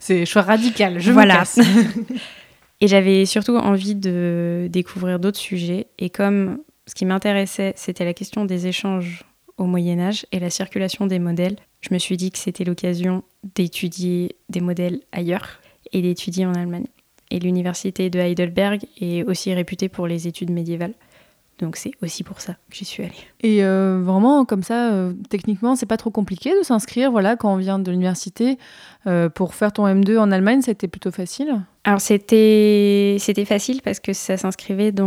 C'est 0.00 0.26
choix 0.26 0.42
radical, 0.42 0.98
je 0.98 1.12
voilà. 1.12 1.44
me 1.56 2.04
et 2.80 2.88
j'avais 2.88 3.26
surtout 3.26 3.56
envie 3.56 3.94
de 3.94 4.68
découvrir 4.70 5.18
d'autres 5.20 5.38
sujets, 5.38 5.86
et 5.98 6.10
comme 6.10 6.58
ce 6.86 6.94
qui 6.94 7.04
m'intéressait, 7.04 7.74
c'était 7.76 8.04
la 8.04 8.14
question 8.14 8.44
des 8.44 8.66
échanges 8.66 9.24
au 9.58 9.64
Moyen 9.64 9.98
Âge 9.98 10.26
et 10.32 10.38
la 10.38 10.50
circulation 10.50 11.06
des 11.06 11.18
modèles, 11.18 11.56
je 11.80 11.92
me 11.92 11.98
suis 11.98 12.16
dit 12.16 12.30
que 12.30 12.38
c'était 12.38 12.64
l'occasion 12.64 13.22
d'étudier 13.54 14.36
des 14.48 14.60
modèles 14.60 15.00
ailleurs 15.12 15.60
et 15.92 16.00
d'étudier 16.02 16.46
en 16.46 16.54
Allemagne. 16.54 16.86
Et 17.30 17.38
l'université 17.38 18.08
de 18.08 18.18
Heidelberg 18.18 18.80
est 19.00 19.22
aussi 19.24 19.52
réputée 19.52 19.88
pour 19.88 20.06
les 20.06 20.26
études 20.26 20.50
médiévales. 20.50 20.94
Donc 21.58 21.76
c'est 21.76 21.90
aussi 22.02 22.22
pour 22.22 22.40
ça 22.40 22.52
que 22.70 22.76
j'y 22.76 22.84
suis 22.84 23.02
allée. 23.02 23.12
Et 23.40 23.64
euh, 23.64 24.00
vraiment, 24.02 24.44
comme 24.44 24.62
ça, 24.62 24.92
euh, 24.92 25.12
techniquement, 25.28 25.74
c'est 25.74 25.86
pas 25.86 25.96
trop 25.96 26.10
compliqué 26.10 26.56
de 26.56 26.62
s'inscrire. 26.62 27.10
Voilà, 27.10 27.36
quand 27.36 27.52
on 27.52 27.56
vient 27.56 27.80
de 27.80 27.90
l'université, 27.90 28.58
euh, 29.08 29.28
pour 29.28 29.54
faire 29.54 29.72
ton 29.72 29.86
M2 29.86 30.18
en 30.18 30.30
Allemagne, 30.30 30.62
c'était 30.62 30.86
plutôt 30.86 31.10
facile? 31.10 31.62
Alors 31.84 32.00
c'était 32.00 33.16
c'était 33.18 33.44
facile 33.44 33.80
parce 33.82 33.98
que 33.98 34.12
ça 34.12 34.36
s'inscrivait 34.36 34.92
dans 34.92 35.06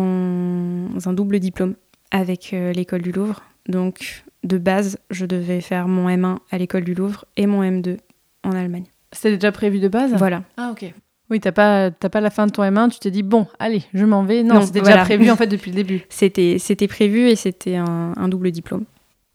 un 1.05 1.13
double 1.13 1.39
diplôme 1.39 1.75
avec 2.09 2.51
l'école 2.51 3.01
du 3.01 3.11
Louvre. 3.11 3.43
Donc 3.69 4.23
de 4.43 4.57
base, 4.57 4.97
je 5.09 5.25
devais 5.25 5.61
faire 5.61 5.87
mon 5.87 6.09
M1 6.09 6.37
à 6.51 6.57
l'école 6.57 6.83
du 6.83 6.93
Louvre 6.93 7.25
et 7.37 7.45
mon 7.47 7.63
M2 7.63 7.97
en 8.43 8.51
Allemagne. 8.51 8.85
C'était 9.11 9.35
déjà 9.37 9.51
prévu 9.51 9.79
de 9.79 9.87
base? 9.87 10.13
Voilà. 10.15 10.43
Ah 10.57 10.69
ok. 10.71 10.91
Oui, 11.29 11.39
t'as 11.39 11.51
pas, 11.53 11.91
t'as 11.91 12.09
pas 12.09 12.19
la 12.21 12.29
fin 12.29 12.45
de 12.47 12.51
ton 12.51 12.63
M1, 12.63 12.89
tu 12.91 12.99
t'es 12.99 13.11
dit 13.11 13.23
bon, 13.23 13.47
allez, 13.59 13.83
je 13.93 14.03
m'en 14.05 14.23
vais. 14.23 14.43
Non, 14.43 14.55
Non, 14.55 14.61
c'était 14.61 14.79
voilà. 14.79 14.95
déjà 14.97 15.05
prévu 15.05 15.29
en 15.31 15.35
fait 15.35 15.47
depuis 15.47 15.71
le 15.71 15.75
début. 15.75 16.01
C'était 16.09 16.57
c'était 16.59 16.87
prévu 16.89 17.27
et 17.29 17.35
c'était 17.35 17.75
un, 17.77 18.13
un 18.17 18.27
double 18.27 18.51
diplôme. 18.51 18.83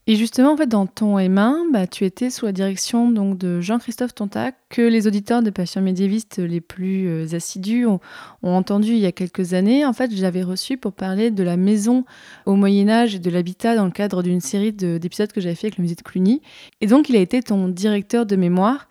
Et 0.09 0.15
justement, 0.15 0.53
en 0.53 0.57
fait, 0.57 0.69
dans 0.69 0.87
ton 0.87 1.19
M1, 1.19 1.73
bah, 1.73 1.89
tu 1.89 2.05
étais 2.05 2.31
sous 2.31 2.47
la 2.47 2.53
direction 2.53 3.11
donc 3.11 3.39
de 3.39 3.61
Jean-Christophe 3.61 4.15
Tontac, 4.15 4.55
que 4.69 4.83
les 4.83 5.09
auditeurs 5.09 5.43
de 5.43 5.51
Passion 5.51 5.83
médiéviste 5.83 6.39
les 6.39 6.61
plus 6.61 7.09
euh, 7.09 7.35
assidus 7.35 7.87
ont, 7.87 7.99
entendu 8.43 8.93
il 8.93 8.99
y 8.99 9.07
a 9.07 9.11
quelques 9.11 9.53
années. 9.53 9.85
En 9.85 9.93
fait, 9.93 10.15
je 10.15 10.23
l'avais 10.23 10.45
reçu 10.45 10.77
pour 10.77 10.93
parler 10.93 11.33
de 11.33 11.43
la 11.43 11.57
maison 11.57 12.05
au 12.47 12.55
Moyen 12.55 12.89
Âge 12.89 13.17
et 13.17 13.19
de 13.19 13.31
l'habitat 13.31 13.75
dans 13.75 13.85
le 13.85 13.91
cadre 13.91 14.23
d'une 14.23 14.41
série 14.41 14.73
de- 14.73 14.99
d'épisodes 14.99 15.33
que 15.33 15.41
j'avais 15.41 15.57
fait 15.57 15.67
avec 15.67 15.79
le 15.79 15.83
musée 15.83 15.97
de 15.97 16.03
Cluny. 16.03 16.41
Et 16.81 16.87
donc, 16.87 17.09
il 17.09 17.17
a 17.17 17.21
été 17.21 17.43
ton 17.43 17.67
directeur 17.69 18.27
de 18.27 18.37
mémoire. 18.37 18.89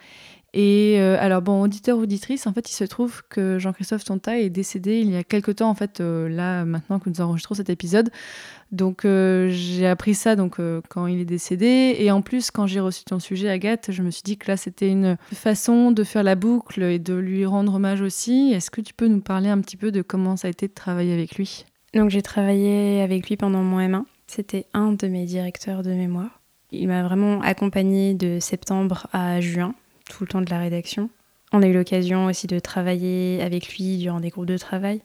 Et 0.57 0.95
euh, 0.99 1.17
alors, 1.19 1.41
bon, 1.41 1.61
auditeur, 1.61 1.97
auditrice, 1.97 2.47
en 2.47 2.53
fait, 2.53 2.69
il 2.69 2.73
se 2.73 2.85
trouve 2.85 3.23
que 3.29 3.59
Jean-Christophe 3.59 4.05
Tontac 4.05 4.39
est 4.39 4.49
décédé 4.49 5.01
il 5.01 5.11
y 5.11 5.17
a 5.17 5.23
quelques 5.25 5.57
temps, 5.57 5.69
en 5.69 5.75
fait, 5.75 5.99
euh, 5.99 6.29
là, 6.29 6.63
maintenant 6.63 6.97
que 6.97 7.09
nous 7.09 7.19
enregistrons 7.19 7.55
cet 7.55 7.69
épisode. 7.69 8.09
Donc 8.75 9.05
euh, 9.05 9.47
j'ai 9.51 9.87
appris 9.87 10.13
ça 10.13 10.35
donc 10.35 10.59
euh, 10.59 10.81
quand 10.89 11.07
il 11.07 11.21
est 11.21 11.25
décédé 11.25 11.95
et 11.97 12.11
en 12.11 12.21
plus 12.21 12.51
quand 12.51 12.67
j'ai 12.67 12.81
reçu 12.81 13.05
ton 13.05 13.19
sujet 13.19 13.49
Agathe, 13.49 13.91
je 13.91 14.03
me 14.03 14.11
suis 14.11 14.21
dit 14.21 14.37
que 14.37 14.51
là 14.51 14.57
c'était 14.57 14.89
une 14.89 15.17
façon 15.31 15.91
de 15.91 16.03
faire 16.03 16.23
la 16.23 16.35
boucle 16.35 16.83
et 16.83 16.99
de 16.99 17.13
lui 17.13 17.45
rendre 17.45 17.75
hommage 17.75 18.01
aussi. 18.01 18.51
Est-ce 18.53 18.69
que 18.69 18.81
tu 18.81 18.93
peux 18.93 19.07
nous 19.07 19.21
parler 19.21 19.47
un 19.47 19.61
petit 19.61 19.77
peu 19.77 19.93
de 19.93 20.01
comment 20.01 20.35
ça 20.35 20.49
a 20.49 20.51
été 20.51 20.67
de 20.67 20.73
travailler 20.73 21.13
avec 21.13 21.35
lui? 21.35 21.65
Donc 21.93 22.09
j'ai 22.09 22.21
travaillé 22.21 23.01
avec 23.01 23.29
lui 23.29 23.37
pendant 23.37 23.63
mon 23.63 23.79
M1. 23.79 24.03
C'était 24.27 24.65
un 24.73 24.91
de 24.91 25.07
mes 25.07 25.23
directeurs 25.23 25.81
de 25.81 25.91
mémoire. 25.91 26.41
Il 26.71 26.89
m'a 26.89 27.03
vraiment 27.03 27.39
accompagné 27.41 28.13
de 28.13 28.39
septembre 28.41 29.07
à 29.13 29.39
juin, 29.39 29.73
tout 30.09 30.25
le 30.25 30.27
temps 30.27 30.41
de 30.41 30.49
la 30.49 30.59
rédaction. 30.59 31.09
On 31.53 31.61
a 31.61 31.67
eu 31.67 31.73
l'occasion 31.73 32.25
aussi 32.25 32.47
de 32.47 32.59
travailler 32.59 33.41
avec 33.41 33.69
lui 33.69 33.97
durant 33.97 34.19
des 34.19 34.29
groupes 34.29 34.47
de 34.47 34.57
travail. 34.57 35.01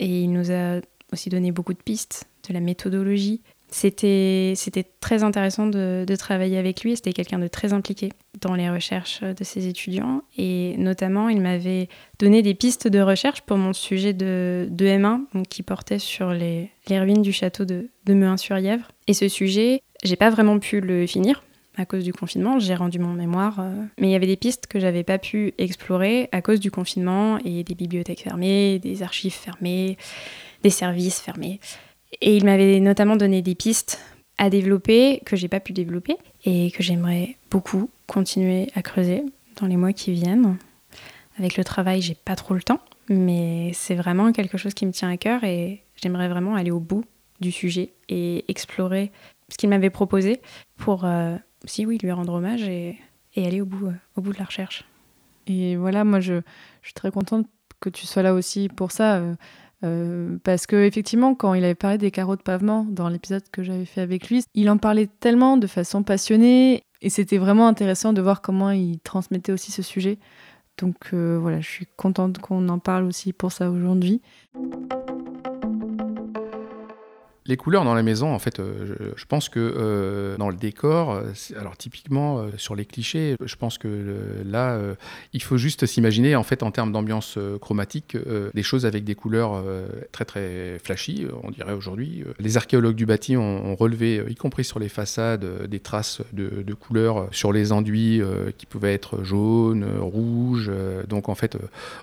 Et 0.00 0.22
il 0.22 0.32
nous 0.32 0.50
a 0.50 0.80
aussi 1.12 1.30
donné 1.30 1.52
beaucoup 1.52 1.72
de 1.72 1.82
pistes, 1.82 2.28
de 2.48 2.54
la 2.54 2.60
méthodologie. 2.60 3.40
C'était 3.68 4.54
très 5.00 5.24
intéressant 5.24 5.66
de, 5.66 6.04
de 6.06 6.16
travailler 6.16 6.56
avec 6.56 6.82
lui. 6.82 6.96
C'était 6.96 7.12
quelqu'un 7.12 7.38
de 7.38 7.48
très 7.48 7.72
impliqué 7.72 8.10
dans 8.40 8.54
les 8.54 8.70
recherches 8.70 9.22
de 9.22 9.44
ses 9.44 9.66
étudiants. 9.66 10.22
Et 10.38 10.76
notamment, 10.78 11.28
il 11.28 11.40
m'avait 11.40 11.88
donné 12.18 12.42
des 12.42 12.54
pistes 12.54 12.88
de 12.88 13.00
recherche 13.00 13.42
pour 13.42 13.58
mon 13.58 13.72
sujet 13.72 14.12
de, 14.12 14.68
de 14.70 14.86
M1, 14.86 15.22
donc, 15.34 15.48
qui 15.48 15.62
portait 15.62 15.98
sur 15.98 16.32
les, 16.32 16.70
les 16.88 17.00
ruines 17.00 17.22
du 17.22 17.32
château 17.32 17.64
de, 17.64 17.88
de 18.06 18.14
Mehun-sur-Yèvre. 18.14 18.88
Et 19.08 19.14
ce 19.14 19.28
sujet, 19.28 19.82
j'ai 20.04 20.16
pas 20.16 20.30
vraiment 20.30 20.58
pu 20.58 20.80
le 20.80 21.06
finir 21.06 21.42
à 21.76 21.84
cause 21.84 22.04
du 22.04 22.12
confinement. 22.12 22.58
J'ai 22.58 22.74
rendu 22.74 22.98
mon 22.98 23.12
mémoire, 23.12 23.60
euh, 23.60 23.72
mais 23.98 24.08
il 24.08 24.10
y 24.10 24.14
avait 24.14 24.26
des 24.26 24.36
pistes 24.36 24.66
que 24.66 24.80
j'avais 24.80 25.04
pas 25.04 25.18
pu 25.18 25.52
explorer 25.58 26.28
à 26.32 26.40
cause 26.40 26.60
du 26.60 26.70
confinement 26.70 27.38
et 27.44 27.64
des 27.64 27.74
bibliothèques 27.74 28.22
fermées, 28.22 28.78
des 28.78 29.02
archives 29.02 29.34
fermées, 29.34 29.98
services 30.70 31.20
fermés. 31.20 31.60
Et 32.20 32.36
il 32.36 32.44
m'avait 32.44 32.80
notamment 32.80 33.16
donné 33.16 33.42
des 33.42 33.54
pistes 33.54 34.00
à 34.38 34.50
développer 34.50 35.20
que 35.24 35.36
j'ai 35.36 35.48
pas 35.48 35.60
pu 35.60 35.72
développer 35.72 36.16
et 36.44 36.70
que 36.70 36.82
j'aimerais 36.82 37.36
beaucoup 37.50 37.90
continuer 38.06 38.68
à 38.74 38.82
creuser 38.82 39.24
dans 39.60 39.66
les 39.66 39.76
mois 39.76 39.92
qui 39.92 40.12
viennent. 40.12 40.56
Avec 41.38 41.56
le 41.56 41.64
travail, 41.64 42.00
j'ai 42.00 42.14
pas 42.14 42.36
trop 42.36 42.54
le 42.54 42.62
temps, 42.62 42.80
mais 43.08 43.70
c'est 43.74 43.94
vraiment 43.94 44.32
quelque 44.32 44.56
chose 44.56 44.74
qui 44.74 44.86
me 44.86 44.92
tient 44.92 45.10
à 45.10 45.16
cœur 45.16 45.44
et 45.44 45.82
j'aimerais 45.96 46.28
vraiment 46.28 46.54
aller 46.54 46.70
au 46.70 46.80
bout 46.80 47.04
du 47.40 47.52
sujet 47.52 47.92
et 48.08 48.44
explorer 48.48 49.12
ce 49.50 49.58
qu'il 49.58 49.68
m'avait 49.68 49.90
proposé 49.90 50.40
pour 50.76 51.04
euh, 51.04 51.36
aussi 51.64 51.84
oui 51.86 51.98
lui 51.98 52.10
rendre 52.10 52.32
hommage 52.34 52.62
et, 52.62 52.98
aller 53.36 53.60
au 53.60 53.66
bout, 53.66 53.92
au 54.16 54.20
bout 54.22 54.32
de 54.32 54.38
la 54.38 54.46
recherche. 54.46 54.84
Et 55.46 55.76
voilà, 55.76 56.04
moi 56.04 56.20
je, 56.20 56.40
je 56.80 56.86
suis 56.88 56.94
très 56.94 57.10
contente 57.10 57.46
que 57.80 57.90
tu 57.90 58.06
sois 58.06 58.22
là 58.22 58.32
aussi 58.32 58.68
pour 58.68 58.92
ça. 58.92 59.16
euh, 59.16 59.34
euh, 59.84 60.38
parce 60.42 60.66
que 60.66 60.76
effectivement, 60.76 61.34
quand 61.34 61.54
il 61.54 61.64
avait 61.64 61.74
parlé 61.74 61.98
des 61.98 62.10
carreaux 62.10 62.36
de 62.36 62.42
pavement 62.42 62.86
dans 62.88 63.08
l'épisode 63.08 63.42
que 63.52 63.62
j'avais 63.62 63.84
fait 63.84 64.00
avec 64.00 64.28
lui, 64.30 64.44
il 64.54 64.70
en 64.70 64.78
parlait 64.78 65.08
tellement 65.20 65.56
de 65.56 65.66
façon 65.66 66.02
passionnée 66.02 66.84
et 67.02 67.10
c'était 67.10 67.38
vraiment 67.38 67.68
intéressant 67.68 68.12
de 68.12 68.22
voir 68.22 68.40
comment 68.40 68.70
il 68.70 69.00
transmettait 69.00 69.52
aussi 69.52 69.72
ce 69.72 69.82
sujet. 69.82 70.18
Donc 70.78 70.96
euh, 71.12 71.38
voilà, 71.40 71.60
je 71.60 71.68
suis 71.68 71.86
contente 71.96 72.38
qu'on 72.38 72.68
en 72.68 72.78
parle 72.78 73.04
aussi 73.04 73.32
pour 73.32 73.52
ça 73.52 73.70
aujourd'hui. 73.70 74.22
Les 77.48 77.56
couleurs 77.56 77.84
dans 77.84 77.94
la 77.94 78.02
maison, 78.02 78.34
en 78.34 78.38
fait, 78.38 78.58
euh, 78.58 79.12
je, 79.14 79.24
pense 79.24 79.48
que 79.48 79.60
euh, 79.60 80.36
dans 80.36 80.48
le 80.48 80.56
décor, 80.56 81.12
euh, 81.12 81.22
alors 81.58 81.76
typiquement 81.76 82.46
sur 82.56 82.74
les 82.74 82.84
clichés, 82.84 83.36
je 83.44 83.56
pense 83.56 83.78
que 83.78 83.88
là, 84.44 84.78
il 85.32 85.42
faut 85.42 85.56
juste 85.56 85.86
s'imaginer, 85.86 86.34
en 86.36 86.42
fait, 86.42 86.62
en 86.62 86.70
termes 86.70 86.92
d'ambiance 86.92 87.38
chromatique, 87.60 88.16
des 88.54 88.62
choses 88.62 88.86
avec 88.86 89.04
des 89.04 89.14
couleurs 89.14 89.62
très 90.12 90.24
très 90.24 90.78
flashy, 90.82 91.26
on 91.42 91.50
dirait 91.50 91.72
aujourd'hui. 91.72 92.24
Les 92.38 92.56
archéologues 92.56 92.96
du 92.96 93.06
bâti 93.06 93.36
ont, 93.36 93.74
relevé, 93.76 94.24
y 94.28 94.34
compris 94.34 94.64
sur 94.64 94.78
les 94.78 94.88
façades, 94.88 95.66
des 95.68 95.80
traces 95.80 96.22
de, 96.32 96.74
couleurs 96.74 97.28
sur 97.32 97.52
les 97.52 97.72
enduits 97.72 98.20
qui 98.58 98.66
pouvaient 98.66 98.94
être 98.94 99.22
jaunes, 99.22 99.86
rouges. 99.98 100.70
donc 101.08 101.28
en 101.28 101.34
fait, 101.34 101.56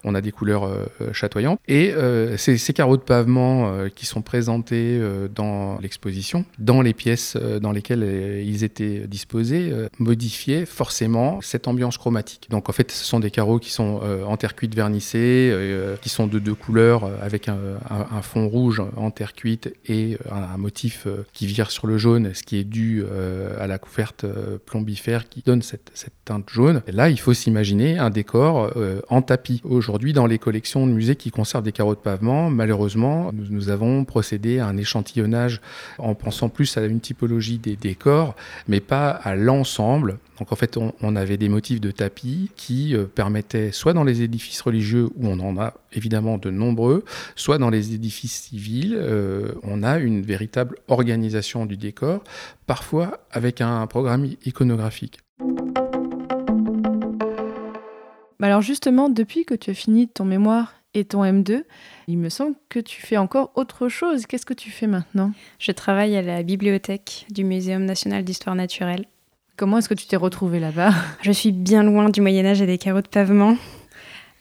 on 0.03 0.15
a 0.15 0.21
des 0.21 0.31
couleurs 0.31 0.69
chatoyantes. 1.11 1.59
Et 1.67 1.93
ces, 2.37 2.73
carreaux 2.73 2.97
de 2.97 3.03
pavement 3.03 3.87
qui 3.95 4.05
sont 4.05 4.21
présentés 4.21 4.99
dans 5.33 5.79
l'exposition, 5.79 6.45
dans 6.59 6.81
les 6.81 6.93
pièces 6.93 7.35
euh, 7.35 7.59
dans 7.59 7.71
lesquelles 7.71 8.03
euh, 8.03 8.43
ils 8.45 8.63
étaient 8.63 9.07
disposés, 9.07 9.69
euh, 9.71 9.87
modifiaient 9.99 10.65
forcément 10.65 11.41
cette 11.41 11.67
ambiance 11.67 11.97
chromatique. 11.97 12.47
Donc 12.49 12.69
en 12.69 12.73
fait, 12.73 12.91
ce 12.91 13.03
sont 13.05 13.19
des 13.19 13.31
carreaux 13.31 13.59
qui 13.59 13.71
sont 13.71 14.01
en 14.25 14.37
terre 14.37 14.55
cuite 14.55 14.75
vernissée, 14.75 15.53
qui 16.01 16.09
sont 16.09 16.27
de 16.27 16.39
deux 16.39 16.55
couleurs, 16.55 17.09
avec 17.21 17.47
un, 17.47 18.21
fond 18.21 18.47
rouge 18.47 18.81
en 18.95 19.11
terre 19.11 19.33
cuite 19.33 19.73
et 19.85 20.17
un, 20.29 20.57
motif 20.57 21.07
qui 21.33 21.45
vire 21.45 21.71
sur 21.71 21.87
le 21.87 21.97
jaune, 21.97 22.33
ce 22.33 22.43
qui 22.43 22.57
est 22.57 22.63
dû 22.63 23.03
à 23.59 23.67
la 23.67 23.77
couverte 23.77 24.25
plombifère 24.65 25.29
qui 25.29 25.41
donne 25.41 25.61
cette, 25.61 25.91
teinte 26.25 26.49
jaune. 26.49 26.81
Là, 26.87 27.09
il 27.09 27.19
faut 27.19 27.33
s'imaginer 27.33 27.97
un 27.97 28.09
décor 28.09 28.71
en 29.09 29.21
tapis. 29.21 29.61
Aujourd'hui, 29.63 30.13
dans 30.13 30.25
les 30.25 30.39
collections 30.39 30.87
de 30.87 30.91
musées 30.91 31.15
qui 31.15 31.31
conservent 31.31 31.63
des 31.63 31.71
carreaux 31.71 31.95
de 31.95 31.99
pavement, 31.99 32.49
malheureusement, 32.49 33.31
nous, 33.33 33.69
avons 33.69 34.05
procédé 34.05 34.59
à 34.59 34.67
un 34.67 34.77
en 35.97 36.15
pensant 36.15 36.49
plus 36.49 36.77
à 36.77 36.85
une 36.85 36.99
typologie 36.99 37.57
des 37.57 37.75
décors, 37.75 38.35
mais 38.67 38.79
pas 38.79 39.09
à 39.09 39.35
l'ensemble. 39.35 40.19
Donc 40.39 40.51
en 40.51 40.55
fait, 40.55 40.77
on, 40.77 40.93
on 41.01 41.15
avait 41.15 41.37
des 41.37 41.49
motifs 41.49 41.79
de 41.79 41.91
tapis 41.91 42.49
qui 42.55 42.95
euh, 42.95 43.05
permettaient, 43.05 43.71
soit 43.71 43.93
dans 43.93 44.03
les 44.03 44.21
édifices 44.21 44.61
religieux, 44.61 45.09
où 45.15 45.27
on 45.27 45.39
en 45.39 45.57
a 45.59 45.73
évidemment 45.93 46.37
de 46.37 46.49
nombreux, 46.49 47.05
soit 47.35 47.57
dans 47.57 47.69
les 47.69 47.93
édifices 47.93 48.43
civils, 48.43 48.95
euh, 48.97 49.53
on 49.63 49.83
a 49.83 49.99
une 49.99 50.21
véritable 50.21 50.77
organisation 50.87 51.65
du 51.65 51.77
décor, 51.77 52.23
parfois 52.65 53.19
avec 53.31 53.61
un 53.61 53.85
programme 53.87 54.27
iconographique. 54.45 55.19
Bah 58.39 58.47
alors 58.47 58.61
justement, 58.61 59.09
depuis 59.09 59.45
que 59.45 59.53
tu 59.53 59.69
as 59.69 59.73
fini 59.73 60.07
ton 60.07 60.25
mémoire 60.25 60.73
et 60.93 61.05
ton 61.05 61.23
M2, 61.23 61.63
il 62.07 62.17
me 62.17 62.29
semble 62.29 62.55
que 62.69 62.79
tu 62.79 63.01
fais 63.01 63.17
encore 63.17 63.51
autre 63.55 63.89
chose. 63.89 64.25
Qu'est-ce 64.25 64.45
que 64.45 64.53
tu 64.53 64.69
fais 64.69 64.87
maintenant? 64.87 65.31
Je 65.59 65.71
travaille 65.71 66.15
à 66.15 66.21
la 66.21 66.43
bibliothèque 66.43 67.25
du 67.29 67.43
Muséum 67.43 67.85
national 67.85 68.23
d'histoire 68.23 68.55
naturelle. 68.55 69.05
Comment 69.55 69.77
est-ce 69.77 69.89
que 69.89 69.93
tu 69.93 70.07
t'es 70.07 70.15
retrouvée 70.15 70.59
là-bas? 70.59 70.91
Je 71.21 71.31
suis 71.31 71.51
bien 71.51 71.83
loin 71.83 72.09
du 72.09 72.21
Moyen 72.21 72.45
Âge 72.45 72.61
et 72.61 72.65
des 72.65 72.77
carreaux 72.77 73.01
de 73.01 73.07
pavement. 73.07 73.55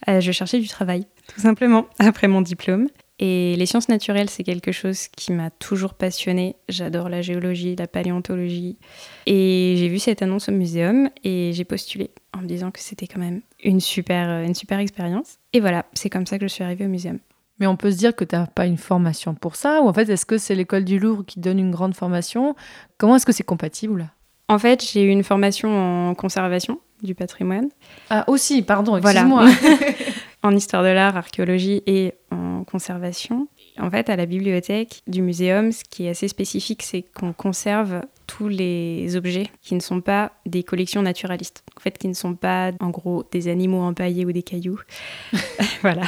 Euh, 0.08 0.20
je 0.20 0.32
cherchais 0.32 0.58
du 0.58 0.68
travail, 0.68 1.06
tout 1.28 1.40
simplement, 1.40 1.86
après 1.98 2.28
mon 2.28 2.40
diplôme. 2.40 2.88
Et 3.18 3.54
les 3.56 3.66
sciences 3.66 3.88
naturelles, 3.88 4.30
c'est 4.30 4.42
quelque 4.42 4.72
chose 4.72 5.08
qui 5.08 5.32
m'a 5.32 5.50
toujours 5.50 5.94
passionnée. 5.94 6.56
J'adore 6.68 7.08
la 7.08 7.22
géologie, 7.22 7.76
la 7.76 7.86
paléontologie. 7.86 8.78
Et 9.26 9.74
j'ai 9.78 9.88
vu 9.88 9.98
cette 9.98 10.22
annonce 10.22 10.48
au 10.48 10.52
muséum 10.52 11.08
et 11.22 11.52
j'ai 11.52 11.64
postulé 11.64 12.10
en 12.36 12.40
me 12.40 12.46
disant 12.46 12.70
que 12.70 12.80
c'était 12.80 13.06
quand 13.06 13.20
même 13.20 13.42
une 13.62 13.80
super, 13.80 14.28
euh, 14.28 14.44
une 14.44 14.54
super 14.54 14.78
expérience. 14.78 15.38
Et 15.52 15.60
voilà, 15.60 15.84
c'est 15.92 16.10
comme 16.10 16.26
ça 16.26 16.38
que 16.38 16.48
je 16.48 16.52
suis 16.52 16.64
arrivée 16.64 16.86
au 16.86 16.88
muséum. 16.88 17.18
Mais 17.60 17.66
on 17.66 17.76
peut 17.76 17.92
se 17.92 17.96
dire 17.96 18.16
que 18.16 18.24
tu 18.24 18.34
n'as 18.34 18.46
pas 18.46 18.66
une 18.66 18.78
formation 18.78 19.34
pour 19.34 19.54
ça 19.54 19.82
Ou 19.82 19.88
en 19.88 19.92
fait, 19.92 20.08
est-ce 20.08 20.26
que 20.26 20.38
c'est 20.38 20.54
l'école 20.54 20.84
du 20.84 20.98
Louvre 20.98 21.22
qui 21.24 21.38
donne 21.38 21.60
une 21.60 21.70
grande 21.70 21.94
formation? 21.94 22.56
Comment 22.98 23.16
est-ce 23.16 23.26
que 23.26 23.32
c'est 23.32 23.44
compatible? 23.44 24.10
En 24.48 24.58
fait, 24.58 24.84
j'ai 24.84 25.04
eu 25.04 25.10
une 25.10 25.22
formation 25.22 26.08
en 26.08 26.14
conservation 26.14 26.80
du 27.02 27.14
patrimoine. 27.14 27.68
Ah 28.10 28.24
aussi, 28.26 28.62
pardon, 28.62 28.98
Voilà. 29.00 29.26
en 30.42 30.54
histoire 30.54 30.82
de 30.82 30.88
l'art, 30.88 31.16
archéologie 31.16 31.82
et 31.86 32.14
en 32.30 32.64
conservation. 32.64 33.48
En 33.78 33.90
fait, 33.90 34.10
à 34.10 34.16
la 34.16 34.26
bibliothèque 34.26 35.02
du 35.06 35.22
muséum, 35.22 35.72
ce 35.72 35.84
qui 35.84 36.06
est 36.06 36.10
assez 36.10 36.28
spécifique, 36.28 36.82
c'est 36.82 37.02
qu'on 37.02 37.32
conserve 37.32 38.02
tous 38.26 38.48
les 38.48 39.16
objets 39.16 39.50
qui 39.60 39.74
ne 39.74 39.80
sont 39.80 40.00
pas 40.00 40.32
des 40.46 40.62
collections 40.62 41.02
naturalistes. 41.02 41.64
En 41.76 41.80
fait, 41.80 41.96
qui 41.98 42.08
ne 42.08 42.14
sont 42.14 42.34
pas, 42.34 42.72
en 42.80 42.90
gros, 42.90 43.24
des 43.30 43.48
animaux 43.48 43.82
empaillés 43.82 44.24
ou 44.24 44.32
des 44.32 44.42
cailloux. 44.42 44.80
voilà. 45.82 46.02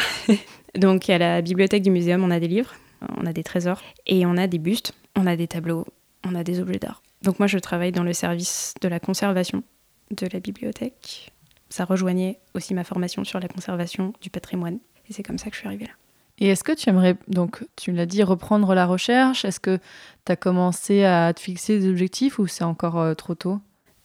Donc, 0.75 1.09
à 1.09 1.19
la 1.19 1.43
bibliothèque 1.43 1.83
du 1.83 1.91
muséum, 1.91 2.25
on 2.25 2.31
a 2.31 2.41
des 2.41 2.49
livres, 2.49 2.75
on 3.17 3.27
a 3.27 3.33
des 3.33 3.45
trésors 3.45 3.83
et 4.07 4.27
on 4.27 4.37
a 4.37 4.47
des 4.47 4.59
bustes, 4.59 4.95
on 5.17 5.27
a 5.27 5.37
des 5.37 5.47
tableaux, 5.47 5.87
on 6.27 6.35
a 6.35 6.43
des 6.43 6.61
objets 6.61 6.79
d'art. 6.79 7.03
Donc, 7.23 7.39
moi, 7.39 7.47
je 7.47 7.59
travaille 7.59 7.93
dans 7.93 8.03
le 8.03 8.13
service 8.13 8.75
de 8.81 8.89
la 8.89 9.01
conservation 9.01 9.63
de 10.11 10.29
la 10.33 10.41
bibliothèque. 10.41 11.33
Ça 11.75 11.85
rejoignait 11.85 12.39
aussi 12.55 12.73
ma 12.73 12.85
formation 12.85 13.25
sur 13.25 13.41
la 13.41 13.49
conservation 13.49 14.13
du 14.21 14.31
patrimoine. 14.31 14.79
Et 15.09 15.13
c'est 15.13 15.25
comme 15.25 15.39
ça 15.39 15.51
que 15.51 15.57
je 15.57 15.59
suis 15.59 15.67
arrivée 15.67 15.87
là. 15.87 15.93
Et 16.39 16.49
est-ce 16.49 16.63
que 16.63 16.73
tu 16.73 16.89
aimerais, 16.89 17.17
donc 17.27 17.65
tu 17.75 17.91
l'as 17.91 18.07
dit, 18.07 18.23
reprendre 18.23 18.75
la 18.75 18.87
recherche? 18.87 19.45
Est-ce 19.45 19.59
que 19.59 19.79
tu 20.25 20.33
as 20.33 20.37
commencé 20.37 21.05
à 21.05 21.33
te 21.35 21.41
fixer 21.41 21.81
des 21.81 21.89
objectifs 21.89 22.39
ou 22.39 22.47
c'est 22.47 22.65
encore 22.65 22.99
euh, 23.01 23.15
trop 23.15 23.35
tôt? 23.35 23.59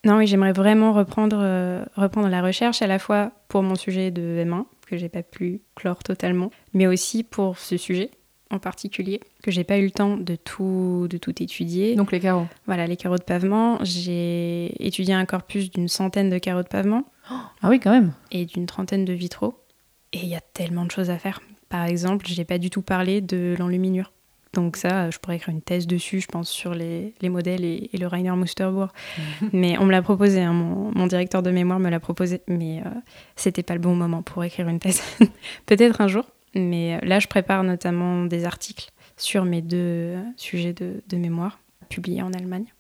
Non, 0.04 0.18
oui, 0.18 0.26
j'aimerais 0.26 0.52
vraiment 0.52 0.94
reprendre, 0.94 1.38
euh, 1.40 1.84
reprendre 1.96 2.28
la 2.30 2.42
recherche 2.42 2.82
à 2.82 2.88
la 2.88 2.98
fois 2.98 3.32
pour 3.50 3.62
mon 3.62 3.76
sujet 3.76 4.10
de 4.10 4.44
M1, 4.44 4.66
que 4.88 4.98
j'ai 4.98 5.10
pas 5.10 5.24
pu 5.24 5.62
clore 5.76 6.04
totalement, 6.04 6.50
mais 6.74 6.88
aussi 6.88 7.24
pour 7.24 7.60
ce 7.60 7.78
sujet 7.78 8.10
en 8.52 8.60
particulier, 8.60 9.20
que 9.44 9.52
j'ai 9.52 9.64
pas 9.64 9.78
eu 9.78 9.86
le 9.86 9.92
temps 9.92 10.18
de 10.18 10.36
tout, 10.36 11.08
de 11.10 11.18
tout 11.18 11.42
étudier. 11.42 11.96
Donc 11.96 12.12
les 12.12 12.20
carreaux. 12.20 12.48
Voilà, 12.66 12.88
les 12.88 12.98
carreaux 12.98 13.18
de 13.18 13.24
pavement. 13.24 13.78
J'ai 13.84 14.74
étudié 14.86 15.14
un 15.14 15.26
corpus 15.26 15.70
d'une 15.70 15.88
centaine 15.88 16.30
de 16.30 16.38
carreaux 16.40 16.64
de 16.64 16.68
pavement. 16.68 17.06
Ah 17.30 17.70
oui, 17.70 17.80
quand 17.80 17.92
même. 17.92 18.14
Et 18.32 18.46
d'une 18.46 18.66
trentaine 18.66 19.06
de 19.06 19.14
vitraux. 19.14 19.64
Et 20.14 20.20
il 20.20 20.28
y 20.28 20.36
a 20.36 20.42
tellement 20.42 20.86
de 20.86 20.92
choses 20.92 21.10
à 21.10 21.18
faire. 21.18 21.42
Par 21.70 21.86
exemple, 21.86 22.26
j'ai 22.28 22.46
pas 22.46 22.58
du 22.58 22.70
tout 22.70 22.82
parlé 22.82 23.22
de 23.22 23.56
l'enluminure. 23.60 24.12
Donc 24.54 24.78
ça, 24.78 25.12
je 25.12 25.20
pourrais 25.20 25.36
écrire 25.36 25.54
une 25.54 25.62
thèse 25.62 25.86
dessus, 25.86 26.22
je 26.22 26.28
pense, 26.28 26.50
sur 26.50 26.74
les, 26.74 27.14
les 27.22 27.30
modèles 27.30 27.64
et, 27.64 27.90
le 27.94 28.08
Rainer 28.08 28.36
Musterbourg. 28.36 28.90
mais 29.54 29.78
on 29.78 29.86
me 29.86 29.92
l'a 29.92 30.02
proposé, 30.02 30.42
hein, 30.42 30.54
mon, 30.54 30.92
mon, 30.96 31.06
directeur 31.06 31.44
de 31.44 31.52
mémoire 31.52 31.80
me 31.80 31.90
l'a 31.90 32.00
proposé, 32.00 32.42
mais 32.48 32.82
euh, 32.84 32.90
c'était 33.36 33.62
pas 33.62 33.76
le 33.76 33.80
bon 33.80 33.96
moment 33.96 34.24
pour 34.24 34.44
écrire 34.44 34.68
une 34.68 34.80
thèse. 34.80 35.04
Peut-être 35.68 36.02
un 36.02 36.08
jour, 36.08 36.26
mais 36.56 36.96
euh, 36.96 37.06
là, 37.06 37.20
je 37.20 37.28
prépare 37.28 37.64
notamment 37.64 38.26
des 38.26 38.46
articles 38.46 38.90
sur 39.18 39.46
mes 39.46 39.62
deux 39.62 40.16
sujets 40.36 40.74
de, 40.74 41.04
de 41.08 41.18
mémoire 41.18 41.60
publiés 41.90 42.24
en 42.24 42.34
Allemagne. 42.34 42.74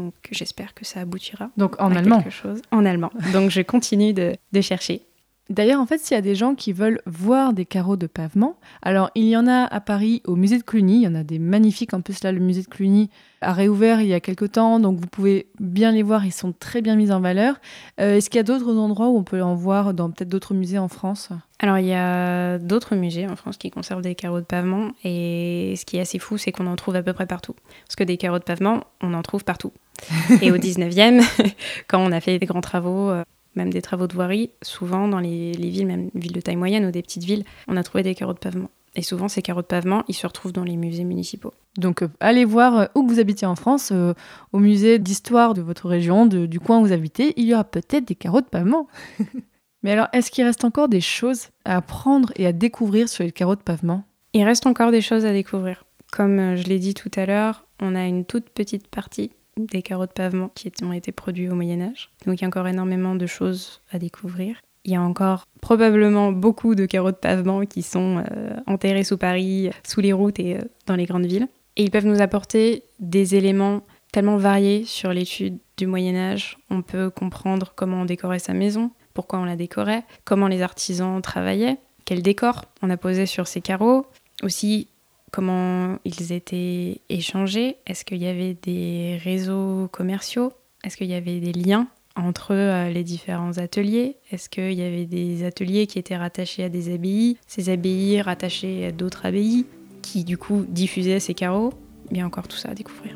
Donc 0.00 0.14
j'espère 0.30 0.72
que 0.72 0.86
ça 0.86 1.00
aboutira. 1.00 1.50
Donc 1.58 1.78
en 1.78 1.94
allemand. 1.94 2.22
Quelque 2.22 2.32
chose. 2.32 2.62
En 2.70 2.86
allemand. 2.86 3.10
Donc 3.34 3.50
je 3.50 3.60
continue 3.60 4.14
de, 4.14 4.34
de 4.52 4.60
chercher. 4.62 5.02
D'ailleurs, 5.50 5.80
en 5.80 5.86
fait, 5.86 5.98
s'il 5.98 6.14
y 6.14 6.18
a 6.18 6.22
des 6.22 6.36
gens 6.36 6.54
qui 6.54 6.72
veulent 6.72 7.02
voir 7.06 7.52
des 7.52 7.66
carreaux 7.66 7.96
de 7.96 8.06
pavement, 8.06 8.54
alors 8.82 9.10
il 9.16 9.24
y 9.24 9.36
en 9.36 9.48
a 9.48 9.64
à 9.64 9.80
Paris 9.80 10.22
au 10.24 10.36
musée 10.36 10.58
de 10.58 10.62
Cluny, 10.62 10.98
il 10.98 11.02
y 11.02 11.08
en 11.08 11.16
a 11.16 11.24
des 11.24 11.40
magnifiques, 11.40 11.92
en 11.92 12.00
plus 12.00 12.22
là, 12.22 12.30
le 12.30 12.38
musée 12.38 12.62
de 12.62 12.68
Cluny 12.68 13.10
a 13.40 13.52
réouvert 13.52 14.00
il 14.00 14.06
y 14.06 14.14
a 14.14 14.20
quelques 14.20 14.52
temps, 14.52 14.78
donc 14.78 15.00
vous 15.00 15.08
pouvez 15.08 15.48
bien 15.58 15.90
les 15.90 16.04
voir, 16.04 16.24
ils 16.24 16.32
sont 16.32 16.52
très 16.52 16.82
bien 16.82 16.94
mis 16.94 17.10
en 17.10 17.20
valeur. 17.20 17.56
Euh, 18.00 18.16
est-ce 18.16 18.30
qu'il 18.30 18.38
y 18.38 18.40
a 18.40 18.44
d'autres 18.44 18.76
endroits 18.76 19.08
où 19.08 19.18
on 19.18 19.24
peut 19.24 19.42
en 19.42 19.56
voir 19.56 19.92
dans 19.92 20.10
peut-être 20.10 20.28
d'autres 20.28 20.54
musées 20.54 20.78
en 20.78 20.88
France? 20.88 21.30
Alors 21.58 21.78
il 21.78 21.86
y 21.86 21.94
a 21.94 22.58
d'autres 22.58 22.94
musées 22.94 23.26
en 23.26 23.34
France 23.34 23.56
qui 23.56 23.70
conservent 23.70 24.02
des 24.02 24.14
carreaux 24.14 24.40
de 24.40 24.46
pavement, 24.46 24.92
et 25.02 25.74
ce 25.76 25.84
qui 25.84 25.96
est 25.96 26.00
assez 26.00 26.20
fou, 26.20 26.38
c'est 26.38 26.52
qu'on 26.52 26.68
en 26.68 26.76
trouve 26.76 26.94
à 26.94 27.02
peu 27.02 27.12
près 27.12 27.26
partout. 27.26 27.56
Parce 27.86 27.96
que 27.96 28.04
des 28.04 28.18
carreaux 28.18 28.38
de 28.38 28.44
pavement, 28.44 28.84
on 29.00 29.14
en 29.14 29.22
trouve 29.22 29.42
partout. 29.42 29.72
et 30.42 30.52
au 30.52 30.56
19e, 30.58 31.24
quand 31.88 31.98
on 31.98 32.12
a 32.12 32.20
fait 32.20 32.38
des 32.38 32.46
grands 32.46 32.60
travaux, 32.60 33.10
euh, 33.10 33.24
même 33.54 33.72
des 33.72 33.82
travaux 33.82 34.06
de 34.06 34.14
voirie, 34.14 34.50
souvent 34.62 35.08
dans 35.08 35.18
les, 35.18 35.52
villes, 35.52 35.86
même 35.86 36.10
villes 36.14 36.32
de 36.32 36.40
taille 36.40 36.56
moyenne 36.56 36.86
ou 36.86 36.90
des 36.90 37.02
petites 37.02 37.24
villes, 37.24 37.44
on 37.68 37.76
a 37.76 37.82
trouvé 37.82 38.02
des 38.02 38.14
carreaux 38.14 38.34
de 38.34 38.38
pavement. 38.38 38.70
Et 38.96 39.02
souvent, 39.02 39.28
ces 39.28 39.42
carreaux 39.42 39.62
de 39.62 39.66
pavement, 39.66 40.02
ils 40.08 40.14
se 40.14 40.26
retrouvent 40.26 40.52
dans 40.52 40.64
les 40.64 40.76
musées 40.76 41.04
municipaux. 41.04 41.54
Donc, 41.78 42.02
euh, 42.02 42.08
allez 42.18 42.44
voir 42.44 42.78
euh, 42.78 42.86
où 42.96 43.06
vous 43.06 43.20
habitez 43.20 43.46
en 43.46 43.54
France, 43.54 43.90
euh, 43.92 44.14
au 44.52 44.58
musée 44.58 44.98
d'histoire 44.98 45.54
de 45.54 45.62
votre 45.62 45.88
région, 45.88 46.26
du 46.26 46.58
coin 46.58 46.80
où 46.80 46.86
vous 46.86 46.92
habitez, 46.92 47.32
il 47.36 47.46
y 47.46 47.54
aura 47.54 47.64
peut-être 47.64 48.04
des 48.06 48.16
carreaux 48.16 48.40
de 48.40 48.46
pavement. 48.46 48.88
Mais 49.82 49.92
alors, 49.92 50.08
est-ce 50.12 50.30
qu'il 50.30 50.44
reste 50.44 50.64
encore 50.64 50.88
des 50.88 51.00
choses 51.00 51.48
à 51.64 51.76
apprendre 51.76 52.32
et 52.36 52.46
à 52.46 52.52
découvrir 52.52 53.08
sur 53.08 53.24
les 53.24 53.32
carreaux 53.32 53.54
de 53.54 53.62
pavement? 53.62 54.02
Il 54.32 54.44
reste 54.44 54.66
encore 54.66 54.90
des 54.90 55.00
choses 55.00 55.24
à 55.24 55.32
découvrir. 55.32 55.84
Comme 56.12 56.56
je 56.56 56.64
l'ai 56.64 56.80
dit 56.80 56.94
tout 56.94 57.10
à 57.14 57.24
l'heure, 57.24 57.64
on 57.80 57.94
a 57.94 58.04
une 58.04 58.24
toute 58.24 58.50
petite 58.50 58.88
partie 58.88 59.30
des 59.56 59.82
carreaux 59.82 60.06
de 60.06 60.12
pavement 60.12 60.50
qui 60.54 60.72
ont 60.82 60.92
été 60.92 61.12
produits 61.12 61.48
au 61.48 61.54
Moyen 61.54 61.80
Âge. 61.80 62.10
Donc 62.26 62.38
il 62.38 62.42
y 62.42 62.44
a 62.44 62.48
encore 62.48 62.68
énormément 62.68 63.14
de 63.14 63.26
choses 63.26 63.80
à 63.90 63.98
découvrir. 63.98 64.56
Il 64.84 64.92
y 64.92 64.96
a 64.96 65.02
encore 65.02 65.46
probablement 65.60 66.32
beaucoup 66.32 66.74
de 66.74 66.86
carreaux 66.86 67.10
de 67.10 67.16
pavement 67.16 67.66
qui 67.66 67.82
sont 67.82 68.24
euh, 68.30 68.56
enterrés 68.66 69.04
sous 69.04 69.18
Paris, 69.18 69.70
sous 69.86 70.00
les 70.00 70.12
routes 70.12 70.40
et 70.40 70.56
euh, 70.56 70.60
dans 70.86 70.96
les 70.96 71.04
grandes 71.04 71.26
villes. 71.26 71.48
Et 71.76 71.82
ils 71.82 71.90
peuvent 71.90 72.06
nous 72.06 72.22
apporter 72.22 72.84
des 72.98 73.34
éléments 73.34 73.82
tellement 74.12 74.36
variés 74.36 74.84
sur 74.84 75.12
l'étude 75.12 75.58
du 75.76 75.86
Moyen 75.86 76.16
Âge. 76.16 76.58
On 76.70 76.82
peut 76.82 77.10
comprendre 77.10 77.72
comment 77.76 78.02
on 78.02 78.04
décorait 78.04 78.38
sa 78.38 78.54
maison, 78.54 78.90
pourquoi 79.14 79.38
on 79.38 79.44
la 79.44 79.56
décorait, 79.56 80.04
comment 80.24 80.48
les 80.48 80.62
artisans 80.62 81.20
travaillaient, 81.20 81.78
quel 82.04 82.22
décor 82.22 82.64
on 82.82 82.90
a 82.90 82.96
posé 82.96 83.26
sur 83.26 83.46
ces 83.46 83.60
carreaux, 83.60 84.06
aussi 84.42 84.88
comment 85.30 85.98
ils 86.04 86.32
étaient 86.32 87.00
échangés. 87.08 87.76
Est-ce 87.86 88.04
qu'il 88.04 88.18
y 88.18 88.26
avait 88.26 88.54
des 88.54 89.18
réseaux 89.22 89.88
commerciaux? 89.92 90.52
Est-ce 90.84 90.96
qu'il 90.96 91.08
y 91.08 91.14
avait 91.14 91.40
des 91.40 91.52
liens 91.52 91.88
entre 92.16 92.54
euh, 92.54 92.90
les 92.90 93.04
différents 93.04 93.58
ateliers? 93.58 94.16
Est-ce 94.32 94.48
qu'il 94.48 94.72
y 94.72 94.82
avait 94.82 95.06
des 95.06 95.44
ateliers 95.44 95.86
qui 95.86 95.98
étaient 95.98 96.16
rattachés 96.16 96.64
à 96.64 96.68
des 96.68 96.92
abbayes 96.92 97.38
Ces 97.46 97.68
abbayes 97.68 98.20
rattachées 98.22 98.86
à 98.86 98.92
d'autres 98.92 99.26
abbayes 99.26 99.66
qui 100.02 100.24
du 100.24 100.38
coup 100.38 100.64
diffusaient 100.68 101.20
ces 101.20 101.34
carreaux? 101.34 101.72
Il 102.10 102.16
y 102.16 102.20
a 102.20 102.26
encore 102.26 102.48
tout 102.48 102.56
ça 102.56 102.70
à 102.70 102.74
découvrir. 102.74 103.14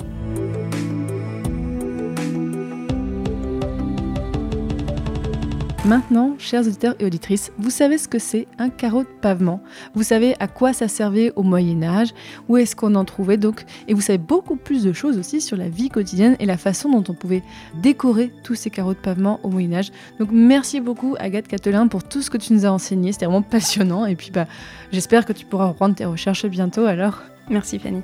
Maintenant, 5.84 6.34
chers 6.38 6.62
auditeurs 6.62 6.94
et 6.98 7.04
auditrices, 7.04 7.52
vous 7.58 7.68
savez 7.68 7.98
ce 7.98 8.08
que 8.08 8.18
c'est 8.18 8.46
un 8.58 8.70
carreau 8.70 9.02
de 9.02 9.08
pavement. 9.20 9.60
Vous 9.94 10.02
savez 10.02 10.34
à 10.40 10.48
quoi 10.48 10.72
ça 10.72 10.88
servait 10.88 11.30
au 11.36 11.42
Moyen 11.42 11.82
Âge, 11.82 12.14
où 12.48 12.56
est-ce 12.56 12.74
qu'on 12.74 12.94
en 12.94 13.04
trouvait 13.04 13.36
donc, 13.36 13.66
et 13.86 13.92
vous 13.92 14.00
savez 14.00 14.16
beaucoup 14.16 14.56
plus 14.56 14.82
de 14.82 14.94
choses 14.94 15.18
aussi 15.18 15.42
sur 15.42 15.58
la 15.58 15.68
vie 15.68 15.90
quotidienne 15.90 16.36
et 16.38 16.46
la 16.46 16.56
façon 16.56 16.88
dont 16.88 17.04
on 17.08 17.14
pouvait 17.14 17.42
décorer 17.82 18.32
tous 18.44 18.54
ces 18.54 18.70
carreaux 18.70 18.94
de 18.94 18.98
pavement 18.98 19.40
au 19.42 19.50
Moyen 19.50 19.74
Âge. 19.74 19.92
Donc 20.18 20.30
merci 20.32 20.80
beaucoup 20.80 21.16
Agathe 21.18 21.48
Catelin 21.48 21.86
pour 21.86 22.02
tout 22.02 22.22
ce 22.22 22.30
que 22.30 22.38
tu 22.38 22.54
nous 22.54 22.64
as 22.64 22.70
enseigné, 22.70 23.12
c'était 23.12 23.26
vraiment 23.26 23.42
passionnant 23.42 24.06
et 24.06 24.16
puis 24.16 24.30
bah 24.30 24.46
j'espère 24.90 25.26
que 25.26 25.34
tu 25.34 25.44
pourras 25.44 25.66
reprendre 25.66 25.94
tes 25.94 26.06
recherches 26.06 26.46
bientôt 26.46 26.86
alors. 26.86 27.20
Merci 27.50 27.78
Fanny. 27.78 28.00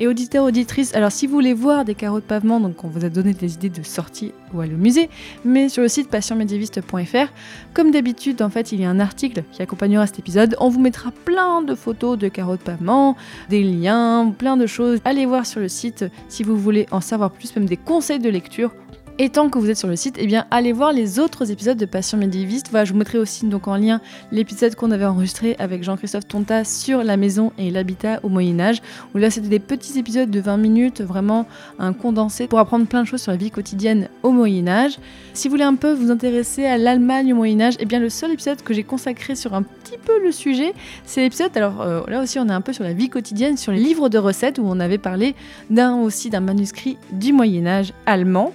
Et 0.00 0.08
auditeurs, 0.08 0.44
auditrices, 0.44 0.94
alors 0.94 1.12
si 1.12 1.28
vous 1.28 1.34
voulez 1.34 1.54
voir 1.54 1.84
des 1.84 1.94
carreaux 1.94 2.18
de 2.18 2.24
pavement, 2.24 2.58
donc 2.58 2.82
on 2.82 2.88
vous 2.88 3.04
a 3.04 3.08
donné 3.08 3.32
des 3.32 3.54
idées 3.54 3.68
de 3.68 3.82
sortie 3.84 4.32
ou 4.52 4.60
aller 4.60 4.74
au 4.74 4.78
musée, 4.78 5.08
mais 5.44 5.68
sur 5.68 5.82
le 5.82 5.88
site 5.88 6.08
passionmédiéviste.fr, 6.08 7.32
comme 7.74 7.92
d'habitude, 7.92 8.42
en 8.42 8.50
fait, 8.50 8.72
il 8.72 8.80
y 8.80 8.84
a 8.84 8.90
un 8.90 8.98
article 8.98 9.44
qui 9.52 9.62
accompagnera 9.62 10.06
cet 10.08 10.18
épisode. 10.18 10.56
On 10.58 10.68
vous 10.68 10.80
mettra 10.80 11.12
plein 11.24 11.62
de 11.62 11.76
photos 11.76 12.18
de 12.18 12.26
carreaux 12.26 12.56
de 12.56 12.62
pavement, 12.62 13.16
des 13.50 13.62
liens, 13.62 14.34
plein 14.36 14.56
de 14.56 14.66
choses. 14.66 14.98
Allez 15.04 15.26
voir 15.26 15.46
sur 15.46 15.60
le 15.60 15.68
site 15.68 16.04
si 16.28 16.42
vous 16.42 16.56
voulez 16.56 16.86
en 16.90 17.00
savoir 17.00 17.30
plus, 17.30 17.54
même 17.54 17.66
des 17.66 17.76
conseils 17.76 18.18
de 18.18 18.30
lecture. 18.30 18.72
Et 19.16 19.28
tant 19.28 19.48
que 19.48 19.60
vous 19.60 19.70
êtes 19.70 19.76
sur 19.76 19.86
le 19.86 19.94
site, 19.94 20.16
eh 20.18 20.26
bien, 20.26 20.44
allez 20.50 20.72
voir 20.72 20.92
les 20.92 21.20
autres 21.20 21.52
épisodes 21.52 21.78
de 21.78 21.86
Passion 21.86 22.18
médiéviste. 22.18 22.70
Voilà, 22.70 22.84
je 22.84 22.92
vous 22.92 22.98
mettrai 22.98 23.18
aussi 23.18 23.46
donc 23.46 23.68
en 23.68 23.76
lien 23.76 24.00
l'épisode 24.32 24.74
qu'on 24.74 24.90
avait 24.90 25.04
enregistré 25.04 25.54
avec 25.60 25.84
Jean-Christophe 25.84 26.26
Tonta 26.26 26.64
sur 26.64 27.04
la 27.04 27.16
maison 27.16 27.52
et 27.56 27.70
l'habitat 27.70 28.18
au 28.24 28.28
Moyen 28.28 28.58
Âge, 28.58 28.82
où 29.14 29.18
là 29.18 29.30
c'était 29.30 29.46
des 29.46 29.60
petits 29.60 30.00
épisodes 30.00 30.28
de 30.28 30.40
20 30.40 30.56
minutes, 30.56 31.00
vraiment 31.00 31.46
un 31.78 31.92
condensé 31.92 32.48
pour 32.48 32.58
apprendre 32.58 32.86
plein 32.86 33.02
de 33.02 33.06
choses 33.06 33.22
sur 33.22 33.30
la 33.30 33.38
vie 33.38 33.52
quotidienne 33.52 34.08
au 34.24 34.32
Moyen 34.32 34.66
Âge. 34.66 34.98
Si 35.32 35.46
vous 35.46 35.52
voulez 35.52 35.62
un 35.62 35.76
peu 35.76 35.92
vous 35.92 36.10
intéresser 36.10 36.66
à 36.66 36.76
l'Allemagne 36.76 37.32
au 37.34 37.36
Moyen 37.36 37.60
Âge, 37.60 37.74
eh 37.78 37.84
bien 37.84 38.00
le 38.00 38.08
seul 38.08 38.32
épisode 38.32 38.62
que 38.62 38.74
j'ai 38.74 38.82
consacré 38.82 39.36
sur 39.36 39.54
un 39.54 39.62
petit 39.62 39.98
peu 40.04 40.20
le 40.24 40.32
sujet, 40.32 40.74
c'est 41.04 41.20
l'épisode, 41.20 41.56
alors 41.56 41.82
euh, 41.82 42.00
là 42.08 42.20
aussi 42.20 42.40
on 42.40 42.48
est 42.48 42.52
un 42.52 42.60
peu 42.60 42.72
sur 42.72 42.82
la 42.82 42.94
vie 42.94 43.10
quotidienne, 43.10 43.56
sur 43.56 43.70
les 43.70 43.78
livres 43.78 44.08
de 44.08 44.18
recettes, 44.18 44.58
où 44.58 44.64
on 44.66 44.80
avait 44.80 44.98
parlé 44.98 45.36
d'un 45.70 45.94
aussi 45.98 46.30
d'un 46.30 46.40
manuscrit 46.40 46.98
du 47.12 47.32
Moyen 47.32 47.68
Âge 47.68 47.92
allemand. 48.06 48.52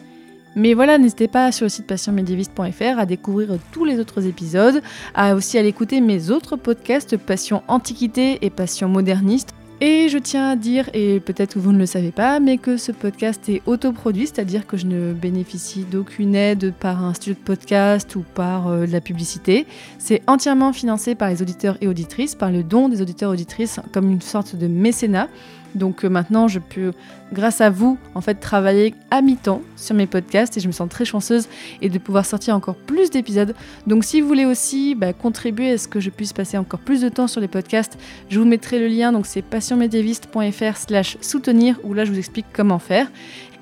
Mais 0.60 0.74
voilà, 0.74 0.98
n'hésitez 0.98 1.30
pas 1.30 1.54
sur 1.54 1.64
le 1.64 1.70
site 1.70 1.88
passionmédiéviste.fr 1.88 3.00
à 3.00 3.06
découvrir 3.06 3.48
tous 3.72 3.86
les 3.86 3.98
autres 3.98 4.26
épisodes, 4.26 4.82
à 5.16 5.34
aussi 5.34 5.58
aller 5.58 5.70
écouter 5.70 6.02
mes 6.02 6.32
autres 6.32 6.58
podcasts 6.58 7.16
Passion 7.16 7.64
Antiquité 7.70 8.40
et 8.42 8.50
Passion 8.50 8.90
Moderniste. 8.90 9.52
Et 9.80 10.10
je 10.10 10.18
tiens 10.18 10.50
à 10.50 10.56
dire, 10.58 10.90
et 10.94 11.22
peut-être 11.22 11.54
que 11.54 11.60
vous 11.60 11.72
ne 11.72 11.78
le 11.78 11.86
savez 11.86 12.12
pas, 12.12 12.42
mais 12.42 12.58
que 12.58 12.76
ce 12.76 12.92
podcast 12.92 13.48
est 13.48 13.62
autoproduit, 13.68 14.28
c'est-à-dire 14.28 14.68
que 14.68 14.76
je 14.76 14.86
ne 14.86 15.14
bénéficie 15.14 15.86
d'aucune 15.90 16.36
aide 16.36 16.74
par 16.78 17.06
un 17.06 17.14
studio 17.14 17.36
de 17.36 17.46
podcast 17.46 18.18
ou 18.18 18.26
par 18.36 18.68
euh, 18.68 18.86
de 18.86 18.92
la 18.92 19.00
publicité. 19.00 19.66
C'est 19.98 20.22
entièrement 20.28 20.74
financé 20.74 21.16
par 21.16 21.30
les 21.30 21.42
auditeurs 21.42 21.78
et 21.80 21.88
auditrices, 21.88 22.36
par 22.36 22.52
le 22.52 22.64
don 22.64 22.90
des 22.90 23.02
auditeurs 23.02 23.32
et 23.32 23.36
auditrices 23.36 23.80
comme 23.94 24.12
une 24.12 24.22
sorte 24.22 24.58
de 24.58 24.68
mécénat. 24.68 25.30
Donc 25.76 26.04
euh, 26.04 26.10
maintenant, 26.10 26.48
je 26.48 26.60
peux, 26.60 26.94
grâce 27.34 27.62
à 27.62 27.70
vous, 27.70 27.98
en 28.16 28.22
fait, 28.22 28.36
travailler 28.36 28.94
à 29.12 29.22
mi-temps 29.22 29.62
sur 29.76 29.96
mes 29.96 30.08
podcasts 30.08 30.58
et 30.58 30.60
je 30.60 30.68
me 30.68 30.72
sens 30.72 30.90
très 30.90 31.06
chanceuse 31.06 31.48
et 31.82 31.90
de 31.90 31.98
pouvoir 31.98 32.26
sortir 32.26 32.56
encore 32.56 32.76
plus 32.76 33.10
d'épisodes. 33.10 33.56
Donc 33.88 34.04
si 34.04 34.22
vous 34.22 34.28
voulez 34.28 34.46
aussi 34.46 34.96
bah, 34.96 35.14
contribuer 35.14 35.72
à 35.72 35.78
ce 35.78 35.88
que 35.88 36.00
je 36.00 36.10
puisse 36.10 36.34
passer 36.34 36.58
encore 36.58 36.80
plus 36.80 37.02
de 37.02 37.10
temps 37.10 37.28
sur 37.28 37.42
les 37.42 37.48
podcasts, 37.48 37.98
je 38.30 38.40
vous 38.40 38.46
mettrai 38.46 38.80
le 38.80 38.88
lien. 38.88 39.12
Donc 39.12 39.26
c'est 39.26 39.42
passionmédiéviste.fr/slash 39.42 41.18
soutenir 41.22 41.80
où 41.84 41.94
là 41.94 42.06
je 42.06 42.12
vous 42.12 42.20
explique 42.20 42.48
comment 42.54 42.80
faire. 42.80 43.12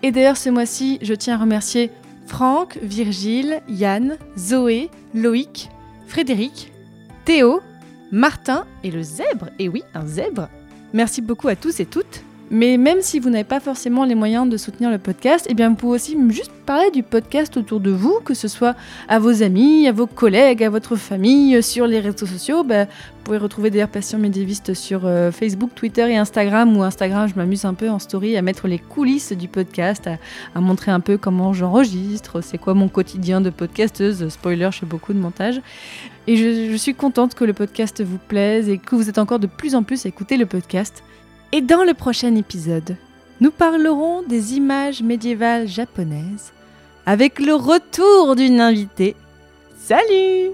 Et 0.03 0.11
d'ailleurs, 0.11 0.37
ce 0.37 0.49
mois-ci, 0.49 0.99
je 1.01 1.13
tiens 1.13 1.35
à 1.35 1.41
remercier 1.41 1.91
Franck, 2.27 2.77
Virgile, 2.81 3.61
Yann, 3.67 4.17
Zoé, 4.37 4.89
Loïc, 5.13 5.69
Frédéric, 6.07 6.71
Théo, 7.25 7.61
Martin 8.11 8.65
et 8.83 8.91
le 8.91 9.01
zèbre. 9.01 9.47
Et 9.59 9.69
oui, 9.69 9.83
un 9.93 10.05
zèbre 10.05 10.49
Merci 10.93 11.21
beaucoup 11.21 11.47
à 11.47 11.55
tous 11.55 11.79
et 11.79 11.85
toutes. 11.85 12.23
Mais 12.49 12.77
même 12.77 13.01
si 13.01 13.19
vous 13.19 13.29
n'avez 13.29 13.43
pas 13.43 13.59
forcément 13.59 14.05
les 14.05 14.15
moyens 14.15 14.47
de 14.47 14.55
soutenir 14.55 14.89
le 14.89 14.99
podcast, 14.99 15.45
eh 15.49 15.53
bien 15.53 15.69
vous 15.69 15.75
pouvez 15.75 15.95
aussi 15.95 16.17
juste 16.29 16.51
parler 16.65 16.91
du 16.91 17.03
podcast 17.03 17.57
autour 17.57 17.79
de 17.79 17.91
vous, 17.91 18.19
que 18.23 18.33
ce 18.33 18.47
soit 18.47 18.75
à 19.09 19.19
vos 19.19 19.43
amis, 19.43 19.87
à 19.87 19.91
vos 19.91 20.07
collègues, 20.07 20.63
à 20.63 20.69
votre 20.69 20.95
famille, 20.95 21.61
sur 21.61 21.87
les 21.87 21.99
réseaux 21.99 22.25
sociaux. 22.25 22.63
Bah, 22.63 22.85
vous 22.85 23.23
pouvez 23.23 23.37
retrouver 23.37 23.69
d'ailleurs 23.69 23.89
Passion 23.89 24.17
médiéviste 24.17 24.73
sur 24.73 25.01
euh, 25.05 25.31
Facebook, 25.31 25.71
Twitter 25.75 26.09
et 26.09 26.17
Instagram. 26.17 26.77
Ou 26.77 26.83
Instagram, 26.83 27.27
je 27.27 27.35
m'amuse 27.35 27.65
un 27.65 27.73
peu 27.73 27.89
en 27.89 27.99
story 27.99 28.37
à 28.37 28.41
mettre 28.41 28.69
les 28.69 28.79
coulisses 28.79 29.33
du 29.33 29.49
podcast, 29.49 30.09
à, 30.55 30.61
montrer 30.61 30.91
un 30.91 31.01
peu 31.01 31.17
comment 31.17 31.51
j'enregistre, 31.51 32.41
c'est 32.41 32.57
quoi 32.57 32.73
mon 32.73 32.87
quotidien 32.87 33.41
de 33.41 33.49
podcasteuse. 33.49 34.29
Spoiler, 34.29 34.69
je 34.71 34.79
fais 34.79 34.85
beaucoup 34.85 35.13
de 35.13 35.19
montage. 35.19 35.61
Et 36.27 36.35
je 36.35 36.75
suis 36.75 36.93
contente 36.93 37.35
que 37.35 37.45
le 37.45 37.53
podcast 37.53 38.01
vous 38.03 38.17
plaise 38.17 38.69
et 38.69 38.77
que 38.77 38.95
vous 38.95 39.09
êtes 39.09 39.17
encore 39.17 39.39
de 39.39 39.47
plus 39.47 39.75
en 39.75 39.83
plus 39.83 40.05
à 40.05 40.09
écouter 40.09 40.37
le 40.37 40.45
podcast. 40.45 41.03
Et 41.53 41.61
dans 41.61 41.83
le 41.83 41.93
prochain 41.93 42.35
épisode, 42.35 42.97
nous 43.39 43.51
parlerons 43.51 44.21
des 44.23 44.55
images 44.55 45.01
médiévales 45.01 45.67
japonaises 45.67 46.51
avec 47.05 47.39
le 47.39 47.53
retour 47.53 48.35
d'une 48.35 48.59
invitée. 48.59 49.15
Salut 49.77 50.51